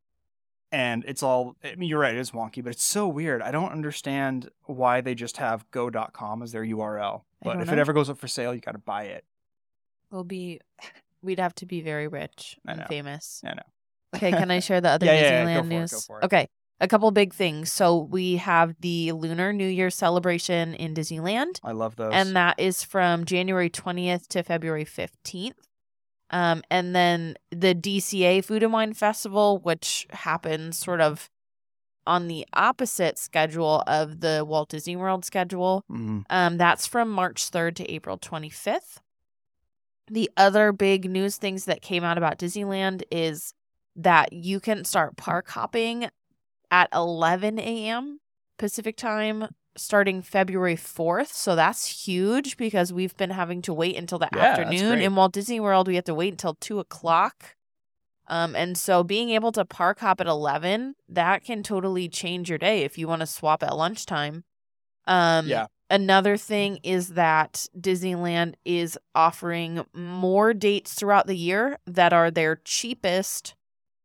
And 0.73 1.05
it's 1.07 1.23
all, 1.23 1.57
I 1.65 1.75
mean, 1.75 1.89
you're 1.89 1.99
right, 1.99 2.15
it 2.15 2.21
is 2.21 2.31
wonky, 2.31 2.63
but 2.63 2.71
it's 2.71 2.85
so 2.85 3.09
weird. 3.09 3.43
I 3.43 3.51
don't 3.51 3.73
understand 3.73 4.51
why 4.67 5.01
they 5.01 5.17
just 5.17 5.37
have 5.39 5.69
go.com 5.73 6.43
as 6.43 6.53
their 6.53 6.65
URL. 6.65 7.23
But 7.43 7.61
if 7.61 7.67
know. 7.67 7.73
it 7.73 7.79
ever 7.79 7.93
goes 7.93 8.09
up 8.09 8.19
for 8.19 8.29
sale, 8.29 8.55
you 8.55 8.61
got 8.61 8.73
to 8.73 8.79
buy 8.79 9.05
it. 9.05 9.25
We'll 10.11 10.25
be 10.25 10.61
we'd 11.23 11.41
have 11.41 11.55
to 11.57 11.67
be 11.67 11.83
very 11.83 12.09
rich 12.09 12.57
and 12.67 12.85
famous. 12.87 13.43
I 13.45 13.55
know. 13.55 13.63
Okay, 14.17 14.31
can 14.31 14.51
I 14.51 14.61
share 14.61 14.81
the 14.81 14.89
other 14.91 15.07
Yeah, 15.07 15.15
yeah, 15.15 15.21
yeah, 15.21 15.55
go 15.55 15.61
for 15.61 15.67
it, 15.67 15.71
go 15.71 15.81
news? 15.81 16.07
for 16.07 16.21
it. 16.21 16.25
Okay. 16.25 16.49
A 16.83 16.89
couple 16.89 17.11
big 17.11 17.35
things. 17.35 17.71
So 17.71 17.99
we 17.99 18.37
have 18.37 18.75
the 18.81 19.13
Lunar 19.13 19.53
New 19.53 19.67
Year 19.69 19.91
celebration 19.91 20.75
in 20.75 20.95
Disneyland. 20.95 21.61
I 21.63 21.73
love 21.73 21.97
those. 21.97 22.13
and 22.15 22.35
that 22.37 22.59
is 22.59 22.83
from 22.83 23.25
January 23.27 23.69
20th 23.69 24.27
to 24.29 24.43
February 24.43 24.85
15th. 24.87 25.53
Um, 26.31 26.63
and 26.71 26.95
then 26.95 27.35
the 27.51 27.75
DCA 27.75 28.43
Food 28.45 28.63
and 28.63 28.73
Wine 28.73 28.95
Festival, 28.95 29.59
which 29.59 30.07
happens 30.11 30.79
sort 30.79 31.01
of 31.01 31.29
on 32.07 32.29
the 32.29 32.47
opposite 32.55 33.19
schedule 33.19 33.83
of 33.87 34.21
the 34.21 34.45
Walt 34.47 34.71
Disney 34.71 34.97
World 34.97 35.25
schedule. 35.25 35.85
Mhm. 35.91 36.25
Um, 36.31 36.57
that's 36.57 36.87
from 36.87 37.11
March 37.11 37.51
3rd 37.51 37.77
to 37.77 37.91
April 37.93 38.17
25th. 38.17 39.01
The 40.09 40.31
other 40.37 40.73
big 40.73 41.09
news 41.11 41.37
things 41.37 41.67
that 41.67 41.83
came 41.83 42.05
out 42.05 42.17
about 42.17 42.39
Disneyland 42.39 43.03
is 43.11 43.53
that 43.97 44.33
you 44.33 44.61
can 44.61 44.85
start 44.85 45.17
park 45.17 45.49
hopping 45.51 46.09
at 46.71 46.89
11 46.93 47.59
a.m. 47.59 48.21
Pacific 48.59 48.97
time 48.97 49.47
starting 49.77 50.21
February 50.23 50.77
4th. 50.77 51.33
So 51.33 51.57
that's 51.57 52.05
huge 52.07 52.57
because 52.57 52.93
we've 52.93 53.17
been 53.17 53.31
having 53.31 53.63
to 53.63 53.73
wait 53.73 53.97
until 53.97 54.19
the 54.19 54.29
Yeah, 54.35 54.43
afternoon. 54.43 55.01
In 55.01 55.15
Walt 55.15 55.33
Disney 55.33 55.61
World, 55.61 55.89
we 55.89 55.95
have 55.95 56.05
to 56.05 56.15
wait 56.15 56.33
until 56.33 56.55
2 56.55 56.79
o'clock. 56.79 57.57
Um, 58.27 58.55
and 58.55 58.79
so 58.79 59.03
being 59.03 59.31
able 59.31 59.51
to 59.53 59.65
park 59.65 60.01
hop 60.01 60.21
at 60.21 60.27
11, 60.27 60.95
that 61.09 61.45
can 61.45 61.63
totally 61.63 62.09
change 62.09 62.49
your 62.49 62.59
day 62.59 62.83
if 62.85 62.97
you 62.97 63.09
want 63.09 63.21
to 63.21 63.27
swap 63.27 63.63
at 63.63 63.77
lunchtime. 63.77 64.45
Um, 65.07 65.49
Yeah. 65.49 65.67
Another 65.93 66.37
thing 66.37 66.79
is 66.85 67.15
that 67.15 67.67
Disneyland 67.77 68.55
is 68.65 68.97
offering 69.13 69.85
more 69.93 70.55
dates 70.55 70.95
throughout 70.95 71.27
the 71.27 71.37
year 71.37 71.79
that 71.85 72.13
are 72.13 72.31
their 72.31 72.61
cheapest. 72.65 73.57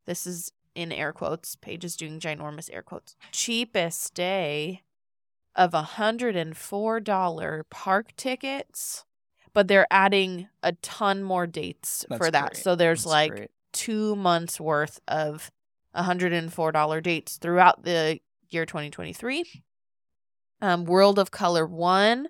This 0.08 0.26
is 0.26 0.52
in 0.76 0.92
air 0.92 1.12
quotes. 1.14 1.56
Paige 1.56 1.86
is 1.86 1.96
doing 1.96 2.20
ginormous 2.20 2.70
air 2.72 2.82
quotes. 2.84 3.16
Cheapest 3.32 4.14
day 4.14 4.82
of 5.56 5.72
$104 5.72 7.64
park 7.70 8.16
tickets, 8.18 9.06
but 9.54 9.68
they're 9.68 9.88
adding 9.90 10.48
a 10.62 10.74
ton 10.74 11.24
more 11.24 11.48
dates 11.48 12.06
for 12.18 12.30
that. 12.30 12.52
great. 12.54 12.64
So 12.64 12.76
there's 12.76 13.04
That's 13.04 13.12
like 13.12 13.32
great. 13.32 13.52
two 13.74 14.16
months 14.16 14.60
worth 14.60 15.00
of 15.08 15.50
$104 15.96 17.02
dates 17.04 17.38
throughout 17.38 17.84
the 17.84 18.20
year 18.50 18.66
2023. 18.66 19.64
Um, 20.62 20.86
World 20.86 21.20
of 21.20 21.32
Color 21.32 21.66
1, 21.66 22.28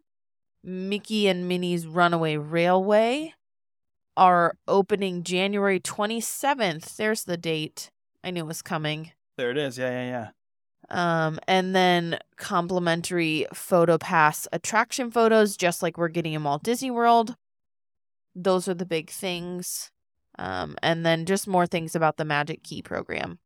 Mickey 0.64 1.28
and 1.28 1.48
Minnie's 1.48 1.86
Runaway 1.88 2.38
Railway 2.38 3.34
are 4.18 4.58
opening 4.68 5.24
January 5.24 5.80
27th. 5.80 6.96
There's 6.96 7.24
the 7.24 7.38
date. 7.38 7.92
I 8.26 8.32
knew 8.32 8.44
it 8.44 8.48
was 8.48 8.62
coming. 8.62 9.12
There 9.38 9.52
it 9.52 9.58
is. 9.58 9.78
Yeah, 9.78 9.90
yeah, 9.92 10.10
yeah. 10.10 10.30
Um, 10.90 11.40
and 11.48 11.76
then 11.76 12.20
complimentary 12.38 13.46
photo 13.54 13.98
pass 13.98 14.48
attraction 14.52 15.12
photos, 15.12 15.56
just 15.58 15.82
like 15.82 15.98
we're 15.98 16.10
getting 16.10 16.34
in 16.34 16.44
Walt 16.44 16.64
Disney 16.64 16.92
World. 16.92 17.36
Those 18.36 18.68
are 18.68 18.74
the 18.74 18.86
big 18.86 19.10
things. 19.10 19.92
Um, 20.38 20.76
and 20.84 21.06
then 21.06 21.26
just 21.26 21.48
more 21.48 21.66
things 21.66 21.96
about 21.96 22.18
the 22.18 22.26
Magic 22.26 22.62
Key 22.64 22.82
program. 22.82 23.40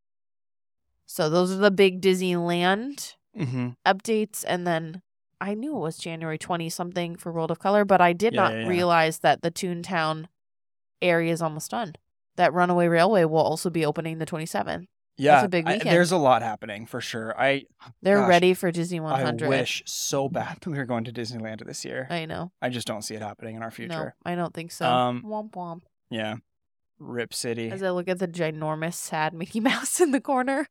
So 1.06 1.30
those 1.30 1.52
are 1.52 1.58
the 1.58 1.72
big 1.72 2.02
Disneyland 2.02 3.16
Mm-hmm. 3.38 3.70
updates. 3.86 4.44
And 4.48 4.66
then 4.66 5.02
I 5.40 5.54
knew 5.54 5.76
it 5.76 5.80
was 5.80 5.98
January 6.00 6.40
20 6.40 6.68
something 6.70 7.16
for 7.16 7.32
World 7.32 7.52
of 7.52 7.60
Color, 7.60 7.86
but 7.86 8.02
I 8.02 8.12
did 8.12 8.34
Yeah, 8.34 8.42
not 8.42 8.54
yeah, 8.54 8.60
yeah. 8.62 8.68
realize 8.68 9.20
that 9.20 9.44
the 9.44 9.52
Toontown 9.52 10.26
area 11.02 11.32
is 11.32 11.42
almost 11.42 11.70
done. 11.72 11.94
That 12.40 12.54
Runaway 12.54 12.88
Railway 12.88 13.26
will 13.26 13.40
also 13.42 13.70
be 13.70 13.86
opening 13.86 14.18
the 14.18 14.26
27th. 14.26 14.86
Yeah, 15.18 15.44
a 15.44 15.50
big 15.50 15.68
I- 15.68 15.80
there's 15.80 16.14
a 16.14 16.18
lot 16.18 16.42
happening 16.42 16.86
for 16.86 17.02
sure. 17.02 17.38
I 17.38 17.66
They're 18.02 18.22
Gosh, 18.22 18.30
ready 18.30 18.54
for 18.54 18.72
Disney 18.72 19.02
100. 19.02 19.46
I 19.46 19.50
wish 19.50 19.84
so 19.86 20.30
bad 20.30 20.60
that 20.62 20.70
we 20.72 20.78
were 20.78 20.86
going 20.86 21.04
to 21.04 21.12
Disneyland 21.12 21.66
this 21.66 21.84
year. 21.84 22.08
I 22.10 22.26
know. 22.26 22.54
I 22.62 22.70
just 22.70 22.88
don't 22.88 23.02
see 23.02 23.16
it 23.16 23.22
happening 23.22 23.58
in 23.58 23.62
our 23.62 23.68
No, 23.68 23.74
future. 23.76 24.16
I 24.24 24.36
don't 24.36 24.54
think 24.54 24.72
so. 24.72 24.86
Um, 24.86 25.22
womp 25.26 25.52
womp. 25.52 25.82
Yeah. 26.10 26.36
Rip 26.98 27.34
City. 27.34 27.70
As 27.70 27.84
I 27.84 27.90
look 27.90 28.08
at 28.08 28.20
the 28.20 28.28
ginormous, 28.30 28.94
sad 28.94 29.34
Mickey 29.34 29.60
Mouse 29.70 30.00
in 30.00 30.12
the 30.12 30.22
corner, 30.22 30.66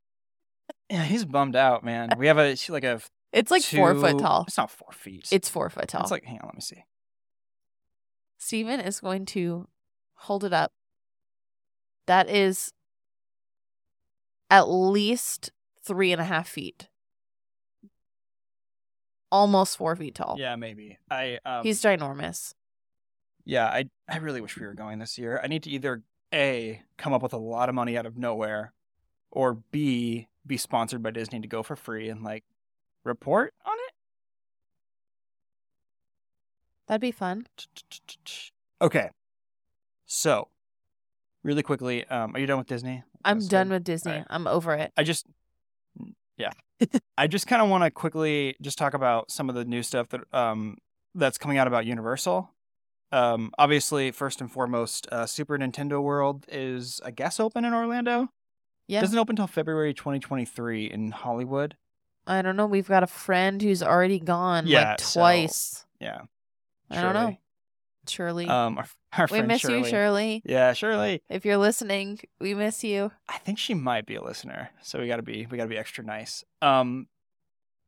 Yeah, 0.88 1.04
he's 1.04 1.26
bummed 1.26 1.54
out, 1.54 1.84
man. 1.84 2.08
We 2.16 2.28
have 2.28 2.38
a 2.38 2.56
like 2.70 2.84
a 2.84 3.02
it's 3.34 3.50
like 3.50 3.62
four 3.62 3.94
foot 3.94 4.18
tall. 4.18 4.44
It's 4.48 4.56
not 4.56 4.70
four 4.70 4.92
feet. 4.92 5.28
It's 5.30 5.50
four 5.50 5.68
foot 5.68 5.88
tall. 5.88 6.00
It's 6.00 6.10
like 6.10 6.24
hang 6.24 6.38
on, 6.40 6.46
let 6.46 6.54
me 6.54 6.62
see. 6.62 6.84
Stephen 8.38 8.80
is 8.80 9.00
going 9.00 9.26
to 9.26 9.68
hold 10.14 10.44
it 10.44 10.54
up. 10.54 10.72
That 12.09 12.30
is 12.30 12.72
at 14.50 14.62
least 14.62 15.52
three 15.84 16.11
and 16.11 16.20
a 16.20 16.24
half 16.24 16.48
feet. 16.48 16.88
Almost 19.30 19.76
four 19.76 19.94
feet 19.94 20.14
tall. 20.14 20.36
Yeah, 20.38 20.56
maybe. 20.56 20.98
I 21.11 21.38
um 21.44 21.62
He's 21.64 21.82
ginormous. 21.82 22.54
yeah, 23.44 23.66
I 23.66 23.90
I 24.09 24.16
really 24.18 24.40
wish 24.40 24.59
we 24.59 24.64
were 24.66 24.72
going 24.72 24.98
this 24.98 25.18
year. 25.18 25.38
I 25.44 25.48
need 25.48 25.64
to 25.64 25.70
either 25.70 26.02
A 26.32 26.82
come 26.96 27.12
up 27.12 27.22
with 27.22 27.34
a 27.34 27.38
lot 27.38 27.68
of 27.68 27.74
money 27.74 27.98
out 27.98 28.06
of 28.06 28.16
nowhere 28.16 28.72
or 29.30 29.59
B 29.70 30.28
be 30.46 30.56
sponsored 30.56 31.02
by 31.02 31.11
Disney 31.11 31.40
to 31.40 31.46
go 31.46 31.62
for 31.62 31.76
free 31.76 32.09
and 32.09 32.22
like 32.24 32.44
report 33.04 33.52
on 33.66 33.74
it. 33.88 33.94
That'd 36.86 37.02
be 37.02 37.12
fun. 37.12 37.46
Okay. 38.80 39.11
So, 40.06 40.48
really 41.45 41.62
quickly, 41.62 42.07
um, 42.09 42.34
are 42.34 42.39
you 42.39 42.47
done 42.47 42.59
with 42.59 42.66
Disney? 42.66 43.03
I'm 43.24 43.39
That's 43.39 43.49
done 43.49 43.68
good. 43.68 43.74
with 43.74 43.84
Disney. 43.84 44.12
Alright. 44.12 44.26
I'm 44.30 44.47
over 44.47 44.74
it. 44.74 44.93
I 44.97 45.03
just, 45.03 45.26
yeah, 46.36 46.51
I 47.18 47.26
just 47.26 47.47
kind 47.47 47.61
of 47.62 47.68
want 47.68 47.84
to 47.84 47.91
quickly 47.91 48.57
just 48.62 48.78
talk 48.78 48.95
about 48.95 49.30
some 49.30 49.49
of 49.49 49.55
the 49.55 49.64
new 49.64 49.82
stuff 49.82 50.09
that 50.11 50.20
um 50.32 50.76
that's 51.14 51.39
coming 51.39 51.59
out 51.59 51.66
about 51.66 51.86
Universal. 51.86 52.51
Um, 53.11 53.51
obviously, 53.59 54.11
first 54.11 54.41
and 54.41 54.53
foremost, 54.53 55.09
uh, 55.11 55.24
Super 55.26 55.57
Nintendo 55.59 56.03
World 56.03 56.45
is 56.49 57.01
I 57.05 57.11
guess 57.11 57.41
open 57.41 57.64
in 57.64 57.72
Orlando. 57.74 58.28
Yeah. 58.86 59.01
Doesn't 59.01 59.18
open 59.18 59.32
until 59.34 59.47
February 59.47 59.93
2023 59.95 60.86
in 60.91 61.11
Hollywood. 61.11 61.76
I 62.26 62.43
don't 62.43 62.57
know. 62.57 62.66
We've 62.66 62.86
got 62.89 63.03
a 63.03 63.07
friend 63.07 63.61
who's 63.61 63.82
already 63.82 64.18
gone 64.20 64.66
Yeah, 64.66 64.91
like 64.91 65.01
so- 65.01 65.20
twice. 65.20 65.86
Yeah. 66.01 66.20
I 66.91 67.03
don't 67.03 67.14
know. 67.14 67.36
Shirley. 68.11 68.46
Um, 68.46 68.78
our, 68.78 68.86
our 69.16 69.28
we 69.30 69.42
miss 69.42 69.61
Shirley. 69.61 69.78
you, 69.78 69.84
Shirley. 69.84 70.42
Yeah, 70.44 70.72
Shirley. 70.72 71.22
If 71.28 71.44
you're 71.44 71.56
listening, 71.56 72.20
we 72.40 72.54
miss 72.54 72.84
you. 72.84 73.12
I 73.28 73.38
think 73.38 73.59
she 73.59 73.74
might 73.74 74.06
be 74.06 74.16
a 74.16 74.22
listener, 74.22 74.70
so 74.82 74.98
we 74.98 75.09
gotta 75.09 75.22
be 75.22 75.46
we 75.50 75.56
gotta 75.56 75.68
be 75.68 75.78
extra 75.78 76.04
nice. 76.04 76.44
Um, 76.62 77.09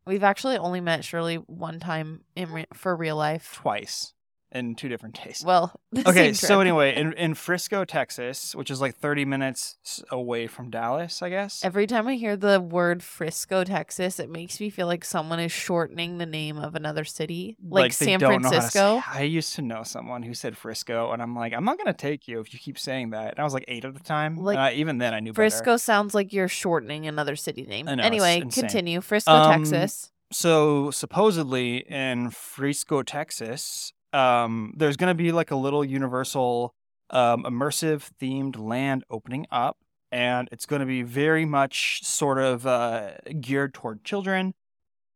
We've 0.06 0.24
actually 0.24 0.56
only 0.56 0.80
met 0.80 1.04
Shirley 1.04 1.36
one 1.36 1.78
time 1.78 2.24
in 2.34 2.50
re- 2.50 2.66
for 2.72 2.96
real 2.96 3.16
life. 3.16 3.54
twice 3.54 4.14
in 4.52 4.74
two 4.74 4.88
different 4.88 5.14
days. 5.24 5.42
Well, 5.46 5.72
okay, 6.06 6.32
so 6.32 6.60
anyway, 6.60 6.94
in 6.96 7.12
in 7.14 7.34
Frisco, 7.34 7.84
Texas, 7.84 8.54
which 8.54 8.70
is 8.70 8.80
like 8.80 8.96
30 8.96 9.24
minutes 9.24 10.02
away 10.10 10.46
from 10.46 10.70
Dallas, 10.70 11.22
I 11.22 11.28
guess. 11.30 11.64
Every 11.64 11.86
time 11.86 12.08
I 12.08 12.14
hear 12.14 12.36
the 12.36 12.60
word 12.60 13.02
Frisco, 13.02 13.64
Texas, 13.64 14.18
it 14.18 14.30
makes 14.30 14.60
me 14.60 14.70
feel 14.70 14.86
like 14.86 15.04
someone 15.04 15.40
is 15.40 15.52
shortening 15.52 16.18
the 16.18 16.26
name 16.26 16.58
of 16.58 16.74
another 16.74 17.04
city, 17.04 17.56
like, 17.62 17.96
they 17.96 18.06
San 18.06 18.18
don't 18.20 18.42
know 18.42 18.48
how 18.48 18.54
to 18.54 18.60
Francisco. 18.60 19.02
I 19.12 19.22
used 19.22 19.54
to 19.56 19.62
know 19.62 19.82
someone 19.82 20.22
who 20.22 20.34
said 20.34 20.56
Frisco, 20.56 21.12
and 21.12 21.22
I'm 21.22 21.34
like, 21.36 21.52
I'm 21.52 21.64
not 21.64 21.78
gonna 21.78 21.92
take 21.92 22.26
you 22.28 22.40
if 22.40 22.52
you 22.52 22.58
keep 22.58 22.78
saying 22.78 23.10
that. 23.10 23.30
And 23.32 23.38
I 23.40 23.44
was 23.44 23.54
like 23.54 23.64
eight 23.68 23.84
at 23.84 23.94
the 23.94 24.00
time. 24.00 24.36
Like, 24.36 24.58
I, 24.58 24.72
even 24.72 24.98
then, 24.98 25.14
I 25.14 25.20
knew 25.20 25.32
Frisco 25.32 25.76
sounds 25.76 26.14
like 26.14 26.32
you're 26.32 26.48
shortening 26.48 27.06
another 27.06 27.36
city 27.36 27.62
name. 27.62 27.86
Know, 27.86 27.92
anyway, 28.02 28.40
continue. 28.40 29.00
Frisco, 29.00 29.32
Um, 29.32 29.62
Texas. 29.64 30.10
so 30.32 30.90
supposedly 30.90 31.78
in 31.88 32.30
Frisco, 32.30 33.02
Texas, 33.02 33.92
um, 34.12 34.74
there's 34.76 34.96
gonna 34.96 35.14
be 35.14 35.32
like 35.32 35.50
a 35.50 35.56
little 35.56 35.84
universal, 35.84 36.74
um, 37.10 37.44
immersive 37.44 38.10
themed 38.20 38.58
land 38.58 39.04
opening 39.10 39.46
up, 39.50 39.78
and 40.10 40.48
it's 40.52 40.66
gonna 40.66 40.86
be 40.86 41.02
very 41.02 41.44
much 41.44 42.04
sort 42.04 42.38
of 42.38 42.66
uh, 42.66 43.12
geared 43.40 43.74
toward 43.74 44.04
children. 44.04 44.54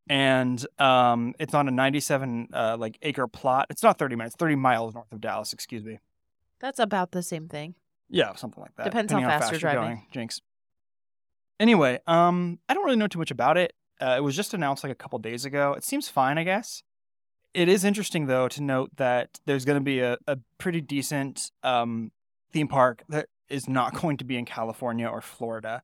And 0.07 0.65
um, 0.79 1.35
it's 1.39 1.55
on 1.55 1.67
a 1.67 1.71
97 1.71 2.49
uh, 2.53 2.77
like 2.79 2.99
acre 3.01 3.27
plot. 3.27 3.67
It's 3.71 3.83
not 3.83 3.99
30 3.99 4.17
minutes, 4.17 4.37
30 4.37 4.55
miles 4.57 4.95
north 4.95 5.11
of 5.11 5.21
Dallas. 5.21 5.55
Excuse 5.55 5.83
me. 5.83 5.99
That's 6.61 6.79
about 6.79 7.13
the 7.13 7.23
same 7.23 7.49
thing. 7.49 7.75
Yeah, 8.11 8.35
something 8.35 8.61
like 8.61 8.75
that. 8.77 8.85
Depends 8.85 9.13
how 9.13 9.19
depending 9.19 9.41
fast 9.41 9.53
you're 9.53 9.61
driving. 9.61 9.83
going. 9.83 10.07
Jinx. 10.13 10.41
Anyway, 11.59 12.01
um, 12.07 12.59
I 12.69 12.75
don't 12.75 12.85
really 12.85 12.97
know 12.97 13.07
too 13.07 13.19
much 13.19 13.31
about 13.31 13.57
it. 13.57 13.73
Uh, 14.01 14.15
it 14.19 14.21
was 14.23 14.37
just 14.37 14.55
announced 14.55 14.83
like 14.85 14.93
a 14.93 14.97
couple 14.97 15.19
days 15.19 15.45
ago. 15.45 15.73
It 15.73 15.85
seems 15.85 16.09
fine, 16.09 16.37
I 16.37 16.45
guess. 16.45 16.83
It 17.55 17.69
is 17.69 17.85
interesting 17.85 18.27
though 18.27 18.49
to 18.49 18.63
note 18.63 18.91
that 18.97 19.41
there's 19.47 19.65
going 19.65 19.79
to 19.79 19.85
be 19.85 20.01
a, 20.01 20.19
a 20.27 20.39
pretty 20.59 20.81
decent 20.81 21.53
um, 21.63 22.11
theme 22.53 22.69
park 22.69 23.05
that 23.09 23.29
is 23.49 23.69
not 23.69 23.95
going 24.01 24.17
to 24.19 24.25
be 24.25 24.37
in 24.37 24.45
California 24.45 25.07
or 25.07 25.21
Florida 25.21 25.83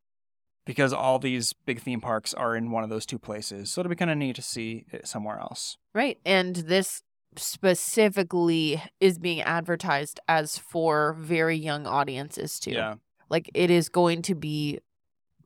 because 0.66 0.92
all 0.92 1.18
these 1.18 1.52
big 1.52 1.80
theme 1.80 2.00
parks 2.00 2.34
are 2.34 2.54
in 2.54 2.70
one 2.70 2.84
of 2.84 2.90
those 2.90 3.06
two 3.06 3.18
places. 3.18 3.70
So 3.70 3.80
it'll 3.80 3.90
be 3.90 3.96
kind 3.96 4.10
of 4.10 4.18
neat 4.18 4.36
to 4.36 4.42
see 4.42 4.84
it 4.92 5.06
somewhere 5.06 5.38
else. 5.38 5.78
Right. 5.94 6.18
And 6.24 6.56
this 6.56 7.02
specifically 7.36 8.82
is 8.98 9.18
being 9.18 9.40
advertised 9.40 10.20
as 10.28 10.58
for 10.58 11.14
very 11.18 11.56
young 11.56 11.86
audiences 11.86 12.58
too. 12.58 12.72
Yeah. 12.72 12.94
Like 13.28 13.50
it 13.54 13.70
is 13.70 13.88
going 13.88 14.22
to 14.22 14.34
be 14.34 14.80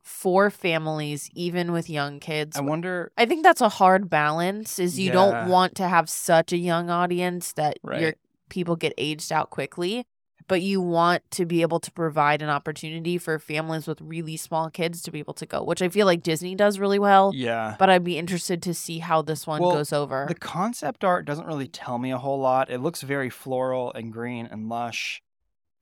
for 0.05 0.51
families, 0.51 1.31
even 1.33 1.71
with 1.71 1.89
young 1.89 2.19
kids. 2.19 2.55
I 2.55 2.61
wonder. 2.61 3.11
I 3.17 3.25
think 3.25 3.41
that's 3.43 3.59
a 3.59 3.69
hard 3.69 4.07
balance 4.07 4.77
is 4.77 4.99
you 4.99 5.07
Yeah. 5.07 5.13
don't 5.13 5.49
want 5.49 5.73
to 5.77 5.87
have 5.89 6.09
such 6.11 6.53
a 6.53 6.57
young 6.57 6.91
audience 6.91 7.51
that 7.53 7.79
your 7.83 8.13
people 8.47 8.75
get 8.75 8.93
aged 8.99 9.31
out 9.31 9.49
quickly, 9.49 10.05
but 10.47 10.61
you 10.61 10.79
want 10.79 11.23
to 11.31 11.43
be 11.43 11.63
able 11.63 11.79
to 11.79 11.91
provide 11.91 12.43
an 12.43 12.49
opportunity 12.49 13.17
for 13.17 13.39
families 13.39 13.87
with 13.87 13.99
really 13.99 14.37
small 14.37 14.69
kids 14.69 15.01
to 15.01 15.11
be 15.11 15.17
able 15.17 15.33
to 15.33 15.47
go, 15.47 15.63
which 15.63 15.81
I 15.81 15.89
feel 15.89 16.05
like 16.05 16.21
Disney 16.21 16.53
does 16.53 16.77
really 16.77 16.99
well. 16.99 17.31
Yeah. 17.33 17.75
But 17.79 17.89
I'd 17.89 18.03
be 18.03 18.19
interested 18.19 18.61
to 18.61 18.75
see 18.75 18.99
how 18.99 19.23
this 19.23 19.47
one 19.47 19.59
Well, 19.59 19.71
goes 19.71 19.91
over. 19.91 20.25
The 20.27 20.35
concept 20.35 21.03
art 21.03 21.25
doesn't 21.25 21.47
really 21.47 21.67
tell 21.67 21.97
me 21.97 22.11
a 22.11 22.19
whole 22.19 22.39
lot. 22.39 22.69
It 22.69 22.77
looks 22.77 23.01
very 23.01 23.31
floral 23.31 23.91
and 23.93 24.13
green 24.13 24.45
and 24.45 24.69
lush, 24.69 25.23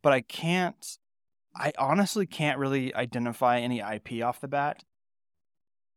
but 0.02 0.14
I 0.14 0.22
can't. 0.22 0.98
I 1.56 1.72
honestly 1.78 2.26
can't 2.26 2.58
really 2.58 2.94
identify 2.96 3.60
any 3.60 3.80
IP 3.80 4.24
off 4.24 4.42
the 4.42 4.48
bat. 4.48 4.84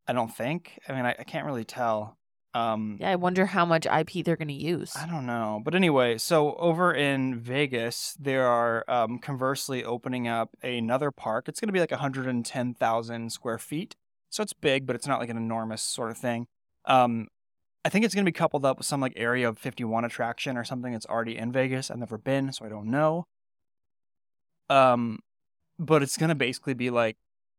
I 0.07 0.13
don't 0.13 0.35
think. 0.35 0.79
I 0.89 0.93
mean, 0.93 1.05
I, 1.05 1.17
I 1.19 1.25
can't 1.25 1.47
really 1.47 1.65
tell. 1.65 2.19
Um, 2.55 2.97
yeah, 3.01 3.11
I 3.11 3.17
wonder 3.17 3.45
how 3.45 3.67
much 3.67 3.87
IP 3.87 4.25
they're 4.25 4.37
going 4.37 4.49
to 4.49 4.55
use. 4.55 4.95
I 4.97 5.07
don't 5.07 5.27
know. 5.27 5.61
But 5.63 5.75
anyway, 5.75 6.17
so 6.17 6.55
over 6.55 6.95
in 6.95 7.39
Vegas, 7.39 8.17
there 8.19 8.47
are 8.47 8.85
um, 8.89 9.19
conversely 9.19 9.85
opening 9.85 10.27
up 10.27 10.57
another 10.63 11.11
park. 11.11 11.49
It's 11.49 11.61
going 11.61 11.69
to 11.69 11.73
be 11.73 11.81
like 11.81 11.91
110,000 11.91 13.33
square 13.33 13.59
feet. 13.59 13.95
So 14.31 14.43
it's 14.43 14.55
big, 14.55 14.87
but 14.87 14.97
it's 14.97 15.07
not 15.07 15.21
like 15.21 15.29
an 15.29 15.37
enormous 15.37 15.83
sort 15.83 16.11
of 16.11 16.17
thing. 16.17 16.47
Um, 16.87 17.29
I 17.85 17.89
think 17.89 18.05
it's 18.05 18.15
going 18.15 18.25
to 18.25 18.31
be 18.31 18.37
coupled 18.37 18.65
up 18.65 18.79
with 18.79 18.87
some 18.87 19.01
like 19.01 19.13
Area 19.17 19.49
of 19.49 19.59
51 19.59 20.05
attraction 20.05 20.57
or 20.57 20.65
something 20.65 20.93
that's 20.93 21.07
already 21.07 21.37
in 21.37 21.53
Vegas. 21.53 21.91
I've 21.91 21.99
never 21.99 22.19
been, 22.19 22.53
so 22.53 22.65
I 22.65 22.69
don't 22.69 22.87
know. 22.91 23.27
Um, 24.71 25.21
but 25.79 26.03
it's 26.03 26.17
going 26.17 26.29
to 26.29 26.35
basically 26.35 26.75
be 26.75 26.91
like 26.91 27.17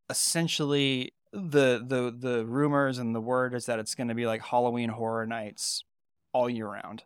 essentially 0.09 1.13
the 1.31 1.83
the 1.85 2.15
the 2.17 2.45
rumors 2.45 2.97
and 2.97 3.13
the 3.13 3.21
word 3.21 3.53
is 3.53 3.65
that 3.65 3.79
it's 3.79 3.95
going 3.95 4.07
to 4.07 4.15
be 4.15 4.25
like 4.25 4.41
Halloween 4.41 4.89
horror 4.89 5.25
nights 5.25 5.83
all 6.33 6.49
year 6.49 6.67
round, 6.67 7.03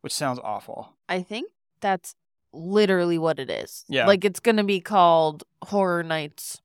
which 0.00 0.12
sounds 0.12 0.38
awful. 0.42 0.94
I 1.08 1.22
think 1.22 1.50
that's 1.80 2.14
literally 2.52 3.18
what 3.18 3.38
it 3.38 3.50
is. 3.50 3.84
Yeah. 3.88 4.06
Like 4.06 4.24
it's 4.24 4.40
going 4.40 4.56
to 4.56 4.64
be 4.64 4.80
called 4.80 5.44
Horror 5.62 6.02
Nights. 6.02 6.60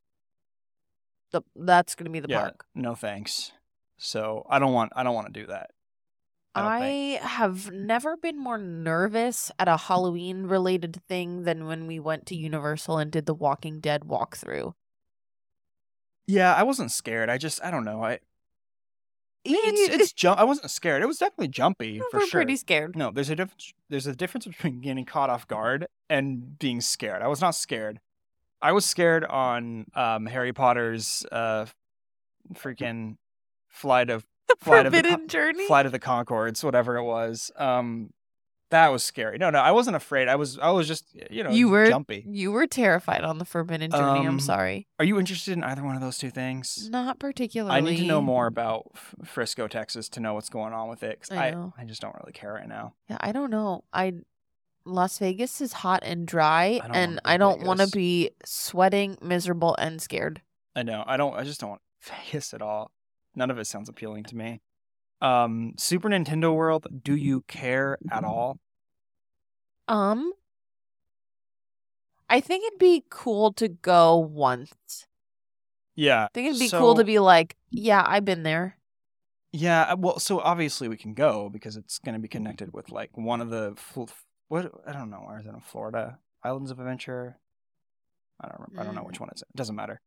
The 1.31 1.41
that's 1.55 1.95
going 1.95 2.05
to 2.05 2.11
be 2.11 2.19
the 2.19 2.29
yeah, 2.29 2.41
park. 2.41 2.65
no 2.73 2.95
thanks. 2.95 3.51
So 3.97 4.45
I 4.49 4.59
don't 4.59 4.73
want 4.73 4.91
I 4.95 5.03
don't 5.03 5.13
want 5.13 5.31
to 5.31 5.39
do 5.39 5.47
that. 5.47 5.71
I 6.55 7.19
I, 7.21 7.27
have 7.27 7.71
never 7.71 8.17
been 8.17 8.37
more 8.37 8.57
nervous 8.57 9.51
at 9.59 9.67
a 9.67 9.77
Halloween 9.77 10.43
related 10.43 11.01
thing 11.07 11.43
than 11.43 11.65
when 11.65 11.87
we 11.87 11.99
went 11.99 12.25
to 12.27 12.35
Universal 12.35 12.97
and 12.97 13.11
did 13.11 13.25
the 13.25 13.33
Walking 13.33 13.79
Dead 13.79 14.01
walkthrough. 14.01 14.73
Yeah, 16.27 16.53
I 16.53 16.63
wasn't 16.63 16.91
scared. 16.91 17.29
I 17.29 17.37
just 17.37 17.63
I 17.63 17.71
don't 17.71 17.85
know. 17.85 18.03
I 18.03 18.19
it's 19.45 19.95
it's 19.95 20.13
jump. 20.13 20.39
I 20.39 20.43
wasn't 20.43 20.69
scared. 20.69 21.01
It 21.01 21.07
was 21.07 21.17
definitely 21.17 21.47
jumpy 21.47 21.99
for 21.99 22.19
We're 22.19 22.27
sure. 22.27 22.39
pretty 22.39 22.55
scared. 22.55 22.95
No, 22.95 23.11
there's 23.11 23.29
a 23.29 23.35
difference. 23.35 23.73
There's 23.89 24.07
a 24.07 24.15
difference 24.15 24.45
between 24.45 24.81
getting 24.81 25.05
caught 25.05 25.29
off 25.29 25.47
guard 25.47 25.87
and 26.09 26.57
being 26.59 26.81
scared. 26.81 27.21
I 27.21 27.27
was 27.27 27.41
not 27.41 27.55
scared. 27.55 27.99
I 28.61 28.73
was 28.73 28.85
scared 28.85 29.23
on 29.25 29.85
um, 29.95 30.25
Harry 30.25 30.51
Potter's 30.51 31.25
uh, 31.31 31.65
freaking 32.53 33.15
flight 33.69 34.09
of 34.09 34.25
Flight 34.59 34.85
of 34.85 34.91
the 34.91 35.01
Forbidden 35.01 35.27
Journey. 35.27 35.67
flight 35.67 35.85
of 35.85 35.91
the 35.91 35.99
Conchords, 35.99 36.63
whatever 36.63 36.97
it 36.97 37.03
was. 37.03 37.51
Um, 37.57 38.11
that 38.71 38.89
was 38.91 39.03
scary. 39.03 39.39
No, 39.39 39.49
no, 39.49 39.57
I 39.59 39.71
wasn't 39.71 39.95
afraid. 39.95 40.27
I 40.27 40.35
was 40.35 40.59
I 40.59 40.69
was 40.69 40.87
just 40.87 41.05
you 41.31 41.43
know 41.43 41.49
You 41.49 41.69
were- 41.69 41.87
jumpy. 41.89 42.23
You 42.27 42.51
were 42.51 42.67
terrified 42.67 43.23
on 43.23 43.39
the 43.39 43.45
Forbidden 43.45 43.89
Journey. 43.89 44.19
I'm 44.21 44.27
Um, 44.27 44.39
sorry. 44.39 44.87
Are 44.99 45.05
you 45.05 45.17
interested 45.17 45.53
in 45.53 45.63
either 45.63 45.83
one 45.83 45.95
of 45.95 46.01
those 46.01 46.19
two 46.19 46.29
things? 46.29 46.87
Not 46.91 47.17
particularly. 47.19 47.75
I 47.75 47.79
need 47.79 47.97
to 47.97 48.05
know 48.05 48.21
more 48.21 48.45
about 48.45 48.91
F- 48.93 49.15
Frisco, 49.23 49.67
Texas, 49.67 50.07
to 50.09 50.19
know 50.19 50.35
what's 50.35 50.49
going 50.49 50.73
on 50.73 50.87
with 50.87 51.01
it. 51.01 51.19
'cause 51.21 51.31
I 51.35 51.47
I. 51.49 51.71
I 51.79 51.85
just 51.85 51.99
don't 52.01 52.15
really 52.19 52.31
care 52.33 52.53
right 52.53 52.67
now. 52.67 52.93
Yeah, 53.09 53.17
I 53.21 53.31
don't 53.31 53.49
know. 53.49 53.85
I 53.91 54.13
Las 54.85 55.17
Vegas 55.17 55.61
is 55.61 55.73
hot 55.73 56.01
and 56.03 56.27
dry, 56.27 56.79
I 56.83 56.87
and 56.93 57.19
I 57.25 57.37
don't 57.37 57.63
want 57.63 57.79
to 57.79 57.87
be 57.87 58.29
sweating, 58.45 59.17
miserable, 59.21 59.75
and 59.77 59.99
scared. 60.01 60.41
I 60.75 60.83
know. 60.83 61.03
I 61.07 61.17
don't. 61.17 61.35
I 61.35 61.43
just 61.43 61.59
don't 61.59 61.71
want 61.71 61.81
Vegas 62.03 62.53
at 62.53 62.61
all. 62.61 62.91
None 63.35 63.51
of 63.51 63.57
it 63.57 63.65
sounds 63.67 63.89
appealing 63.89 64.23
to 64.25 64.35
me. 64.35 64.61
Um, 65.21 65.73
Super 65.77 66.09
Nintendo 66.09 66.53
World. 66.55 66.87
Do 67.03 67.15
you 67.15 67.41
care 67.47 67.97
at 68.11 68.23
all? 68.23 68.59
Um, 69.87 70.31
I 72.29 72.39
think 72.39 72.63
it'd 72.65 72.79
be 72.79 73.03
cool 73.09 73.51
to 73.53 73.67
go 73.67 74.17
once. 74.17 75.07
Yeah. 75.95 76.25
I 76.25 76.27
think 76.33 76.47
it'd 76.49 76.59
be 76.59 76.69
cool 76.69 76.95
to 76.95 77.03
be 77.03 77.19
like, 77.19 77.55
yeah, 77.71 78.03
I've 78.05 78.23
been 78.25 78.43
there. 78.43 78.77
Yeah. 79.51 79.81
uh, 79.93 79.95
Well, 79.97 80.19
so 80.19 80.39
obviously 80.39 80.87
we 80.87 80.95
can 80.97 81.13
go 81.13 81.49
because 81.49 81.75
it's 81.75 81.99
going 81.99 82.13
to 82.13 82.19
be 82.19 82.27
connected 82.27 82.71
with 82.73 82.89
like 82.91 83.09
one 83.17 83.41
of 83.41 83.49
the 83.49 83.73
fl- 83.75 84.05
what 84.47 84.71
I 84.87 84.93
don't 84.93 85.09
know. 85.09 85.17
Where 85.25 85.39
is 85.39 85.45
it 85.45 85.49
in 85.53 85.59
Florida? 85.59 86.19
Islands 86.43 86.71
of 86.71 86.79
Adventure. 86.79 87.37
I 88.39 88.47
don't. 88.47 88.59
Remember. 88.61 88.81
I 88.81 88.85
don't 88.85 88.95
know 88.95 89.01
Mm. 89.01 89.07
which 89.07 89.19
one 89.19 89.29
it's. 89.31 89.41
It 89.41 89.55
doesn't 89.55 89.75
matter. 89.75 89.99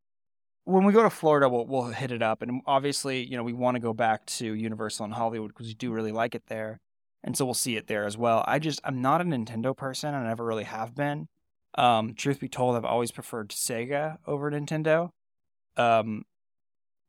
When 0.65 0.85
we 0.85 0.93
go 0.93 1.03
to 1.03 1.11
Florida, 1.11 1.49
we'll 1.49 1.67
we'll 1.67 1.87
hit 1.87 2.13
it 2.13 2.23
up, 2.23 2.41
and 2.43 2.63
obviously, 2.67 3.25
you 3.25 3.37
know, 3.37 3.43
we 3.43 3.53
want 3.53 3.75
to 3.75 3.81
go 3.81 3.93
back 3.93 4.27
to 4.27 4.55
Universal 4.55 5.07
and 5.07 5.15
Hollywood 5.15 5.49
because 5.49 5.67
we 5.67 5.75
do 5.75 5.93
really 5.93 6.13
like 6.13 6.35
it 6.35 6.45
there, 6.47 6.79
and 7.25 7.37
so 7.37 7.45
we'll 7.45 7.55
see 7.55 7.77
it 7.77 7.89
there 7.89 8.05
as 8.05 8.17
well. 8.17 8.45
I 8.47 8.59
just 8.59 8.81
I'm 8.85 9.03
not 9.03 9.21
a 9.21 9.25
Nintendo 9.25 9.77
person, 9.77 10.15
I 10.15 10.23
never 10.25 10.45
really 10.45 10.65
have 10.65 10.95
been. 10.95 11.27
Um, 11.75 12.15
truth 12.15 12.39
be 12.39 12.49
told, 12.49 12.77
I've 12.77 12.85
always 12.85 13.11
preferred 13.11 13.49
Sega 13.49 14.19
over 14.27 14.51
Nintendo. 14.51 15.11
Um, 15.77 16.25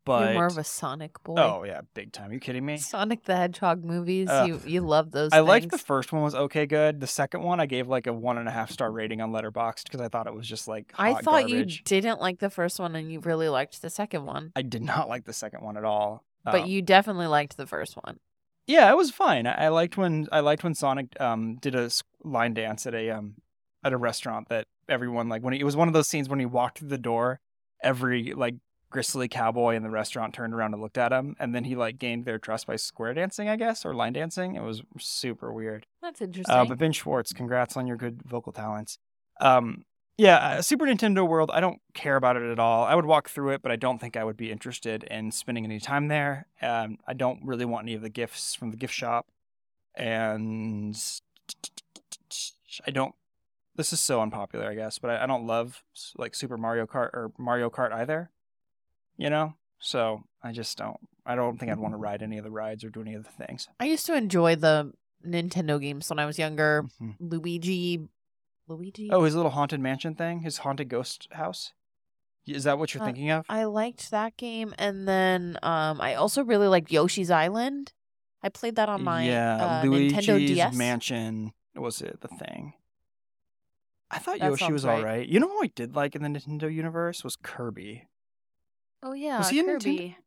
but 0.05 0.23
You're 0.25 0.33
more 0.33 0.45
of 0.47 0.57
a 0.57 0.63
Sonic 0.63 1.21
boy. 1.23 1.35
oh 1.37 1.63
yeah, 1.63 1.81
big 1.93 2.11
time. 2.11 2.31
you 2.33 2.39
kidding 2.39 2.65
me? 2.65 2.77
Sonic 2.77 3.23
the 3.25 3.35
Hedgehog 3.35 3.83
movies. 3.83 4.27
Ugh. 4.29 4.47
you 4.47 4.61
you 4.65 4.81
love 4.81 5.11
those. 5.11 5.31
I 5.33 5.39
liked 5.39 5.65
the 5.71 5.77
things. 5.77 5.81
first 5.85 6.11
one 6.11 6.21
was 6.23 6.35
okay 6.35 6.65
good. 6.65 6.99
The 6.99 7.07
second 7.07 7.43
one 7.43 7.59
I 7.59 7.65
gave 7.65 7.87
like 7.87 8.07
a 8.07 8.13
one 8.13 8.37
and 8.37 8.47
a 8.47 8.51
half 8.51 8.71
star 8.71 8.91
rating 8.91 9.21
on 9.21 9.31
Letterboxd 9.31 9.83
because 9.85 10.01
I 10.01 10.07
thought 10.09 10.27
it 10.27 10.33
was 10.33 10.47
just 10.47 10.67
like 10.67 10.93
I 10.97 11.11
hot 11.13 11.23
thought 11.23 11.49
you 11.49 11.65
didn't 11.65 12.19
like 12.21 12.39
the 12.39 12.49
first 12.49 12.79
one 12.79 12.95
and 12.95 13.11
you 13.11 13.19
really 13.21 13.49
liked 13.49 13.81
the 13.81 13.89
second 13.89 14.25
one, 14.25 14.51
I 14.55 14.61
did 14.61 14.81
not 14.83 15.07
like 15.09 15.25
the 15.25 15.33
second 15.33 15.63
one 15.63 15.77
at 15.77 15.83
all. 15.85 16.23
but 16.43 16.61
Um, 16.63 16.67
you 16.67 16.81
definitely 16.81 17.27
liked 17.27 17.57
the 17.57 17.67
first 17.67 17.95
one. 18.03 18.19
yeah, 18.67 18.89
it 18.91 18.97
was 18.97 19.11
fine. 19.11 19.47
I, 19.47 19.65
I 19.65 19.67
liked 19.69 19.97
when 19.97 20.27
I 20.31 20.39
liked 20.41 20.63
when 20.63 20.75
Sonic 20.75 21.19
um 21.21 21.55
did 21.61 21.75
a 21.75 21.83
s- 21.83 22.03
line 22.23 22.53
dance 22.53 22.85
at 22.85 22.93
a 22.93 23.09
um 23.11 23.35
at 23.85 23.93
a 23.93 23.97
restaurant 23.97 24.49
that 24.49 24.67
everyone 24.89 25.29
like 25.29 25.41
when 25.43 25.53
he, 25.53 25.59
it 25.59 25.63
was 25.63 25.75
one 25.77 25.87
of 25.87 25.93
those 25.93 26.07
scenes 26.09 26.27
when 26.29 26.39
he 26.39 26.45
walked 26.45 26.79
through 26.79 26.89
the 26.89 26.97
door, 26.97 27.39
every 27.81 28.33
like 28.33 28.55
gristly 28.93 29.27
cowboy 29.27 29.75
in 29.75 29.81
the 29.81 29.89
restaurant 29.89 30.33
turned 30.33 30.53
around 30.53 30.73
and 30.73 30.81
looked 30.81 30.99
at 30.99 31.11
him, 31.11 31.35
and 31.39 31.53
then 31.53 31.63
he 31.63 31.75
like 31.75 31.97
gained 31.97 32.25
their 32.25 32.37
trust 32.37 32.67
by 32.67 32.75
square 32.75 33.13
dancing, 33.13 33.49
I 33.49 33.55
guess, 33.55 33.85
or 33.85 33.95
line 33.95 34.13
dancing. 34.13 34.55
It 34.55 34.61
was 34.61 34.83
super 34.99 35.51
weird. 35.51 35.87
That's 36.01 36.21
interesting. 36.21 36.55
Uh, 36.55 36.63
but 36.63 36.77
Ben 36.77 36.93
Schwartz, 36.93 37.33
congrats 37.33 37.75
on 37.75 37.87
your 37.87 37.97
good 37.97 38.21
vocal 38.23 38.53
talents. 38.53 38.99
Um, 39.41 39.83
yeah, 40.15 40.37
uh, 40.37 40.61
Super 40.61 40.85
Nintendo 40.85 41.27
World, 41.27 41.49
I 41.51 41.59
don't 41.59 41.81
care 41.95 42.15
about 42.15 42.37
it 42.37 42.43
at 42.43 42.59
all. 42.59 42.83
I 42.83 42.93
would 42.93 43.07
walk 43.07 43.29
through 43.29 43.53
it, 43.53 43.63
but 43.63 43.71
I 43.71 43.77
don't 43.77 43.99
think 43.99 44.15
I 44.15 44.23
would 44.23 44.37
be 44.37 44.51
interested 44.51 45.03
in 45.05 45.31
spending 45.31 45.65
any 45.65 45.79
time 45.79 46.07
there. 46.07 46.45
Um, 46.61 46.99
I 47.07 47.13
don't 47.13 47.39
really 47.43 47.65
want 47.65 47.85
any 47.85 47.95
of 47.95 48.03
the 48.03 48.09
gifts 48.09 48.53
from 48.53 48.69
the 48.69 48.77
gift 48.77 48.93
shop. 48.93 49.25
And 49.95 50.95
I 52.85 52.91
don't. 52.91 53.15
This 53.75 53.91
is 53.91 53.99
so 53.99 54.21
unpopular, 54.21 54.69
I 54.69 54.75
guess, 54.75 54.99
but 54.99 55.09
I, 55.09 55.23
I 55.23 55.25
don't 55.25 55.47
love 55.47 55.83
like 56.15 56.35
Super 56.35 56.57
Mario 56.57 56.85
Kart 56.85 57.09
or 57.13 57.31
Mario 57.39 57.71
Kart 57.71 57.91
either. 57.91 58.29
You 59.17 59.29
know, 59.29 59.53
so 59.79 60.23
I 60.41 60.51
just 60.51 60.77
don't. 60.77 60.97
I 61.25 61.35
don't 61.35 61.57
think 61.59 61.71
I'd 61.71 61.79
want 61.79 61.93
to 61.93 61.97
ride 61.97 62.21
any 62.23 62.37
of 62.37 62.43
the 62.43 62.51
rides 62.51 62.83
or 62.83 62.89
do 62.89 63.01
any 63.01 63.13
of 63.13 63.23
the 63.23 63.31
things. 63.45 63.67
I 63.79 63.85
used 63.85 64.05
to 64.07 64.15
enjoy 64.15 64.55
the 64.55 64.91
Nintendo 65.25 65.79
games 65.79 66.09
when 66.09 66.19
I 66.19 66.25
was 66.25 66.37
younger. 66.39 66.85
Mhm. 67.01 67.15
Luigi, 67.19 68.07
Luigi. 68.67 69.09
Oh, 69.11 69.23
his 69.23 69.35
little 69.35 69.51
haunted 69.51 69.79
mansion 69.79 70.15
thing, 70.15 70.39
his 70.41 70.59
haunted 70.59 70.89
ghost 70.89 71.27
house. 71.31 71.73
Is 72.45 72.65
that 72.65 72.77
what 72.77 72.93
you're 72.93 73.01
Uh, 73.03 73.05
thinking 73.05 73.29
of? 73.29 73.45
I 73.47 73.63
liked 73.65 74.11
that 74.11 74.35
game, 74.35 74.73
and 74.77 75.07
then 75.07 75.57
um, 75.63 76.01
I 76.01 76.15
also 76.15 76.43
really 76.43 76.67
liked 76.67 76.91
Yoshi's 76.91 77.31
Island. 77.31 77.93
I 78.41 78.49
played 78.49 78.75
that 78.75 78.89
on 78.89 79.03
my 79.03 79.23
yeah, 79.25 79.79
uh, 79.81 79.85
Luigi's 79.85 80.13
Nintendo 80.27 80.37
DS. 80.47 80.75
Mansion 80.75 81.53
was 81.75 82.01
it 82.01 82.19
the 82.19 82.27
thing? 82.27 82.73
I 84.11 84.19
thought 84.19 84.39
That 84.39 84.49
Yoshi 84.49 84.71
was 84.73 84.83
right. 84.85 84.97
all 84.97 85.03
right. 85.03 85.27
You 85.27 85.39
know 85.39 85.47
who 85.47 85.63
I 85.63 85.67
did 85.67 85.95
like 85.95 86.15
in 86.15 86.21
the 86.23 86.27
Nintendo 86.27 86.71
universe 86.73 87.23
was 87.23 87.35
Kirby. 87.37 88.07
Oh 89.03 89.13
yeah, 89.13 89.39
Was 89.39 89.49
he 89.49 89.59
in 89.59 89.67
Nintendo? 89.67 89.83
Kirby. 89.83 90.17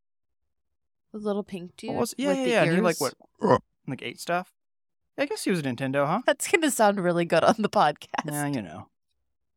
The 1.12 1.18
little 1.18 1.42
pink 1.42 1.70
oh, 1.72 1.74
dude. 1.78 1.90
What 1.90 2.00
was 2.00 2.14
yeah 2.18 2.32
yeah 2.32 2.44
yeah? 2.44 2.62
And 2.64 2.74
he 2.74 2.80
like 2.80 3.00
what 3.00 3.14
uh, 3.42 3.58
like 3.88 4.02
ate 4.02 4.20
stuff. 4.20 4.52
I 5.18 5.24
guess 5.24 5.44
he 5.44 5.50
was 5.50 5.60
a 5.60 5.62
Nintendo, 5.62 6.06
huh? 6.06 6.20
That's 6.26 6.46
gonna 6.46 6.70
sound 6.70 7.00
really 7.00 7.24
good 7.24 7.42
on 7.42 7.54
the 7.58 7.70
podcast. 7.70 8.26
Yeah, 8.26 8.46
you 8.46 8.60
know. 8.60 8.88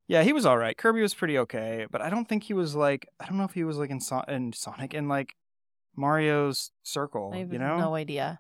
Yeah, 0.08 0.24
he 0.24 0.32
was 0.34 0.46
all 0.46 0.58
right. 0.58 0.76
Kirby 0.76 1.02
was 1.02 1.14
pretty 1.14 1.38
okay, 1.38 1.86
but 1.92 2.02
I 2.02 2.10
don't 2.10 2.28
think 2.28 2.44
he 2.44 2.54
was 2.54 2.76
like 2.76 3.10
I 3.20 3.28
don't 3.28 3.38
know 3.38 3.44
if 3.44 3.54
he 3.54 3.64
was 3.66 3.78
like 3.78 3.90
in, 3.90 4.00
so- 4.00 4.24
in 4.28 4.54
Sonic 4.54 4.94
and 4.94 5.10
like 5.10 5.36
Mario's 5.98 6.72
circle. 6.82 7.32
I 7.34 7.40
have 7.40 7.52
you 7.52 7.60
know, 7.60 7.78
no 7.78 7.96
idea. 7.96 8.40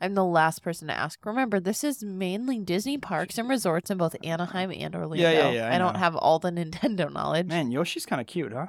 I'm 0.00 0.14
the 0.14 0.24
last 0.24 0.62
person 0.62 0.88
to 0.88 0.94
ask. 0.94 1.24
Remember, 1.24 1.60
this 1.60 1.82
is 1.82 2.02
mainly 2.04 2.58
Disney 2.58 2.98
parks 2.98 3.38
and 3.38 3.48
resorts 3.48 3.90
in 3.90 3.96
both 3.96 4.14
Anaheim 4.22 4.70
and 4.70 4.94
Orlando. 4.94 5.22
yeah, 5.22 5.30
yeah, 5.30 5.50
yeah. 5.50 5.74
I 5.74 5.78
don't 5.78 5.96
have 5.96 6.14
all 6.14 6.38
the 6.38 6.50
Nintendo 6.52 7.10
knowledge. 7.10 7.46
man, 7.46 7.70
Yoshi's 7.70 8.04
kind 8.04 8.20
of 8.20 8.26
cute, 8.26 8.52
huh? 8.52 8.66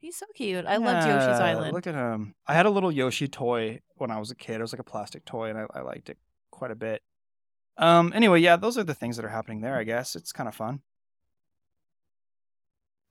He's 0.00 0.16
so 0.16 0.26
cute. 0.34 0.64
I 0.66 0.78
loved 0.78 1.06
Yoshi's 1.06 1.40
Island. 1.40 1.74
Look 1.74 1.86
at 1.86 1.94
him. 1.94 2.34
I 2.46 2.54
had 2.54 2.64
a 2.64 2.70
little 2.70 2.90
Yoshi 2.90 3.28
toy 3.28 3.80
when 3.96 4.10
I 4.10 4.18
was 4.18 4.30
a 4.30 4.34
kid. 4.34 4.56
It 4.56 4.62
was 4.62 4.72
like 4.72 4.80
a 4.80 4.84
plastic 4.84 5.26
toy, 5.26 5.50
and 5.50 5.58
I, 5.58 5.66
I 5.74 5.82
liked 5.82 6.08
it 6.08 6.16
quite 6.50 6.70
a 6.70 6.74
bit. 6.74 7.02
Um. 7.76 8.12
Anyway, 8.14 8.40
yeah, 8.40 8.56
those 8.56 8.78
are 8.78 8.82
the 8.82 8.94
things 8.94 9.16
that 9.16 9.24
are 9.26 9.30
happening 9.30 9.60
there. 9.60 9.76
I 9.76 9.84
guess 9.84 10.16
it's 10.16 10.32
kind 10.32 10.48
of 10.48 10.54
fun. 10.54 10.80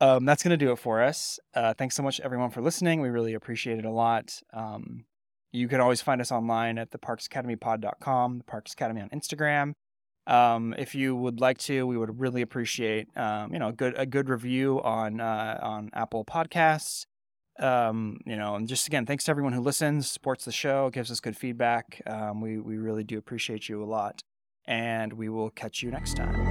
Um, 0.02 0.26
that's 0.26 0.42
gonna 0.42 0.58
do 0.58 0.72
it 0.72 0.80
for 0.80 1.04
us. 1.04 1.40
Uh, 1.54 1.74
thanks 1.74 1.96
so 1.96 2.02
much, 2.02 2.20
everyone, 2.22 2.50
for 2.50 2.62
listening. 2.62 3.02
We 3.02 3.10
really 3.10 3.34
appreciate 3.34 3.78
it 3.78 3.86
a 3.86 3.92
lot. 3.92 4.42
Um, 4.52 5.06
you 5.52 5.68
can 5.68 5.82
always 5.82 6.02
find 6.02 6.22
us 6.22 6.32
online 6.32 6.78
at 6.78 6.92
theparksacademypod.com, 6.92 8.38
the 8.38 8.44
Parks 8.46 8.74
Academy 8.74 9.02
on 9.02 9.10
Instagram. 9.10 9.74
Um, 10.28 10.76
if 10.78 10.94
you 10.94 11.16
would 11.16 11.40
like 11.40 11.58
to, 11.60 11.88
we 11.88 11.98
would 11.98 12.20
really 12.20 12.42
appreciate 12.42 13.08
um, 13.18 13.52
you 13.54 13.60
know 13.60 13.70
a 13.70 13.74
good 13.74 13.96
a 13.98 14.06
good 14.06 14.30
review 14.30 14.82
on 14.82 15.20
uh, 15.20 15.60
on 15.62 15.90
Apple 15.94 16.26
Podcasts. 16.26 17.06
Um, 17.60 18.20
you 18.26 18.38
know, 18.38 18.56
and 18.56 18.68
just 18.68 18.88
again, 18.88 19.06
thanks 19.06 19.26
to 19.26 19.32
everyone 19.32 19.54
who 19.54 19.62
listens, 19.62 20.10
supports 20.10 20.46
the 20.46 20.52
show, 20.52 20.90
gives 20.90 21.12
us 21.12 21.20
good 21.20 21.36
feedback. 21.36 22.02
Um, 22.06 22.42
we 22.42 22.60
we 22.60 22.78
really 22.78 23.04
do 23.04 23.18
appreciate 23.18 23.68
you 23.68 23.84
a 23.84 23.86
lot, 23.86 24.22
and 24.66 25.14
we 25.14 25.30
will 25.30 25.50
catch 25.50 25.82
you 25.84 25.92
next 25.92 26.16
time. 26.16 26.50